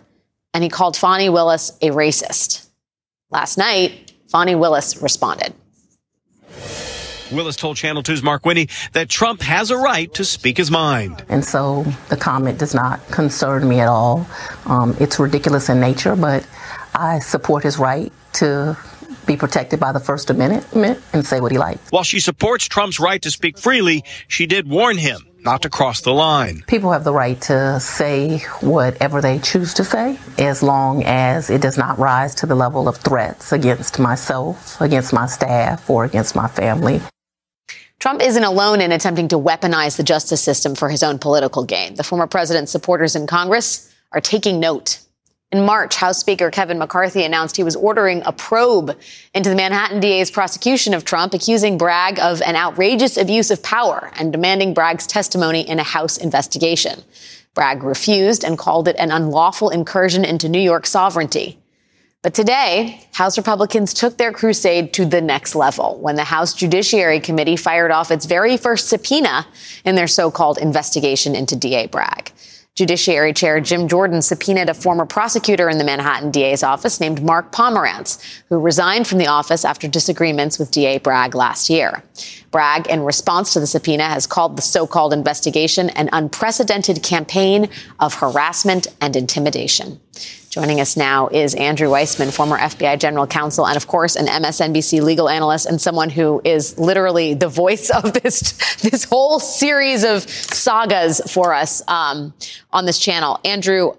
and 0.53 0.63
he 0.63 0.69
called 0.69 0.95
Fani 0.95 1.29
Willis 1.29 1.71
a 1.81 1.89
racist. 1.89 2.67
Last 3.29 3.57
night, 3.57 4.13
Fani 4.29 4.55
Willis 4.55 5.01
responded. 5.01 5.53
Willis 7.31 7.55
told 7.55 7.77
Channel 7.77 8.03
2's 8.03 8.21
Mark 8.21 8.45
Winne 8.45 8.67
that 8.91 9.09
Trump 9.09 9.41
has 9.41 9.71
a 9.71 9.77
right 9.77 10.13
to 10.15 10.25
speak 10.25 10.57
his 10.57 10.69
mind. 10.69 11.23
And 11.29 11.45
so 11.45 11.83
the 12.09 12.17
comment 12.17 12.59
does 12.59 12.73
not 12.73 13.05
concern 13.07 13.67
me 13.67 13.79
at 13.79 13.87
all. 13.87 14.27
Um, 14.65 14.95
it's 14.99 15.17
ridiculous 15.17 15.69
in 15.69 15.79
nature, 15.79 16.15
but 16.17 16.45
I 16.93 17.19
support 17.19 17.63
his 17.63 17.77
right 17.77 18.11
to 18.33 18.77
be 19.25 19.37
protected 19.37 19.79
by 19.79 19.93
the 19.93 19.99
First 19.99 20.29
Amendment 20.29 21.01
and 21.13 21.25
say 21.25 21.39
what 21.39 21.51
he 21.53 21.57
likes. 21.57 21.89
While 21.89 22.03
she 22.03 22.19
supports 22.19 22.65
Trump's 22.65 22.99
right 22.99 23.21
to 23.21 23.31
speak 23.31 23.57
freely, 23.57 24.03
she 24.27 24.45
did 24.45 24.67
warn 24.67 24.97
him 24.97 25.25
not 25.43 25.61
to 25.63 25.69
cross 25.69 26.01
the 26.01 26.13
line. 26.13 26.63
People 26.67 26.91
have 26.91 27.03
the 27.03 27.13
right 27.13 27.39
to 27.41 27.79
say 27.79 28.39
whatever 28.61 29.21
they 29.21 29.39
choose 29.39 29.73
to 29.75 29.83
say 29.83 30.17
as 30.37 30.61
long 30.61 31.03
as 31.03 31.49
it 31.49 31.61
does 31.61 31.77
not 31.77 31.97
rise 31.97 32.35
to 32.35 32.45
the 32.45 32.55
level 32.55 32.87
of 32.87 32.97
threats 32.97 33.51
against 33.51 33.99
myself, 33.99 34.79
against 34.81 35.13
my 35.13 35.25
staff, 35.25 35.89
or 35.89 36.05
against 36.05 36.35
my 36.35 36.47
family. 36.47 37.01
Trump 37.99 38.21
isn't 38.21 38.43
alone 38.43 38.81
in 38.81 38.91
attempting 38.91 39.27
to 39.27 39.37
weaponize 39.37 39.95
the 39.95 40.03
justice 40.03 40.41
system 40.41 40.73
for 40.73 40.89
his 40.89 41.03
own 41.03 41.19
political 41.19 41.63
gain. 41.63 41.93
The 41.95 42.03
former 42.03 42.25
president's 42.25 42.71
supporters 42.71 43.15
in 43.15 43.27
Congress 43.27 43.93
are 44.11 44.21
taking 44.21 44.59
note. 44.59 44.99
In 45.51 45.65
March, 45.65 45.97
House 45.97 46.17
Speaker 46.17 46.49
Kevin 46.49 46.79
McCarthy 46.79 47.25
announced 47.25 47.57
he 47.57 47.63
was 47.63 47.75
ordering 47.75 48.21
a 48.25 48.31
probe 48.31 48.97
into 49.33 49.49
the 49.49 49.55
Manhattan 49.55 49.99
DA's 49.99 50.31
prosecution 50.31 50.93
of 50.93 51.03
Trump, 51.03 51.33
accusing 51.33 51.77
Bragg 51.77 52.19
of 52.19 52.41
an 52.43 52.55
outrageous 52.55 53.17
abuse 53.17 53.51
of 53.51 53.61
power 53.61 54.13
and 54.15 54.31
demanding 54.31 54.73
Bragg's 54.73 55.05
testimony 55.05 55.67
in 55.67 55.77
a 55.77 55.83
House 55.83 56.15
investigation. 56.17 57.03
Bragg 57.53 57.83
refused 57.83 58.45
and 58.45 58.57
called 58.57 58.87
it 58.87 58.95
an 58.97 59.11
unlawful 59.11 59.69
incursion 59.69 60.23
into 60.23 60.47
New 60.47 60.61
York 60.61 60.85
sovereignty. 60.85 61.59
But 62.21 62.33
today, 62.33 63.05
House 63.11 63.37
Republicans 63.37 63.93
took 63.93 64.17
their 64.17 64.31
crusade 64.31 64.93
to 64.93 65.05
the 65.05 65.19
next 65.19 65.53
level 65.53 65.97
when 65.99 66.15
the 66.15 66.23
House 66.23 66.53
Judiciary 66.53 67.19
Committee 67.19 67.57
fired 67.57 67.91
off 67.91 68.09
its 68.09 68.25
very 68.25 68.55
first 68.55 68.87
subpoena 68.87 69.45
in 69.83 69.95
their 69.95 70.07
so-called 70.07 70.59
investigation 70.59 71.35
into 71.35 71.57
DA 71.57 71.87
Bragg. 71.87 72.31
Judiciary 72.75 73.33
Chair 73.33 73.59
Jim 73.59 73.89
Jordan 73.89 74.21
subpoenaed 74.21 74.69
a 74.69 74.73
former 74.73 75.05
prosecutor 75.05 75.69
in 75.69 75.77
the 75.77 75.83
Manhattan 75.83 76.31
DA's 76.31 76.63
office 76.63 77.01
named 77.01 77.21
Mark 77.21 77.51
Pomerantz, 77.51 78.23
who 78.47 78.57
resigned 78.57 79.07
from 79.07 79.17
the 79.17 79.27
office 79.27 79.65
after 79.65 79.89
disagreements 79.89 80.57
with 80.57 80.71
DA 80.71 80.97
Bragg 80.97 81.35
last 81.35 81.69
year. 81.69 82.01
Bragg, 82.49 82.87
in 82.87 83.03
response 83.03 83.51
to 83.53 83.59
the 83.59 83.67
subpoena, 83.67 84.05
has 84.05 84.25
called 84.25 84.55
the 84.55 84.61
so-called 84.61 85.11
investigation 85.11 85.89
an 85.91 86.07
unprecedented 86.13 87.03
campaign 87.03 87.67
of 87.99 88.13
harassment 88.13 88.87
and 89.01 89.17
intimidation. 89.17 89.99
Joining 90.51 90.81
us 90.81 90.97
now 90.97 91.29
is 91.29 91.55
Andrew 91.55 91.87
Weissmann, 91.87 92.33
former 92.33 92.57
FBI 92.57 92.99
general 92.99 93.25
counsel, 93.25 93.65
and 93.65 93.77
of 93.77 93.87
course, 93.87 94.17
an 94.17 94.25
MSNBC 94.25 95.01
legal 95.01 95.29
analyst 95.29 95.65
and 95.65 95.79
someone 95.79 96.09
who 96.09 96.41
is 96.43 96.77
literally 96.77 97.33
the 97.33 97.47
voice 97.47 97.89
of 97.89 98.11
this, 98.11 98.51
this 98.81 99.05
whole 99.05 99.39
series 99.39 100.03
of 100.03 100.23
sagas 100.23 101.21
for 101.31 101.53
us 101.53 101.81
um, 101.87 102.33
on 102.73 102.85
this 102.85 102.99
channel. 102.99 103.39
Andrew, 103.45 103.93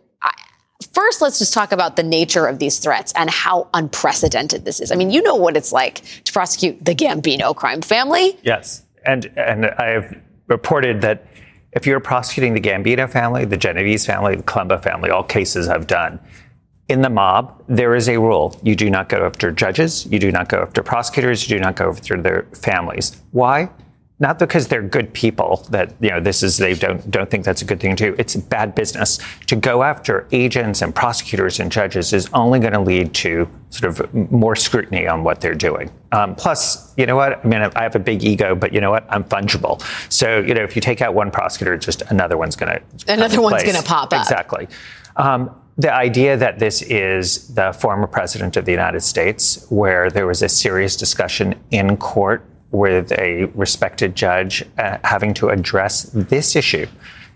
first, 0.93 1.23
let's 1.23 1.39
just 1.39 1.55
talk 1.55 1.73
about 1.73 1.97
the 1.97 2.03
nature 2.03 2.45
of 2.45 2.59
these 2.59 2.79
threats 2.79 3.15
and 3.17 3.31
how 3.31 3.67
unprecedented 3.73 4.67
this 4.67 4.79
is. 4.79 4.93
I 4.93 4.95
mean, 4.95 5.11
you 5.11 5.23
know 5.23 5.37
what 5.37 5.57
it's 5.57 5.73
like 5.73 6.03
to 6.25 6.33
prosecute 6.35 6.85
the 6.85 6.95
Gambino 6.95 7.57
crime 7.57 7.81
family. 7.81 8.39
Yes. 8.43 8.85
And, 9.07 9.25
and 9.39 9.65
I 9.65 9.87
have 9.87 10.15
reported 10.49 11.01
that 11.01 11.25
if 11.73 11.87
you're 11.87 12.01
prosecuting 12.01 12.55
the 12.55 12.61
Gambino 12.61 13.11
family, 13.11 13.45
the 13.45 13.57
Genovese 13.57 14.05
family, 14.07 14.37
the 14.37 14.43
Colombo 14.43 14.79
family, 14.79 15.11
all 15.11 15.23
cases 15.25 15.69
I've 15.69 15.87
done, 15.87 16.21
in 16.89 17.01
the 17.01 17.09
mob, 17.09 17.63
there 17.69 17.95
is 17.95 18.09
a 18.09 18.19
rule. 18.19 18.59
You 18.63 18.77
do 18.77 18.91
not 18.91 19.09
go 19.09 19.25
after 19.25 19.51
judges, 19.51 20.05
you 20.07 20.19
do 20.19 20.31
not 20.31 20.49
go 20.49 20.61
after 20.61 20.83
prosecutors, 20.83 21.49
you 21.49 21.57
do 21.57 21.63
not 21.63 21.77
go 21.77 21.89
after 21.89 22.21
their 22.21 22.47
families. 22.55 23.21
Why? 23.31 23.71
Not 24.23 24.39
because 24.39 24.69
they're 24.69 24.83
good 24.83 25.13
people 25.13 25.67
that, 25.71 25.95
you 26.01 26.09
know, 26.09 26.21
this 26.21 26.45
is 26.45 26.57
they 26.57 26.75
don't 26.75 27.11
don't 27.11 27.29
think 27.29 27.45
that's 27.45 27.61
a 27.61 27.65
good 27.65 27.81
thing 27.81 27.97
to 27.97 28.13
do. 28.13 28.17
It's 28.19 28.37
bad 28.37 28.73
business. 28.73 29.19
To 29.49 29.57
go 29.57 29.83
after 29.83 30.29
agents 30.31 30.81
and 30.81 30.95
prosecutors 30.95 31.59
and 31.59 31.73
judges 31.73 32.13
is 32.13 32.31
only 32.33 32.61
going 32.61 32.73
to 32.73 32.81
lead 32.81 33.15
to 33.15 33.49
sort 33.71 33.91
of 33.99 34.31
more 34.31 34.55
scrutiny 34.55 35.09
on 35.09 35.25
what 35.25 35.41
they're 35.41 35.57
doing. 35.57 35.91
Um, 36.13 36.37
plus, 36.37 36.95
you 36.97 37.05
know 37.05 37.17
what? 37.17 37.45
I 37.45 37.49
mean, 37.49 37.63
I 37.63 37.83
have 37.83 37.97
a 37.97 37.99
big 37.99 38.23
ego, 38.23 38.55
but 38.55 38.73
you 38.73 38.81
know 38.81 38.93
what? 38.93 39.05
I'm 39.09 39.25
fungible. 39.25 39.83
So, 40.09 40.39
you 40.39 40.55
know, 40.55 40.63
if 40.63 40.77
you 40.77 40.83
take 40.83 41.03
out 41.03 41.15
one 41.15 41.33
prosecutor, 41.33 41.77
just 41.77 42.03
another 42.03 42.37
one's 42.37 42.55
going 42.55 42.79
to 42.79 43.13
another 43.13 43.41
one's 43.41 43.65
going 43.65 43.75
to 43.75 43.83
pop 43.83 44.13
up. 44.13 44.21
Exactly. 44.21 44.69
Um, 45.17 45.51
the 45.79 45.93
idea 45.93 46.37
that 46.37 46.61
this 46.61 46.81
is 46.83 47.53
the 47.55 47.73
former 47.73 48.07
president 48.07 48.57
of 48.57 48.67
the 48.67 48.71
United 48.71 49.01
States, 49.01 49.67
where 49.69 50.11
there 50.11 50.29
was 50.29 50.43
a 50.43 50.49
serious 50.49 50.97
discussion 50.97 51.57
in 51.73 51.97
court 51.97 52.45
with 52.73 53.13
a 53.13 53.45
respected 53.55 54.17
judge 54.17 54.65
uh, 54.79 54.99
having 55.05 55.35
to 55.35 55.51
address 55.51 56.05
this 56.13 56.57
issue. 56.57 56.87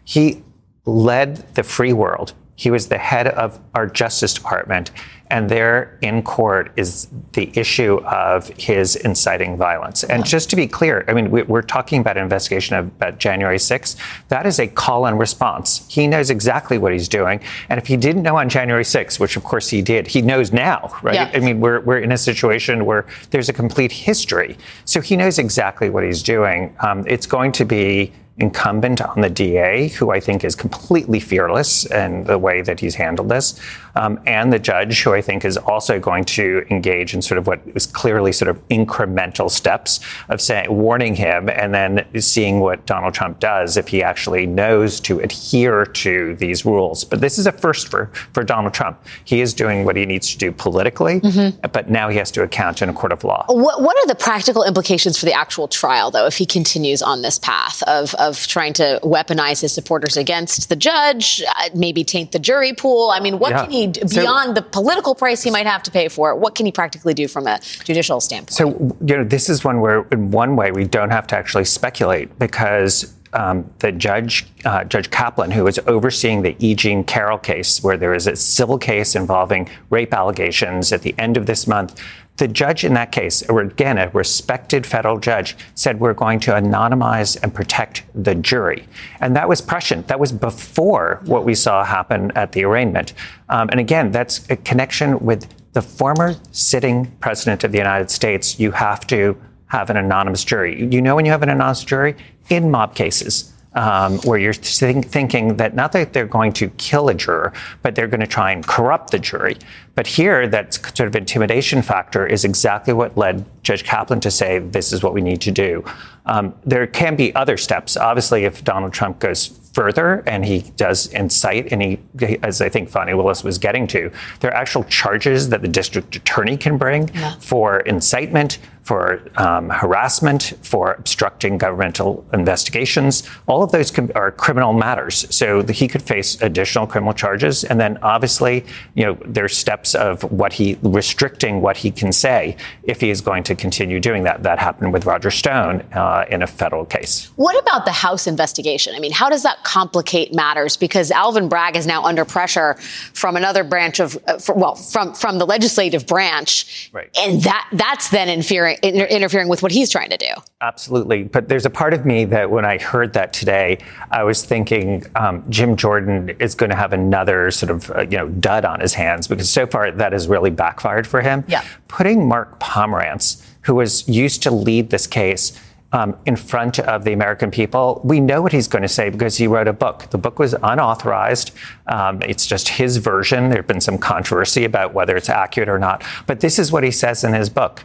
He 0.05 0.43
led 0.85 1.55
the 1.55 1.63
free 1.63 1.93
world. 1.93 2.33
He 2.57 2.71
was 2.71 2.89
the 2.89 2.99
head 2.99 3.29
of 3.29 3.61
our 3.75 3.87
Justice 3.87 4.35
Department. 4.35 4.91
And 5.29 5.49
there 5.49 5.99
in 6.03 6.23
court 6.23 6.73
is 6.77 7.09
the 7.33 7.51
issue 7.59 7.97
of 8.05 8.49
his 8.51 8.97
inciting 8.97 9.57
violence. 9.57 10.05
And 10.05 10.25
just 10.25 10.51
to 10.51 10.57
be 10.57 10.67
clear, 10.67 11.05
I 11.09 11.15
mean, 11.15 11.31
we're 11.31 11.63
talking 11.63 12.01
about 12.01 12.17
an 12.17 12.23
investigation 12.23 12.77
of 12.77 12.87
about 12.87 13.19
January 13.19 13.59
6th. 13.59 13.97
That 14.29 14.47
is 14.47 14.61
a 14.61 14.69
call 14.69 15.07
and 15.07 15.19
response. 15.19 15.85
He 15.89 16.07
knows 16.07 16.31
exactly 16.31 16.79
what 16.79 16.93
he's 16.93 17.09
doing. 17.09 17.41
And 17.69 17.79
if 17.79 17.87
he 17.87 17.97
didn't 17.97 18.23
know 18.23 18.37
on 18.37 18.49
January 18.49 18.85
6th, 18.85 19.19
which 19.19 19.37
of 19.37 19.43
course 19.43 19.69
he 19.69 19.83
did, 19.83 20.07
he 20.07 20.23
knows 20.23 20.53
now, 20.53 20.97
right? 21.03 21.15
Yeah. 21.15 21.31
I 21.35 21.41
mean, 21.41 21.61
we're, 21.61 21.81
we're 21.81 21.99
in 21.99 22.13
a 22.13 22.19
situation 22.19 22.85
where 22.85 23.07
there's 23.31 23.49
a 23.49 23.53
complete 23.53 23.91
history. 23.91 24.57
So 24.85 25.01
he 25.01 25.17
knows 25.17 25.39
exactly 25.39 25.91
what 25.91 26.05
he's 26.05 26.23
doing. 26.23 26.75
Um, 26.81 27.05
it's 27.09 27.27
going 27.27 27.51
to 27.53 27.65
be 27.65 28.13
incumbent 28.39 29.01
on 29.01 29.23
the 29.23 29.31
DA, 29.31 29.89
who 29.89 30.11
I 30.11 30.21
think 30.21 30.45
is 30.45 30.55
completely 30.55 31.21
fearless 31.21 31.87
in 31.87 32.25
the 32.25 32.39
way 32.39 32.63
that 32.63 32.81
he's 32.81 32.95
handled 32.95 33.29
this, 33.29 33.59
um, 33.97 34.21
and 34.27 34.53
the 34.53 34.59
judge, 34.59 35.03
who 35.03 35.13
I 35.13 35.21
think 35.21 35.45
is 35.45 35.57
also 35.57 35.99
going 35.99 36.25
to 36.27 36.65
engage 36.71 37.15
in 37.15 37.23
sort 37.23 37.39
of 37.39 37.47
what 37.47 37.61
was 37.75 37.87
clearly 37.87 38.33
sort 38.33 38.49
of 38.49 38.69
incremental 38.69 39.51
steps 39.51 40.01
of 40.29 40.41
saying, 40.41 40.73
warning 40.73 41.15
him, 41.15 41.49
and 41.49 41.75
then 41.75 42.07
seeing 42.21 42.61
what 42.61 42.87
Donald 42.87 43.15
Trump 43.15 43.41
does 43.41 43.77
if 43.77 43.89
he 43.89 44.03
actually 44.03 44.47
knows 44.47 45.01
to 45.01 45.21
adhere 45.21 45.85
to 45.85 46.37
these 46.37 46.65
rules. 46.65 47.05
But 47.05 47.21
this 47.21 47.39
is 47.39 47.47
a 47.47 47.53
first 47.53 47.89
for, 47.89 48.07
for 48.33 48.45
Donald 48.45 48.75
Trump. 48.75 49.03
He 49.25 49.41
is 49.41 49.55
doing 49.55 49.85
what 49.85 49.97
he 49.97 50.07
needs 50.07 50.31
to 50.33 50.39
do 50.39 50.53
politically, 50.53 51.21
mm-hmm. 51.21 51.59
but 51.73 51.91
now 51.91 52.09
he 52.09 52.19
has 52.19 52.31
to 52.33 52.43
account 52.43 52.83
in 52.83 52.89
a 52.89 52.93
court 52.93 53.13
of 53.13 53.25
law. 53.25 53.45
What, 53.49 53.83
what 53.83 53.97
are 53.97 54.07
the 54.07 54.15
practical 54.15 54.63
implications 54.65 55.19
for 55.19 55.27
the 55.27 55.33
actual 55.33 55.69
trial, 55.69 56.11
though, 56.11 56.27
if 56.27 56.37
he 56.37 56.47
continues 56.47 57.03
on 57.03 57.23
this 57.23 57.39
path 57.39 57.83
of, 57.85 58.15
of 58.17 58.47
trying 58.47 58.73
to 58.75 59.01
weaponize 59.03 59.61
his 59.61 59.73
supporters 59.73 60.17
against 60.17 60.69
the 60.69 60.77
judge, 60.77 61.43
uh, 61.57 61.71
maybe 61.75 62.05
taint 62.05 62.33
the 62.33 62.39
jury 62.39 62.73
pool? 62.73 63.11
I 63.11 63.21
mean, 63.21 63.39
what 63.39 63.51
yeah. 63.51 63.63
can 63.63 63.71
he, 63.71 63.86
beyond 63.93 64.49
so, 64.49 64.53
the 64.55 64.63
political 64.63 65.15
price 65.15 65.43
he 65.43 65.51
might 65.51 65.67
have 65.67 65.83
to 65.85 65.91
pay 65.91 66.09
for 66.09 66.31
it, 66.31 66.37
what 66.37 66.55
can 66.55 66.67
he 66.67 66.73
practically 66.73 67.15
do 67.15 67.29
from 67.29 67.47
a 67.47 67.61
judicial 67.85 68.21
standpoint? 68.21 68.53
So, 68.53 68.97
you 69.01 69.17
know, 69.17 69.25
this 69.25 69.49
is 69.49 69.65
one 69.65 69.81
where, 69.81 70.07
in 70.11 70.31
one 70.31 70.57
way, 70.57 70.71
we 70.71 70.85
don't 70.85 71.11
have 71.11 71.27
to 71.29 71.37
actually 71.37 71.65
speculate 71.65 72.39
because 72.39 73.15
um, 73.33 73.71
the 73.81 73.93
judge, 73.93 74.47
uh, 74.65 74.85
Judge 74.85 75.11
Kaplan, 75.11 75.51
who 75.51 75.65
was 75.65 75.79
overseeing 75.87 76.43
the 76.43 76.57
E. 76.59 76.75
Jean 76.75 77.05
Carroll 77.05 77.39
case, 77.39 77.83
where 77.83 77.97
there 77.97 78.15
is 78.15 78.27
a 78.27 78.35
civil 78.35 78.79
case 78.79 79.15
involving 79.15 79.69
rape 79.91 80.15
allegations 80.15 80.93
at 80.93 81.03
the 81.03 81.15
end 81.19 81.37
of 81.37 81.47
this 81.47 81.67
month. 81.67 82.01
The 82.37 82.49
judge 82.49 82.85
in 82.85 82.95
that 82.95 83.13
case, 83.13 83.43
again, 83.49 83.99
a 83.99 84.11
respected 84.11 84.87
federal 84.87 85.19
judge, 85.19 85.57
said 85.75 86.01
we're 86.01 86.15
going 86.15 86.41
to 86.41 86.53
anonymize 86.53 87.43
and 87.43 87.55
protect 87.55 88.03
the 88.15 88.35
jury. 88.35 88.87
And 89.21 89.35
that 89.37 89.49
was 89.49 89.61
prescient. 89.61 90.09
That 90.09 90.21
was 90.21 90.33
before 90.33 91.23
what 91.25 91.45
we 91.45 91.55
saw 91.55 91.85
happen 91.85 92.31
at 92.33 92.53
the 92.53 92.65
arraignment. 92.65 93.15
Um, 93.49 93.69
and 93.71 93.81
again, 93.81 94.11
that's 94.11 94.49
a 94.51 94.57
connection 94.57 95.19
with 95.21 95.49
the 95.73 95.83
former 95.83 96.35
sitting 96.53 97.07
president 97.21 97.65
of 97.65 97.73
the 97.73 97.79
United 97.79 98.11
States. 98.11 98.61
You 98.61 98.71
have 98.73 99.07
to 99.09 99.41
have 99.69 99.91
an 99.91 99.97
anonymous 99.97 100.45
jury. 100.45 100.87
You 100.93 101.03
know 101.03 101.17
when 101.17 101.25
you 101.25 101.33
have 101.33 101.43
an 101.43 101.49
anonymous 101.49 101.85
jury? 101.85 102.17
In 102.49 102.71
mob 102.71 102.95
cases 102.95 103.53
um, 103.77 104.19
where 104.21 104.39
you're 104.39 104.55
think, 104.55 105.07
thinking 105.07 105.57
that 105.57 105.75
not 105.75 105.93
that 105.93 106.13
they're 106.13 106.27
going 106.27 106.53
to 106.55 106.71
kill 106.71 107.09
a 107.09 107.15
juror, 107.15 107.53
but 107.83 107.95
they're 107.95 108.09
going 108.09 108.21
to 108.21 108.27
try 108.27 108.51
and 108.51 108.67
corrupt 108.67 109.11
the 109.11 109.19
jury. 109.19 109.57
But 109.95 110.07
here, 110.07 110.49
that 110.49 110.75
sort 110.75 111.07
of 111.07 111.15
intimidation 111.15 111.83
factor 111.83 112.27
is 112.27 112.45
exactly 112.45 112.93
what 112.93 113.17
led 113.17 113.45
Judge 113.63 113.85
Kaplan 113.85 114.21
to 114.21 114.31
say 114.31 114.59
this 114.59 114.93
is 114.93 115.03
what 115.03 115.15
we 115.15 115.21
need 115.21 115.41
to 115.43 115.53
do. 115.53 115.85
Um, 116.27 116.55
there 116.65 116.87
can 116.87 117.17
be 117.17 117.35
other 117.35 117.57
steps. 117.57 117.97
Obviously, 117.97 118.45
if 118.45 118.65
Donald 118.65 118.93
Trump 118.93 119.21
goes 119.21 119.47
further 119.73 120.23
and 120.27 120.45
he 120.45 120.63
does 120.77 121.07
incite, 121.09 121.71
and 121.71 121.83
he, 121.83 121.99
as 122.43 122.61
I 122.61 122.69
think 122.69 122.89
Fani 122.89 123.15
Willis 123.15 123.45
was 123.45 123.59
getting 123.59 123.87
to, 123.89 124.11
there 124.41 124.51
are 124.51 124.57
actual 124.57 124.85
charges 124.85 125.51
that 125.51 125.63
the 125.63 125.69
district 125.69 126.17
attorney 126.17 126.57
can 126.57 126.79
bring 126.79 127.09
yeah. 127.15 127.37
for 127.41 127.81
incitement, 127.81 128.59
for 128.87 129.21
um, 129.37 129.69
harassment, 129.69 130.55
for 130.63 130.93
obstructing 130.93 131.59
governmental 131.59 132.25
investigations. 132.33 133.29
All 133.49 133.65
of 133.65 133.73
those 133.73 133.91
are 134.15 134.31
criminal 134.31 134.73
matters. 134.73 135.27
So 135.35 135.65
he 135.65 135.89
could 135.89 136.03
face 136.03 136.41
additional 136.41 136.87
criminal 136.87 137.13
charges. 137.13 137.65
And 137.65 137.81
then 137.81 137.99
obviously, 138.03 138.65
you 138.95 139.05
know, 139.05 139.19
there's 139.27 139.57
steps 139.57 139.97
of 139.97 140.23
what 140.31 140.53
he 140.53 140.79
restricting 140.83 141.61
what 141.63 141.77
he 141.77 141.91
can 141.91 142.13
say 142.13 142.57
if 142.85 143.01
he 143.01 143.11
is 143.11 143.21
going 143.21 143.43
to 143.43 143.57
continue 143.57 143.99
doing 143.99 144.23
that. 144.23 144.45
That 144.45 144.61
happened 144.61 144.93
with 144.93 145.05
Roger 145.05 145.33
Stone 145.33 145.81
uh, 145.93 146.25
in 146.31 146.43
a 146.43 146.47
federal 146.47 146.85
case. 146.85 147.33
What 147.35 147.61
about 147.61 147.87
the 147.87 147.93
House 147.93 148.29
investigation? 148.29 148.95
I 148.95 149.01
mean, 149.01 149.11
how 149.11 149.29
does 149.29 149.43
that 149.43 149.65
complicate 149.65 150.33
matters? 150.33 150.77
Because 150.77 151.11
Alvin 151.11 151.49
Bragg 151.49 151.75
is 151.75 151.89
now 151.89 152.05
under 152.05 152.25
pressure 152.25 152.75
from 153.15 153.35
another 153.35 153.65
branch 153.65 153.99
of, 153.99 154.17
uh, 154.29 154.39
well, 154.55 154.77
from 154.77 155.13
from 155.15 155.39
the 155.39 155.47
legislative 155.47 156.07
branch, 156.07 156.89
right. 156.93 157.11
and 157.19 157.43
that 157.43 157.69
that's 157.73 158.11
then 158.11 158.29
interfering 158.29 158.76
inter- 158.83 159.05
interfering 159.07 159.49
with 159.49 159.63
what 159.63 159.73
he's 159.73 159.91
trying 159.91 160.11
to 160.11 160.17
do. 160.17 160.31
Absolutely. 160.61 161.25
But 161.25 161.49
there's 161.49 161.67
a 161.67 161.71
part 161.71 161.95
of 161.95 162.05
me 162.05 162.25
that 162.27 162.51
when 162.51 162.65
I 162.65 162.79
heard 162.79 163.13
that 163.15 163.33
today, 163.33 163.79
I 164.11 164.23
was 164.23 164.45
thinking 164.45 165.05
um, 165.17 165.45
Jim 165.49 165.77
Jordan 165.77 166.31
is 166.39 166.55
going 166.55 166.71
to 166.71 166.77
have 166.77 166.93
another 166.93 167.51
sort 167.51 167.71
of, 167.71 167.91
uh, 167.91 168.01
you 168.03 168.17
know, 168.17 168.29
dud 168.29 168.65
on 168.65 168.81
his 168.81 168.95
hands 168.95 169.27
because 169.29 169.49
so 169.51 169.67
far 169.67 169.91
that 169.91 170.13
has 170.13 170.29
really 170.29 170.51
backfired 170.51 171.07
for 171.07 171.21
him. 171.21 171.45
Yeah. 171.49 171.65
Putting 171.89 172.27
Mark 172.27 172.59
Pomerantz, 172.61 173.45
who 173.63 173.75
was 173.75 174.09
used 174.09 174.43
to 174.45 174.51
lead 174.51 174.91
this 174.91 175.07
case, 175.07 175.61
um, 175.93 176.17
in 176.27 176.37
front 176.37 176.79
of 176.81 177.05
the 177.05 177.13
American 177.13 177.51
people, 177.51 178.01
we 178.05 178.21
know 178.21 178.43
what 178.43 178.53
he's 178.53 178.69
going 178.69 178.83
to 178.83 178.89
say 178.89 179.09
because 179.09 179.37
he 179.37 179.47
wrote 179.47 179.69
a 179.69 179.73
book. 179.73 180.11
The 180.11 180.19
book 180.19 180.39
was 180.39 180.55
unauthorized. 180.63 181.53
Um, 181.87 182.21
it's 182.23 182.47
just 182.47 182.69
his 182.69 182.97
version. 182.99 183.49
There 183.49 183.63
has 183.63 183.67
been 183.67 183.81
some 183.81 183.97
controversy 183.99 184.65
about 184.65 184.95
whether 184.95 185.17
it's 185.17 185.29
accurate 185.29 185.69
or 185.69 185.79
not. 185.79 186.05
But 186.27 186.41
this 186.41 186.59
is 186.59 186.73
what 186.73 186.85
he 186.85 186.91
says 186.91 187.25
in 187.25 187.33
his 187.33 187.49
book. 187.49 187.85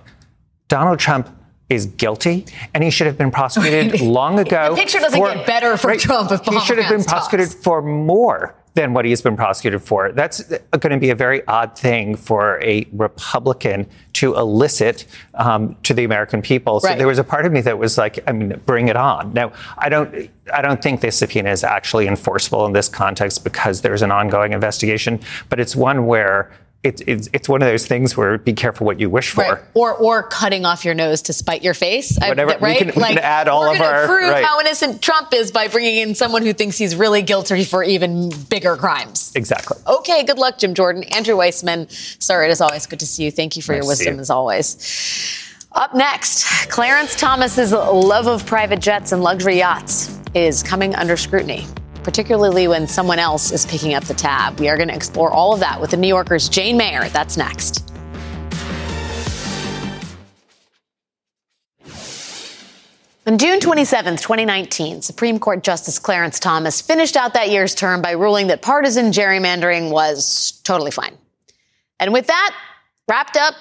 Donald 0.71 0.99
Trump 0.99 1.29
is 1.67 1.85
guilty, 1.85 2.45
and 2.73 2.81
he 2.81 2.89
should 2.89 3.05
have 3.05 3.17
been 3.17 3.29
prosecuted 3.29 3.99
long 4.17 4.39
ago. 4.39 4.69
The 4.69 4.75
picture 4.77 4.99
doesn't 4.99 5.19
for, 5.19 5.33
get 5.33 5.45
better 5.45 5.75
for 5.75 5.89
right, 5.89 5.99
Trump 5.99 6.31
if 6.31 6.45
he 6.45 6.57
should 6.61 6.77
have 6.77 6.89
been 6.89 7.03
prosecuted 7.03 7.49
talks. 7.49 7.61
for 7.61 7.81
more 7.81 8.55
than 8.73 8.93
what 8.93 9.03
he's 9.03 9.21
been 9.21 9.35
prosecuted 9.35 9.81
for. 9.81 10.13
That's 10.13 10.41
going 10.43 10.91
to 10.93 10.97
be 10.97 11.09
a 11.09 11.15
very 11.15 11.45
odd 11.45 11.77
thing 11.77 12.15
for 12.15 12.57
a 12.63 12.87
Republican 12.93 13.85
to 14.13 14.33
elicit 14.35 15.07
um, 15.33 15.75
to 15.83 15.93
the 15.93 16.05
American 16.05 16.41
people. 16.41 16.79
So 16.79 16.87
right. 16.87 16.97
there 16.97 17.07
was 17.07 17.19
a 17.19 17.23
part 17.25 17.45
of 17.45 17.51
me 17.51 17.59
that 17.59 17.77
was 17.77 17.97
like, 17.97 18.23
I 18.29 18.31
mean, 18.31 18.57
bring 18.65 18.87
it 18.87 18.95
on. 18.95 19.33
Now, 19.33 19.51
I 19.77 19.89
don't, 19.89 20.29
I 20.53 20.61
don't 20.61 20.81
think 20.81 21.01
this 21.01 21.17
subpoena 21.17 21.51
is 21.51 21.65
actually 21.65 22.07
enforceable 22.07 22.65
in 22.65 22.71
this 22.71 22.87
context 22.87 23.43
because 23.43 23.81
there's 23.81 24.03
an 24.03 24.11
ongoing 24.11 24.53
investigation, 24.53 25.19
but 25.49 25.59
it's 25.59 25.75
one 25.75 26.05
where 26.05 26.49
it's, 26.83 27.01
it's, 27.05 27.29
it's 27.31 27.47
one 27.47 27.61
of 27.61 27.67
those 27.67 27.85
things 27.85 28.17
where 28.17 28.39
be 28.39 28.53
careful 28.53 28.87
what 28.87 28.99
you 28.99 29.09
wish 29.09 29.29
for. 29.31 29.41
Right. 29.41 29.63
Or 29.75 29.93
or 29.93 30.23
cutting 30.23 30.65
off 30.65 30.83
your 30.83 30.95
nose 30.95 31.21
to 31.23 31.33
spite 31.33 31.63
your 31.63 31.75
face. 31.75 32.17
Whatever. 32.17 32.53
I, 32.53 32.57
right? 32.57 32.61
We 32.61 32.77
can, 32.77 32.95
we 32.95 33.01
like, 33.01 33.15
can 33.15 33.23
add 33.23 33.47
all 33.47 33.71
of 33.71 33.79
our. 33.79 34.07
prove 34.07 34.31
right. 34.31 34.43
how 34.43 34.59
innocent 34.59 35.01
Trump 35.01 35.33
is 35.33 35.51
by 35.51 35.67
bringing 35.67 35.97
in 35.97 36.15
someone 36.15 36.41
who 36.41 36.53
thinks 36.53 36.77
he's 36.77 36.95
really 36.95 37.21
guilty 37.21 37.63
for 37.65 37.83
even 37.83 38.31
bigger 38.49 38.75
crimes. 38.75 39.31
Exactly. 39.35 39.77
Okay. 39.85 40.23
Good 40.23 40.39
luck, 40.39 40.57
Jim 40.57 40.73
Jordan. 40.73 41.03
Andrew 41.03 41.35
Weissmann. 41.35 41.89
Sorry, 42.21 42.47
it 42.47 42.51
is 42.51 42.61
always 42.61 42.87
good 42.87 42.99
to 42.99 43.07
see 43.07 43.25
you. 43.25 43.31
Thank 43.31 43.55
you 43.55 43.61
for 43.61 43.73
nice 43.73 43.81
your 43.81 43.87
wisdom 43.87 44.19
as 44.19 44.29
always. 44.31 45.37
Up 45.73 45.93
next, 45.93 46.69
Clarence 46.69 47.15
Thomas's 47.15 47.71
love 47.71 48.27
of 48.27 48.45
private 48.45 48.81
jets 48.81 49.11
and 49.11 49.21
luxury 49.23 49.57
yachts 49.57 50.17
is 50.33 50.63
coming 50.63 50.95
under 50.95 51.15
scrutiny 51.15 51.65
particularly 52.03 52.67
when 52.67 52.87
someone 52.87 53.19
else 53.19 53.51
is 53.51 53.65
picking 53.65 53.93
up 53.93 54.03
the 54.05 54.13
tab. 54.13 54.59
We 54.59 54.69
are 54.69 54.77
going 54.77 54.89
to 54.89 54.95
explore 54.95 55.31
all 55.31 55.53
of 55.53 55.59
that 55.59 55.79
with 55.79 55.91
the 55.91 55.97
New 55.97 56.07
Yorker's 56.07 56.49
Jane 56.49 56.77
Mayer. 56.77 57.09
That's 57.09 57.37
next. 57.37 57.91
On 63.27 63.37
June 63.37 63.59
27, 63.59 64.17
2019, 64.17 65.03
Supreme 65.03 65.37
Court 65.37 65.63
Justice 65.63 65.99
Clarence 65.99 66.39
Thomas 66.39 66.81
finished 66.81 67.15
out 67.15 67.35
that 67.35 67.51
year's 67.51 67.75
term 67.75 68.01
by 68.01 68.11
ruling 68.11 68.47
that 68.47 68.63
partisan 68.63 69.11
gerrymandering 69.11 69.91
was 69.91 70.59
totally 70.63 70.89
fine. 70.89 71.15
And 71.99 72.13
with 72.13 72.25
that 72.27 72.55
wrapped 73.07 73.37
up, 73.37 73.53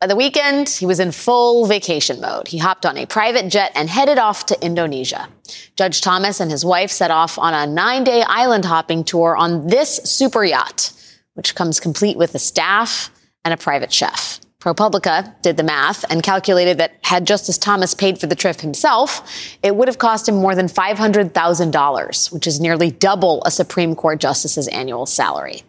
by 0.00 0.06
the 0.06 0.16
weekend, 0.16 0.68
he 0.68 0.84
was 0.84 1.00
in 1.00 1.10
full 1.10 1.64
vacation 1.66 2.20
mode. 2.20 2.48
He 2.48 2.58
hopped 2.58 2.84
on 2.84 2.98
a 2.98 3.06
private 3.06 3.48
jet 3.50 3.72
and 3.74 3.88
headed 3.88 4.18
off 4.18 4.44
to 4.46 4.64
Indonesia. 4.64 5.28
Judge 5.74 6.02
Thomas 6.02 6.38
and 6.38 6.50
his 6.50 6.66
wife 6.66 6.90
set 6.90 7.10
off 7.10 7.38
on 7.38 7.54
a 7.54 7.66
nine 7.66 8.04
day 8.04 8.22
island 8.26 8.66
hopping 8.66 9.04
tour 9.04 9.34
on 9.34 9.68
this 9.68 9.96
super 10.04 10.44
yacht, 10.44 10.92
which 11.32 11.54
comes 11.54 11.80
complete 11.80 12.18
with 12.18 12.34
a 12.34 12.38
staff 12.38 13.10
and 13.44 13.54
a 13.54 13.56
private 13.56 13.90
chef. 13.90 14.38
ProPublica 14.60 15.32
did 15.40 15.56
the 15.56 15.62
math 15.62 16.04
and 16.10 16.22
calculated 16.22 16.76
that 16.76 16.98
had 17.02 17.26
Justice 17.26 17.56
Thomas 17.56 17.94
paid 17.94 18.18
for 18.18 18.26
the 18.26 18.34
trip 18.34 18.60
himself, 18.60 19.22
it 19.62 19.76
would 19.76 19.86
have 19.86 19.98
cost 19.98 20.28
him 20.28 20.34
more 20.34 20.56
than 20.56 20.66
$500,000, 20.66 22.32
which 22.32 22.46
is 22.46 22.60
nearly 22.60 22.90
double 22.90 23.42
a 23.46 23.50
Supreme 23.50 23.94
Court 23.94 24.20
justice's 24.20 24.66
annual 24.68 25.06
salary. 25.06 25.62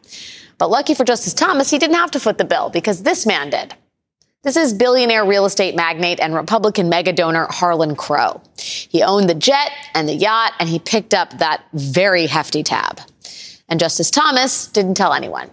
But 0.57 0.71
lucky 0.71 0.95
for 0.95 1.05
Justice 1.05 1.35
Thomas, 1.35 1.69
he 1.69 1.77
didn't 1.77 1.95
have 1.95 2.11
to 2.11 2.19
foot 2.19 2.39
the 2.39 2.43
bill 2.43 2.71
because 2.71 3.03
this 3.03 3.25
man 3.25 3.51
did. 3.51 3.75
This 4.43 4.55
is 4.55 4.73
billionaire 4.73 5.25
real 5.25 5.45
estate 5.45 5.75
magnate 5.75 6.19
and 6.19 6.33
Republican 6.33 6.89
mega 6.89 7.11
donor 7.11 7.47
Harlan 7.49 7.95
Crow. 7.95 8.41
He 8.57 9.01
owned 9.01 9.29
the 9.29 9.35
jet 9.35 9.71
and 9.95 10.07
the 10.07 10.13
yacht, 10.13 10.53
and 10.59 10.69
he 10.69 10.79
picked 10.79 11.13
up 11.13 11.39
that 11.39 11.63
very 11.73 12.27
hefty 12.27 12.63
tab. 12.63 13.01
And 13.67 13.79
Justice 13.79 14.11
Thomas 14.11 14.67
didn't 14.67 14.95
tell 14.95 15.13
anyone. 15.13 15.49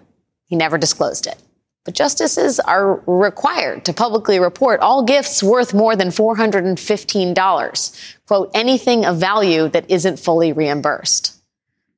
He 0.47 0.57
never 0.57 0.79
disclosed 0.79 1.27
it. 1.27 1.43
But 1.85 1.95
justices 1.95 2.61
are 2.61 3.03
required 3.07 3.85
to 3.87 3.93
publicly 3.93 4.39
report 4.39 4.81
all 4.81 5.03
gifts 5.03 5.43
worth 5.43 5.75
more 5.75 5.97
than 5.97 6.09
$415. 6.09 8.17
Quote, 8.27 8.51
anything 8.55 9.05
of 9.05 9.19
value 9.19 9.69
that 9.69 9.91
isn't 9.91 10.19
fully 10.19 10.53
reimbursed. 10.53 11.33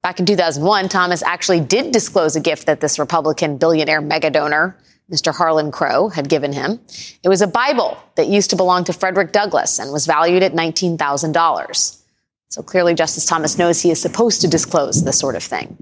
Back 0.03 0.19
in 0.19 0.27
2001, 0.27 0.89
Thomas 0.89 1.23
actually 1.23 1.61
did 1.61 1.93
disclose 1.93 2.37
a 2.37 2.41
gift 2.41 2.67
that 2.67 2.81
this 2.81 2.99
Republican 2.99 3.59
billionaire 3.59 4.01
mega 4.01 4.31
donor 4.31 4.77
Mr. 5.11 5.33
Harlan 5.35 5.71
Crow 5.71 6.09
had 6.09 6.29
given 6.29 6.53
him. 6.53 6.81
It 7.23 7.29
was 7.29 7.41
a 7.41 7.47
Bible 7.47 7.97
that 8.17 8.27
used 8.27 8.51
to 8.51 8.57
belong 8.57 8.85
to 8.85 8.93
Frederick 8.93 9.33
Douglass 9.33 9.79
and 9.79 9.93
was 9.93 10.07
valued 10.07 10.43
at 10.43 10.53
$19,000. 10.53 11.99
So 12.49 12.63
clearly, 12.63 12.95
Justice 12.95 13.27
Thomas 13.27 13.59
knows 13.59 13.81
he 13.81 13.91
is 13.91 14.01
supposed 14.01 14.41
to 14.41 14.49
disclose 14.49 15.05
this 15.05 15.19
sort 15.19 15.37
of 15.37 15.43
thing, 15.43 15.77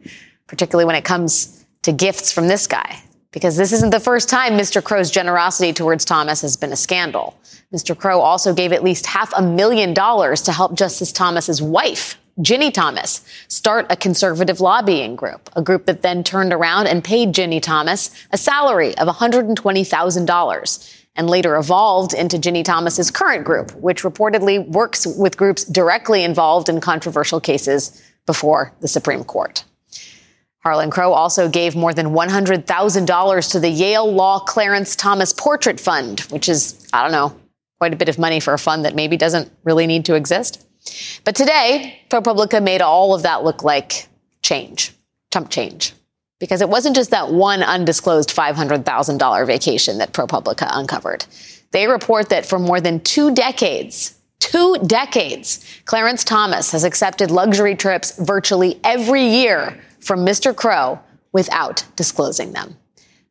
particularly 0.46 0.84
when 0.84 0.96
it 0.96 1.04
comes 1.04 1.64
to 1.82 1.92
gifts 1.92 2.32
from 2.32 2.48
this 2.48 2.66
guy. 2.66 3.00
Because 3.30 3.56
this 3.56 3.72
isn't 3.72 3.90
the 3.90 4.00
first 4.00 4.28
time 4.28 4.52
Mr. 4.52 4.82
Crow's 4.82 5.10
generosity 5.10 5.72
towards 5.72 6.04
Thomas 6.04 6.42
has 6.42 6.56
been 6.56 6.72
a 6.72 6.76
scandal. 6.76 7.36
Mr. 7.74 7.96
Crow 7.96 8.20
also 8.20 8.54
gave 8.54 8.72
at 8.72 8.84
least 8.84 9.06
half 9.06 9.32
a 9.36 9.42
million 9.42 9.92
dollars 9.92 10.42
to 10.42 10.52
help 10.52 10.74
Justice 10.74 11.10
Thomas's 11.10 11.60
wife, 11.60 12.16
Ginni 12.40 12.74
Thomas, 12.74 13.24
start 13.46 13.86
a 13.90 13.96
conservative 13.96 14.60
lobbying 14.60 15.14
group, 15.14 15.48
a 15.54 15.62
group 15.62 15.86
that 15.86 16.02
then 16.02 16.24
turned 16.24 16.52
around 16.52 16.88
and 16.88 17.04
paid 17.04 17.32
Ginni 17.32 17.62
Thomas 17.62 18.10
a 18.32 18.38
salary 18.38 18.96
of 18.98 19.06
$120,000 19.06 21.04
and 21.16 21.30
later 21.30 21.56
evolved 21.56 22.12
into 22.12 22.36
Ginni 22.36 22.64
Thomas's 22.64 23.12
current 23.12 23.44
group, 23.44 23.72
which 23.76 24.02
reportedly 24.02 24.66
works 24.66 25.06
with 25.06 25.36
groups 25.36 25.62
directly 25.64 26.24
involved 26.24 26.68
in 26.68 26.80
controversial 26.80 27.40
cases 27.40 28.02
before 28.26 28.72
the 28.80 28.88
Supreme 28.88 29.22
Court. 29.22 29.62
Harlan 30.64 30.90
Crow 30.90 31.12
also 31.12 31.48
gave 31.48 31.76
more 31.76 31.94
than 31.94 32.06
$100,000 32.06 33.52
to 33.52 33.60
the 33.60 33.68
Yale 33.68 34.10
Law 34.10 34.40
Clarence 34.40 34.96
Thomas 34.96 35.32
Portrait 35.32 35.78
Fund, 35.78 36.20
which 36.30 36.48
is, 36.48 36.88
I 36.92 37.02
don't 37.02 37.12
know, 37.12 37.38
quite 37.78 37.92
a 37.92 37.96
bit 37.96 38.08
of 38.08 38.18
money 38.18 38.40
for 38.40 38.54
a 38.54 38.58
fund 38.58 38.84
that 38.84 38.96
maybe 38.96 39.16
doesn't 39.16 39.52
really 39.62 39.86
need 39.86 40.06
to 40.06 40.14
exist. 40.14 40.66
But 41.24 41.34
today, 41.34 42.00
ProPublica 42.10 42.62
made 42.62 42.82
all 42.82 43.14
of 43.14 43.22
that 43.22 43.44
look 43.44 43.62
like 43.62 44.08
change, 44.42 44.92
chump 45.32 45.50
change 45.50 45.94
because 46.38 46.60
it 46.60 46.68
wasn't 46.68 46.96
just 46.96 47.10
that 47.10 47.30
one 47.30 47.62
undisclosed 47.62 48.30
$500,000 48.30 49.46
vacation 49.46 49.98
that 49.98 50.12
ProPublica 50.12 50.68
uncovered. 50.70 51.24
They 51.70 51.86
report 51.86 52.28
that 52.28 52.44
for 52.44 52.58
more 52.58 52.80
than 52.80 53.00
two 53.00 53.34
decades, 53.34 54.18
two 54.40 54.76
decades, 54.86 55.64
Clarence 55.86 56.22
Thomas 56.22 56.70
has 56.72 56.84
accepted 56.84 57.30
luxury 57.30 57.74
trips 57.74 58.18
virtually 58.18 58.78
every 58.84 59.26
year 59.26 59.80
from 60.00 60.20
Mr. 60.26 60.54
Crow 60.54 61.00
without 61.32 61.84
disclosing 61.96 62.52
them. 62.52 62.76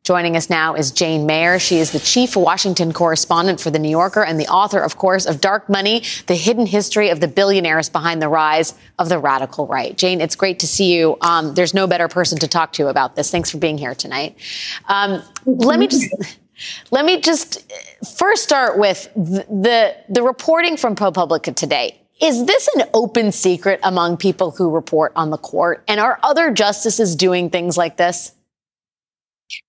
Joining 0.04 0.36
us 0.36 0.50
now 0.50 0.74
is 0.74 0.90
Jane 0.90 1.24
Mayer. 1.24 1.58
She 1.58 1.78
is 1.78 1.92
the 1.92 1.98
chief 1.98 2.36
Washington 2.36 2.92
correspondent 2.92 3.58
for 3.58 3.70
The 3.70 3.78
New 3.78 3.88
Yorker 3.88 4.22
and 4.22 4.38
the 4.38 4.46
author, 4.48 4.78
of 4.78 4.98
course, 4.98 5.24
of 5.24 5.40
Dark 5.40 5.70
Money, 5.70 6.02
the 6.26 6.34
hidden 6.34 6.66
history 6.66 7.08
of 7.08 7.20
the 7.20 7.28
billionaires 7.28 7.88
behind 7.88 8.20
the 8.20 8.28
rise 8.28 8.74
of 8.98 9.08
the 9.08 9.18
radical 9.18 9.66
right. 9.66 9.96
Jane, 9.96 10.20
it's 10.20 10.36
great 10.36 10.58
to 10.58 10.66
see 10.66 10.94
you. 10.94 11.16
Um, 11.22 11.54
there's 11.54 11.72
no 11.72 11.86
better 11.86 12.06
person 12.06 12.38
to 12.40 12.48
talk 12.48 12.74
to 12.74 12.88
about 12.88 13.16
this. 13.16 13.30
Thanks 13.30 13.50
for 13.50 13.56
being 13.56 13.78
here 13.78 13.94
tonight. 13.94 14.36
Um, 14.88 15.22
let 15.46 15.78
me 15.78 15.86
just. 15.86 16.38
Let 16.92 17.04
me 17.04 17.20
just 17.20 17.68
first 18.16 18.44
start 18.44 18.78
with 18.78 19.12
the, 19.16 19.44
the, 19.50 19.96
the 20.08 20.22
reporting 20.22 20.76
from 20.76 20.94
ProPublica 20.94 21.56
today. 21.56 22.00
Is 22.22 22.46
this 22.46 22.68
an 22.76 22.84
open 22.94 23.32
secret 23.32 23.80
among 23.82 24.18
people 24.18 24.52
who 24.52 24.70
report 24.70 25.12
on 25.16 25.30
the 25.30 25.36
court? 25.36 25.82
And 25.88 25.98
are 25.98 26.20
other 26.22 26.52
justices 26.52 27.16
doing 27.16 27.50
things 27.50 27.76
like 27.76 27.96
this? 27.96 28.30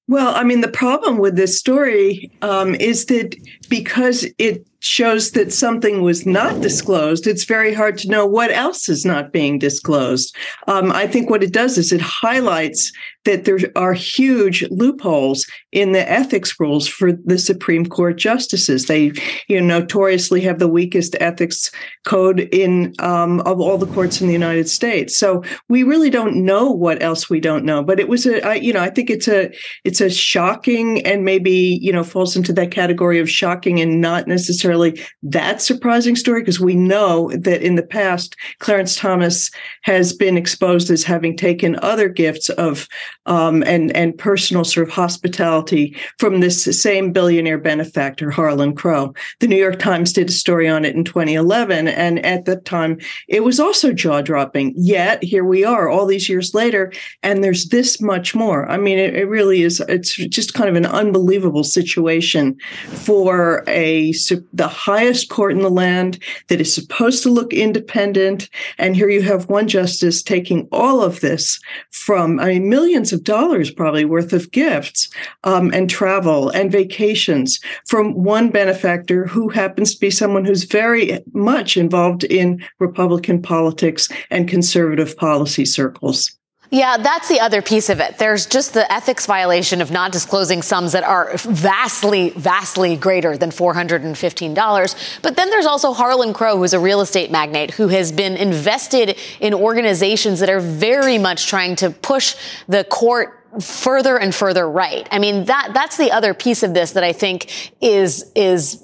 Well, 0.08 0.36
I 0.36 0.44
mean, 0.44 0.62
the 0.62 0.68
problem 0.68 1.18
with 1.18 1.36
this 1.36 1.58
story 1.58 2.32
um, 2.44 2.76
is 2.76 3.08
that 3.08 3.36
because 3.70 4.26
it 4.38 4.66
shows 4.80 5.32
that 5.32 5.52
something 5.52 6.02
was 6.02 6.26
not 6.26 6.62
disclosed, 6.62 7.26
it's 7.26 7.46
very 7.46 7.74
hard 7.74 7.98
to 7.98 8.10
know 8.10 8.26
what 8.26 8.52
else 8.52 8.88
is 8.88 9.06
not 9.06 9.32
being 9.32 9.58
disclosed. 9.58 10.36
Um, 10.68 10.92
I 10.92 11.08
think 11.08 11.30
what 11.30 11.44
it 11.44 11.52
does 11.52 11.78
is 11.78 11.92
it 11.92 12.02
highlights 12.02 12.92
that 13.26 13.46
there 13.46 13.58
are 13.76 13.94
huge 13.94 14.64
loopholes 14.70 15.46
in 15.72 15.92
the 15.92 16.10
ethics 16.10 16.60
rules 16.60 16.88
for 16.88 17.12
the 17.12 17.40
Supreme 17.40 17.86
Court 17.86 18.18
justices. 18.18 18.86
They, 18.86 19.12
you 19.48 19.60
know, 19.60 19.80
notoriously 19.80 20.42
have 20.42 20.60
the 20.60 20.68
weakest 20.68 21.16
ethics 21.20 21.72
code 22.06 22.42
in 22.52 22.94
um, 23.00 23.42
of 23.42 23.60
all 23.60 23.78
the 23.78 23.88
courts 23.88 24.22
in 24.22 24.28
the 24.28 24.34
United 24.34 24.70
States. 24.70 25.18
So 25.18 25.44
we 25.68 25.84
really 25.84 26.10
don't 26.12 26.46
know 26.46 26.70
what 26.72 27.02
else 27.02 27.30
we 27.30 27.40
don't 27.40 27.66
know. 27.66 27.84
But 27.84 28.00
it 28.00 28.08
was 28.08 28.26
a, 28.26 28.46
I, 28.48 28.54
you 28.56 28.72
know, 28.72 28.82
I 28.82 28.90
think 28.90 29.10
it's 29.10 29.28
a 29.28 29.52
it's 29.84 30.02
a 30.02 30.10
shocking 30.10 31.06
and 31.06 31.26
maybe 31.26 31.80
you 31.82 31.92
know 31.92 32.04
falls 32.04 32.36
into 32.36 32.54
that 32.54 32.72
category 32.72 33.20
of 33.20 33.30
shocking 33.56 33.80
and 33.80 34.02
not 34.02 34.28
necessarily 34.28 35.02
that 35.24 35.62
surprising 35.62 36.16
story 36.16 36.42
because 36.42 36.60
we 36.60 36.76
know 36.76 37.32
that 37.32 37.62
in 37.62 37.76
the 37.76 37.84
past 37.84 38.36
Clarence 38.60 38.96
Thomas 38.96 39.50
has 39.84 40.14
been 40.14 40.38
exposed 40.38 40.92
as 40.92 41.04
having 41.04 41.38
taken 41.38 41.78
other 41.82 42.10
gifts 42.10 42.50
of 42.50 42.88
um, 43.26 43.64
and 43.64 43.96
and 43.96 44.18
personal 44.18 44.64
sort 44.64 44.88
of 44.88 44.94
hospitality 44.94 45.96
from 46.20 46.40
this 46.40 46.64
same 46.82 47.12
billionaire 47.14 47.58
benefactor 47.58 48.30
Harlan 48.30 48.76
Crow. 48.76 49.14
The 49.40 49.48
New 49.48 49.58
York 49.58 49.80
Times 49.80 50.14
did 50.14 50.30
a 50.30 50.34
story 50.34 50.68
on 50.68 50.86
it 50.86 50.96
in 50.96 51.04
2011, 51.04 51.88
and 51.88 52.24
at 52.26 52.46
that 52.46 52.66
time 52.66 53.00
it 53.28 53.44
was 53.44 53.60
also 53.60 53.94
jaw 53.94 54.22
dropping. 54.22 54.74
Yet 54.76 55.24
here 55.24 55.46
we 55.46 55.64
are, 55.64 55.90
all 55.90 56.06
these 56.06 56.28
years 56.28 56.54
later, 56.54 56.92
and 57.24 57.44
there's 57.44 57.70
this 57.70 58.02
much 58.02 58.36
more. 58.36 58.70
I 58.70 58.78
mean, 58.78 59.00
it, 59.00 59.16
it 59.16 59.28
really 59.28 59.64
is. 59.64 59.82
It's 59.88 60.16
just 60.16 60.54
kind 60.54 60.70
of 60.70 60.76
an 60.76 60.86
unbelievable 60.86 61.64
situation 61.64 62.58
for 62.86 63.45
a 63.68 64.14
the 64.54 64.68
highest 64.68 65.30
court 65.30 65.52
in 65.52 65.62
the 65.62 65.70
land 65.70 66.20
that 66.48 66.62
is 66.62 66.74
supposed 66.74 67.24
to 67.24 67.30
look 67.30 67.54
independent, 67.54 68.50
and 68.78 68.96
here 68.96 69.10
you 69.10 69.22
have 69.22 69.50
one 69.50 69.68
justice 69.68 70.22
taking 70.22 70.68
all 70.72 71.02
of 71.02 71.22
this 71.22 71.60
from 71.92 72.40
I 72.40 72.48
mean 72.48 72.70
millions 72.70 73.14
of 73.14 73.24
dollars 73.24 73.72
probably 73.72 74.06
worth 74.06 74.34
of 74.34 74.52
gifts 74.52 75.10
um, 75.44 75.72
and 75.74 75.90
travel 75.90 76.50
and 76.50 76.72
vacations 76.72 77.60
from 77.88 78.14
one 78.14 78.50
benefactor 78.50 79.26
who 79.26 79.50
happens 79.50 79.94
to 79.94 80.00
be 80.00 80.10
someone 80.10 80.46
who's 80.46 80.64
very 80.64 81.20
much 81.34 81.78
involved 81.78 82.24
in 82.24 82.64
Republican 82.80 83.42
politics 83.42 84.10
and 84.30 84.48
conservative 84.48 85.16
policy 85.18 85.66
circles. 85.66 86.38
Yeah, 86.72 86.98
that's 86.98 87.30
the 87.30 87.40
other 87.40 87.62
piece 87.62 87.90
of 87.90 88.00
it. 88.00 88.18
There's 88.18 88.46
just 88.46 88.74
the 88.74 88.92
ethics 88.92 89.26
violation 89.26 89.82
of 89.82 89.92
not 89.92 90.12
disclosing 90.12 90.62
sums 90.62 90.94
that 90.94 91.04
are 91.04 91.32
vastly, 91.38 92.32
vastly 92.32 92.96
greater 92.96 93.38
than 93.38 93.52
$415. 93.52 95.22
But 95.22 95.36
then 95.36 95.50
there's 95.50 95.66
also 95.66 95.94
Harlan 95.94 96.34
Crow, 96.34 96.58
who's 96.58 96.74
a 96.74 96.80
real 96.80 97.02
estate 97.02 97.32
magnate 97.32 97.72
who 97.72 97.88
has 97.90 98.12
been 98.12 98.36
invested 98.36 99.18
in 99.40 99.54
organizations 99.54 100.40
that 100.40 100.50
are 100.50 100.60
very 100.60 101.18
much 101.18 101.48
trying 101.48 101.76
to 101.78 101.92
push 101.92 102.36
the 102.68 102.84
court 102.84 103.42
further 103.62 104.18
and 104.18 104.34
further 104.34 104.70
right. 104.70 105.08
I 105.12 105.20
mean, 105.20 105.46
that, 105.46 105.72
that's 105.74 105.98
the 105.98 106.12
other 106.12 106.34
piece 106.34 106.64
of 106.64 106.74
this 106.74 106.92
that 106.92 107.04
I 107.04 107.14
think 107.14 107.74
is, 107.82 108.32
is, 108.36 108.84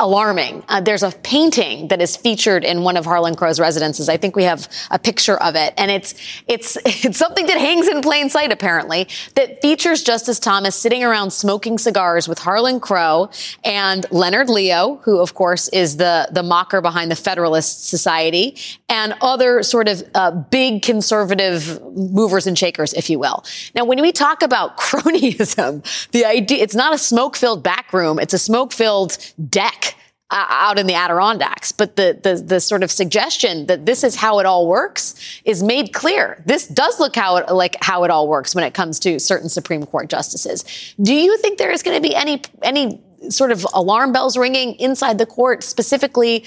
alarming. 0.00 0.64
Uh, 0.68 0.80
there's 0.80 1.02
a 1.02 1.10
painting 1.10 1.88
that 1.88 2.00
is 2.00 2.16
featured 2.16 2.64
in 2.64 2.82
one 2.82 2.96
of 2.96 3.04
Harlan 3.04 3.36
Crow's 3.36 3.60
residences. 3.60 4.08
I 4.08 4.16
think 4.16 4.34
we 4.34 4.44
have 4.44 4.68
a 4.90 4.98
picture 4.98 5.36
of 5.36 5.54
it, 5.54 5.74
and 5.76 5.90
it's 5.90 6.14
it's 6.48 6.76
it's 6.84 7.18
something 7.18 7.46
that 7.46 7.58
hangs 7.58 7.86
in 7.86 8.00
plain 8.00 8.28
sight 8.30 8.50
apparently 8.50 9.06
that 9.34 9.60
features 9.60 10.02
Justice 10.02 10.38
Thomas 10.38 10.74
sitting 10.74 11.04
around 11.04 11.30
smoking 11.30 11.78
cigars 11.78 12.26
with 12.26 12.38
Harlan 12.38 12.80
Crow 12.80 13.30
and 13.64 14.06
Leonard 14.10 14.48
Leo, 14.48 14.96
who 15.04 15.20
of 15.20 15.34
course 15.34 15.68
is 15.68 15.98
the 15.98 16.28
the 16.32 16.42
mocker 16.42 16.80
behind 16.80 17.10
the 17.10 17.16
Federalist 17.16 17.88
Society, 17.88 18.56
and 18.88 19.14
other 19.20 19.62
sort 19.62 19.88
of 19.88 20.02
uh, 20.14 20.30
big 20.30 20.82
conservative 20.82 21.80
movers 21.94 22.46
and 22.46 22.58
shakers, 22.58 22.94
if 22.94 23.10
you 23.10 23.18
will. 23.18 23.44
Now, 23.74 23.84
when 23.84 24.00
we 24.00 24.12
talk 24.12 24.42
about 24.42 24.76
cronyism, 24.78 25.84
the 26.12 26.24
idea 26.24 26.62
it's 26.62 26.74
not 26.74 26.94
a 26.94 26.98
smoke 26.98 27.36
filled 27.36 27.62
back 27.62 27.92
room; 27.92 28.18
it's 28.18 28.34
a 28.34 28.38
smoke 28.38 28.72
filled 28.72 29.18
deck 29.48 29.89
out 30.30 30.78
in 30.78 30.86
the 30.86 30.94
Adirondacks. 30.94 31.72
But 31.72 31.96
the, 31.96 32.18
the, 32.22 32.42
the 32.42 32.60
sort 32.60 32.82
of 32.82 32.90
suggestion 32.90 33.66
that 33.66 33.86
this 33.86 34.04
is 34.04 34.14
how 34.14 34.38
it 34.38 34.46
all 34.46 34.66
works 34.66 35.40
is 35.44 35.62
made 35.62 35.92
clear. 35.92 36.42
This 36.46 36.66
does 36.66 37.00
look 37.00 37.16
how 37.16 37.36
it, 37.36 37.50
like 37.52 37.76
how 37.80 38.04
it 38.04 38.10
all 38.10 38.28
works 38.28 38.54
when 38.54 38.64
it 38.64 38.74
comes 38.74 38.98
to 39.00 39.18
certain 39.18 39.48
Supreme 39.48 39.84
Court 39.86 40.08
justices. 40.08 40.64
Do 41.00 41.14
you 41.14 41.36
think 41.38 41.58
there 41.58 41.70
is 41.70 41.82
going 41.82 41.96
to 41.96 42.02
be 42.02 42.14
any 42.14 42.42
any 42.62 43.00
sort 43.28 43.52
of 43.52 43.66
alarm 43.74 44.12
bells 44.12 44.36
ringing 44.36 44.74
inside 44.76 45.18
the 45.18 45.26
court, 45.26 45.62
specifically 45.62 46.44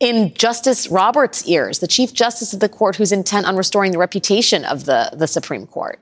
in 0.00 0.32
Justice 0.34 0.88
Roberts' 0.88 1.46
ears, 1.46 1.80
the 1.80 1.86
Chief 1.86 2.12
Justice 2.12 2.52
of 2.52 2.60
the 2.60 2.68
court, 2.68 2.96
who's 2.96 3.12
intent 3.12 3.46
on 3.46 3.56
restoring 3.56 3.92
the 3.92 3.98
reputation 3.98 4.64
of 4.64 4.84
the 4.84 5.10
the 5.12 5.26
Supreme 5.26 5.66
Court? 5.66 6.00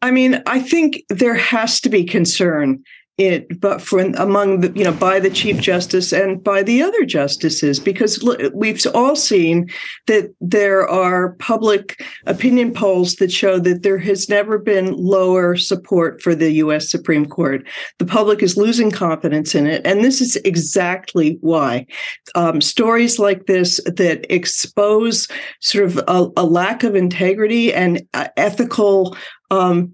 I 0.00 0.10
mean, 0.10 0.42
I 0.46 0.60
think 0.60 1.02
there 1.08 1.34
has 1.34 1.80
to 1.80 1.88
be 1.88 2.04
concern 2.04 2.84
it 3.18 3.60
but 3.60 3.82
for 3.82 3.98
among 3.98 4.60
the 4.60 4.72
you 4.78 4.84
know 4.84 4.92
by 4.92 5.18
the 5.18 5.28
chief 5.28 5.60
justice 5.60 6.12
and 6.12 6.42
by 6.42 6.62
the 6.62 6.80
other 6.80 7.04
justices 7.04 7.80
because 7.80 8.22
we've 8.54 8.80
all 8.94 9.16
seen 9.16 9.68
that 10.06 10.32
there 10.40 10.88
are 10.88 11.32
public 11.34 12.00
opinion 12.26 12.72
polls 12.72 13.16
that 13.16 13.32
show 13.32 13.58
that 13.58 13.82
there 13.82 13.98
has 13.98 14.28
never 14.28 14.56
been 14.56 14.94
lower 14.94 15.56
support 15.56 16.22
for 16.22 16.34
the 16.34 16.52
US 16.52 16.88
Supreme 16.88 17.26
Court. 17.26 17.66
The 17.98 18.06
public 18.06 18.40
is 18.40 18.56
losing 18.56 18.92
confidence 18.92 19.54
in 19.54 19.66
it 19.66 19.84
and 19.84 20.04
this 20.04 20.20
is 20.20 20.36
exactly 20.36 21.38
why. 21.40 21.86
Um, 22.36 22.60
stories 22.60 23.18
like 23.18 23.46
this 23.46 23.80
that 23.84 24.32
expose 24.32 25.26
sort 25.60 25.86
of 25.86 25.96
a, 26.06 26.28
a 26.36 26.44
lack 26.44 26.84
of 26.84 26.94
integrity 26.94 27.74
and 27.74 28.00
uh, 28.14 28.28
ethical 28.36 29.16
um, 29.50 29.92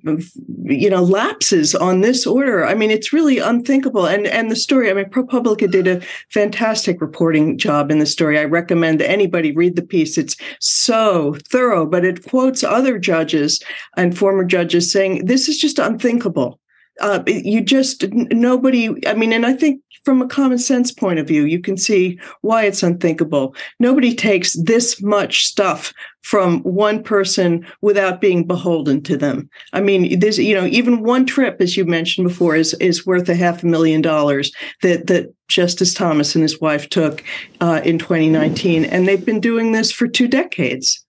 you 0.64 0.90
know, 0.90 1.02
lapses 1.02 1.74
on 1.74 2.00
this 2.00 2.26
order. 2.26 2.64
I 2.64 2.74
mean, 2.74 2.90
it's 2.90 3.12
really 3.12 3.38
unthinkable. 3.38 4.06
And 4.06 4.26
and 4.26 4.50
the 4.50 4.56
story, 4.56 4.90
I 4.90 4.94
mean, 4.94 5.06
ProPublica 5.06 5.70
did 5.70 5.86
a 5.86 6.00
fantastic 6.30 7.00
reporting 7.00 7.56
job 7.56 7.90
in 7.90 7.98
the 7.98 8.06
story. 8.06 8.38
I 8.38 8.44
recommend 8.44 9.00
anybody 9.00 9.52
read 9.52 9.76
the 9.76 9.82
piece. 9.82 10.18
It's 10.18 10.36
so 10.60 11.36
thorough, 11.48 11.86
but 11.86 12.04
it 12.04 12.28
quotes 12.28 12.64
other 12.64 12.98
judges 12.98 13.62
and 13.96 14.16
former 14.16 14.44
judges 14.44 14.90
saying 14.90 15.26
this 15.26 15.48
is 15.48 15.58
just 15.58 15.78
unthinkable. 15.78 16.58
Uh, 17.00 17.22
you 17.26 17.60
just 17.60 18.04
nobody. 18.12 19.06
I 19.06 19.14
mean, 19.14 19.32
and 19.32 19.46
I 19.46 19.52
think 19.52 19.80
from 20.04 20.20
a 20.20 20.28
common 20.28 20.58
sense 20.58 20.92
point 20.92 21.18
of 21.18 21.26
view, 21.26 21.44
you 21.44 21.60
can 21.60 21.76
see 21.76 22.18
why 22.42 22.64
it's 22.64 22.82
unthinkable. 22.82 23.54
Nobody 23.80 24.14
takes 24.14 24.54
this 24.54 25.02
much 25.02 25.46
stuff 25.46 25.92
from 26.22 26.60
one 26.60 27.02
person 27.02 27.66
without 27.82 28.20
being 28.20 28.46
beholden 28.46 29.02
to 29.02 29.16
them. 29.16 29.48
I 29.72 29.80
mean, 29.80 30.18
there's 30.18 30.38
you 30.38 30.54
know 30.54 30.66
even 30.66 31.02
one 31.02 31.26
trip, 31.26 31.60
as 31.60 31.76
you 31.76 31.84
mentioned 31.84 32.28
before, 32.28 32.56
is 32.56 32.74
is 32.74 33.06
worth 33.06 33.28
a 33.28 33.34
half 33.34 33.62
a 33.62 33.66
million 33.66 34.02
dollars 34.02 34.52
that 34.82 35.06
that 35.08 35.32
Justice 35.48 35.94
Thomas 35.94 36.34
and 36.34 36.42
his 36.42 36.60
wife 36.60 36.88
took 36.88 37.22
uh, 37.60 37.80
in 37.84 37.98
2019, 37.98 38.84
and 38.84 39.06
they've 39.06 39.24
been 39.24 39.40
doing 39.40 39.72
this 39.72 39.92
for 39.92 40.08
two 40.08 40.28
decades. 40.28 41.03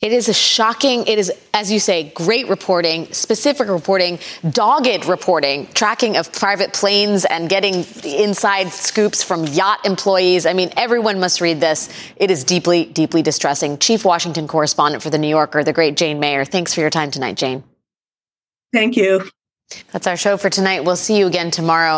It 0.00 0.12
is 0.12 0.28
a 0.28 0.32
shocking, 0.32 1.08
it 1.08 1.18
is, 1.18 1.32
as 1.52 1.72
you 1.72 1.80
say, 1.80 2.12
great 2.14 2.48
reporting, 2.48 3.12
specific 3.12 3.66
reporting, 3.66 4.20
dogged 4.48 5.06
reporting, 5.06 5.66
tracking 5.74 6.16
of 6.16 6.32
private 6.32 6.72
planes 6.72 7.24
and 7.24 7.48
getting 7.48 7.84
inside 8.04 8.68
scoops 8.68 9.24
from 9.24 9.44
yacht 9.44 9.84
employees. 9.84 10.46
I 10.46 10.52
mean, 10.52 10.70
everyone 10.76 11.18
must 11.18 11.40
read 11.40 11.58
this. 11.58 11.88
It 12.14 12.30
is 12.30 12.44
deeply, 12.44 12.84
deeply 12.84 13.22
distressing. 13.22 13.76
Chief 13.78 14.04
Washington 14.04 14.46
correspondent 14.46 15.02
for 15.02 15.10
The 15.10 15.18
New 15.18 15.26
Yorker, 15.26 15.64
the 15.64 15.72
great 15.72 15.96
Jane 15.96 16.20
Mayer. 16.20 16.44
Thanks 16.44 16.72
for 16.72 16.80
your 16.80 16.90
time 16.90 17.10
tonight, 17.10 17.36
Jane. 17.36 17.64
Thank 18.72 18.96
you. 18.96 19.28
That's 19.92 20.06
our 20.06 20.16
show 20.16 20.36
for 20.36 20.48
tonight. 20.48 20.84
We'll 20.84 20.94
see 20.94 21.18
you 21.18 21.26
again 21.26 21.50
tomorrow. 21.50 21.96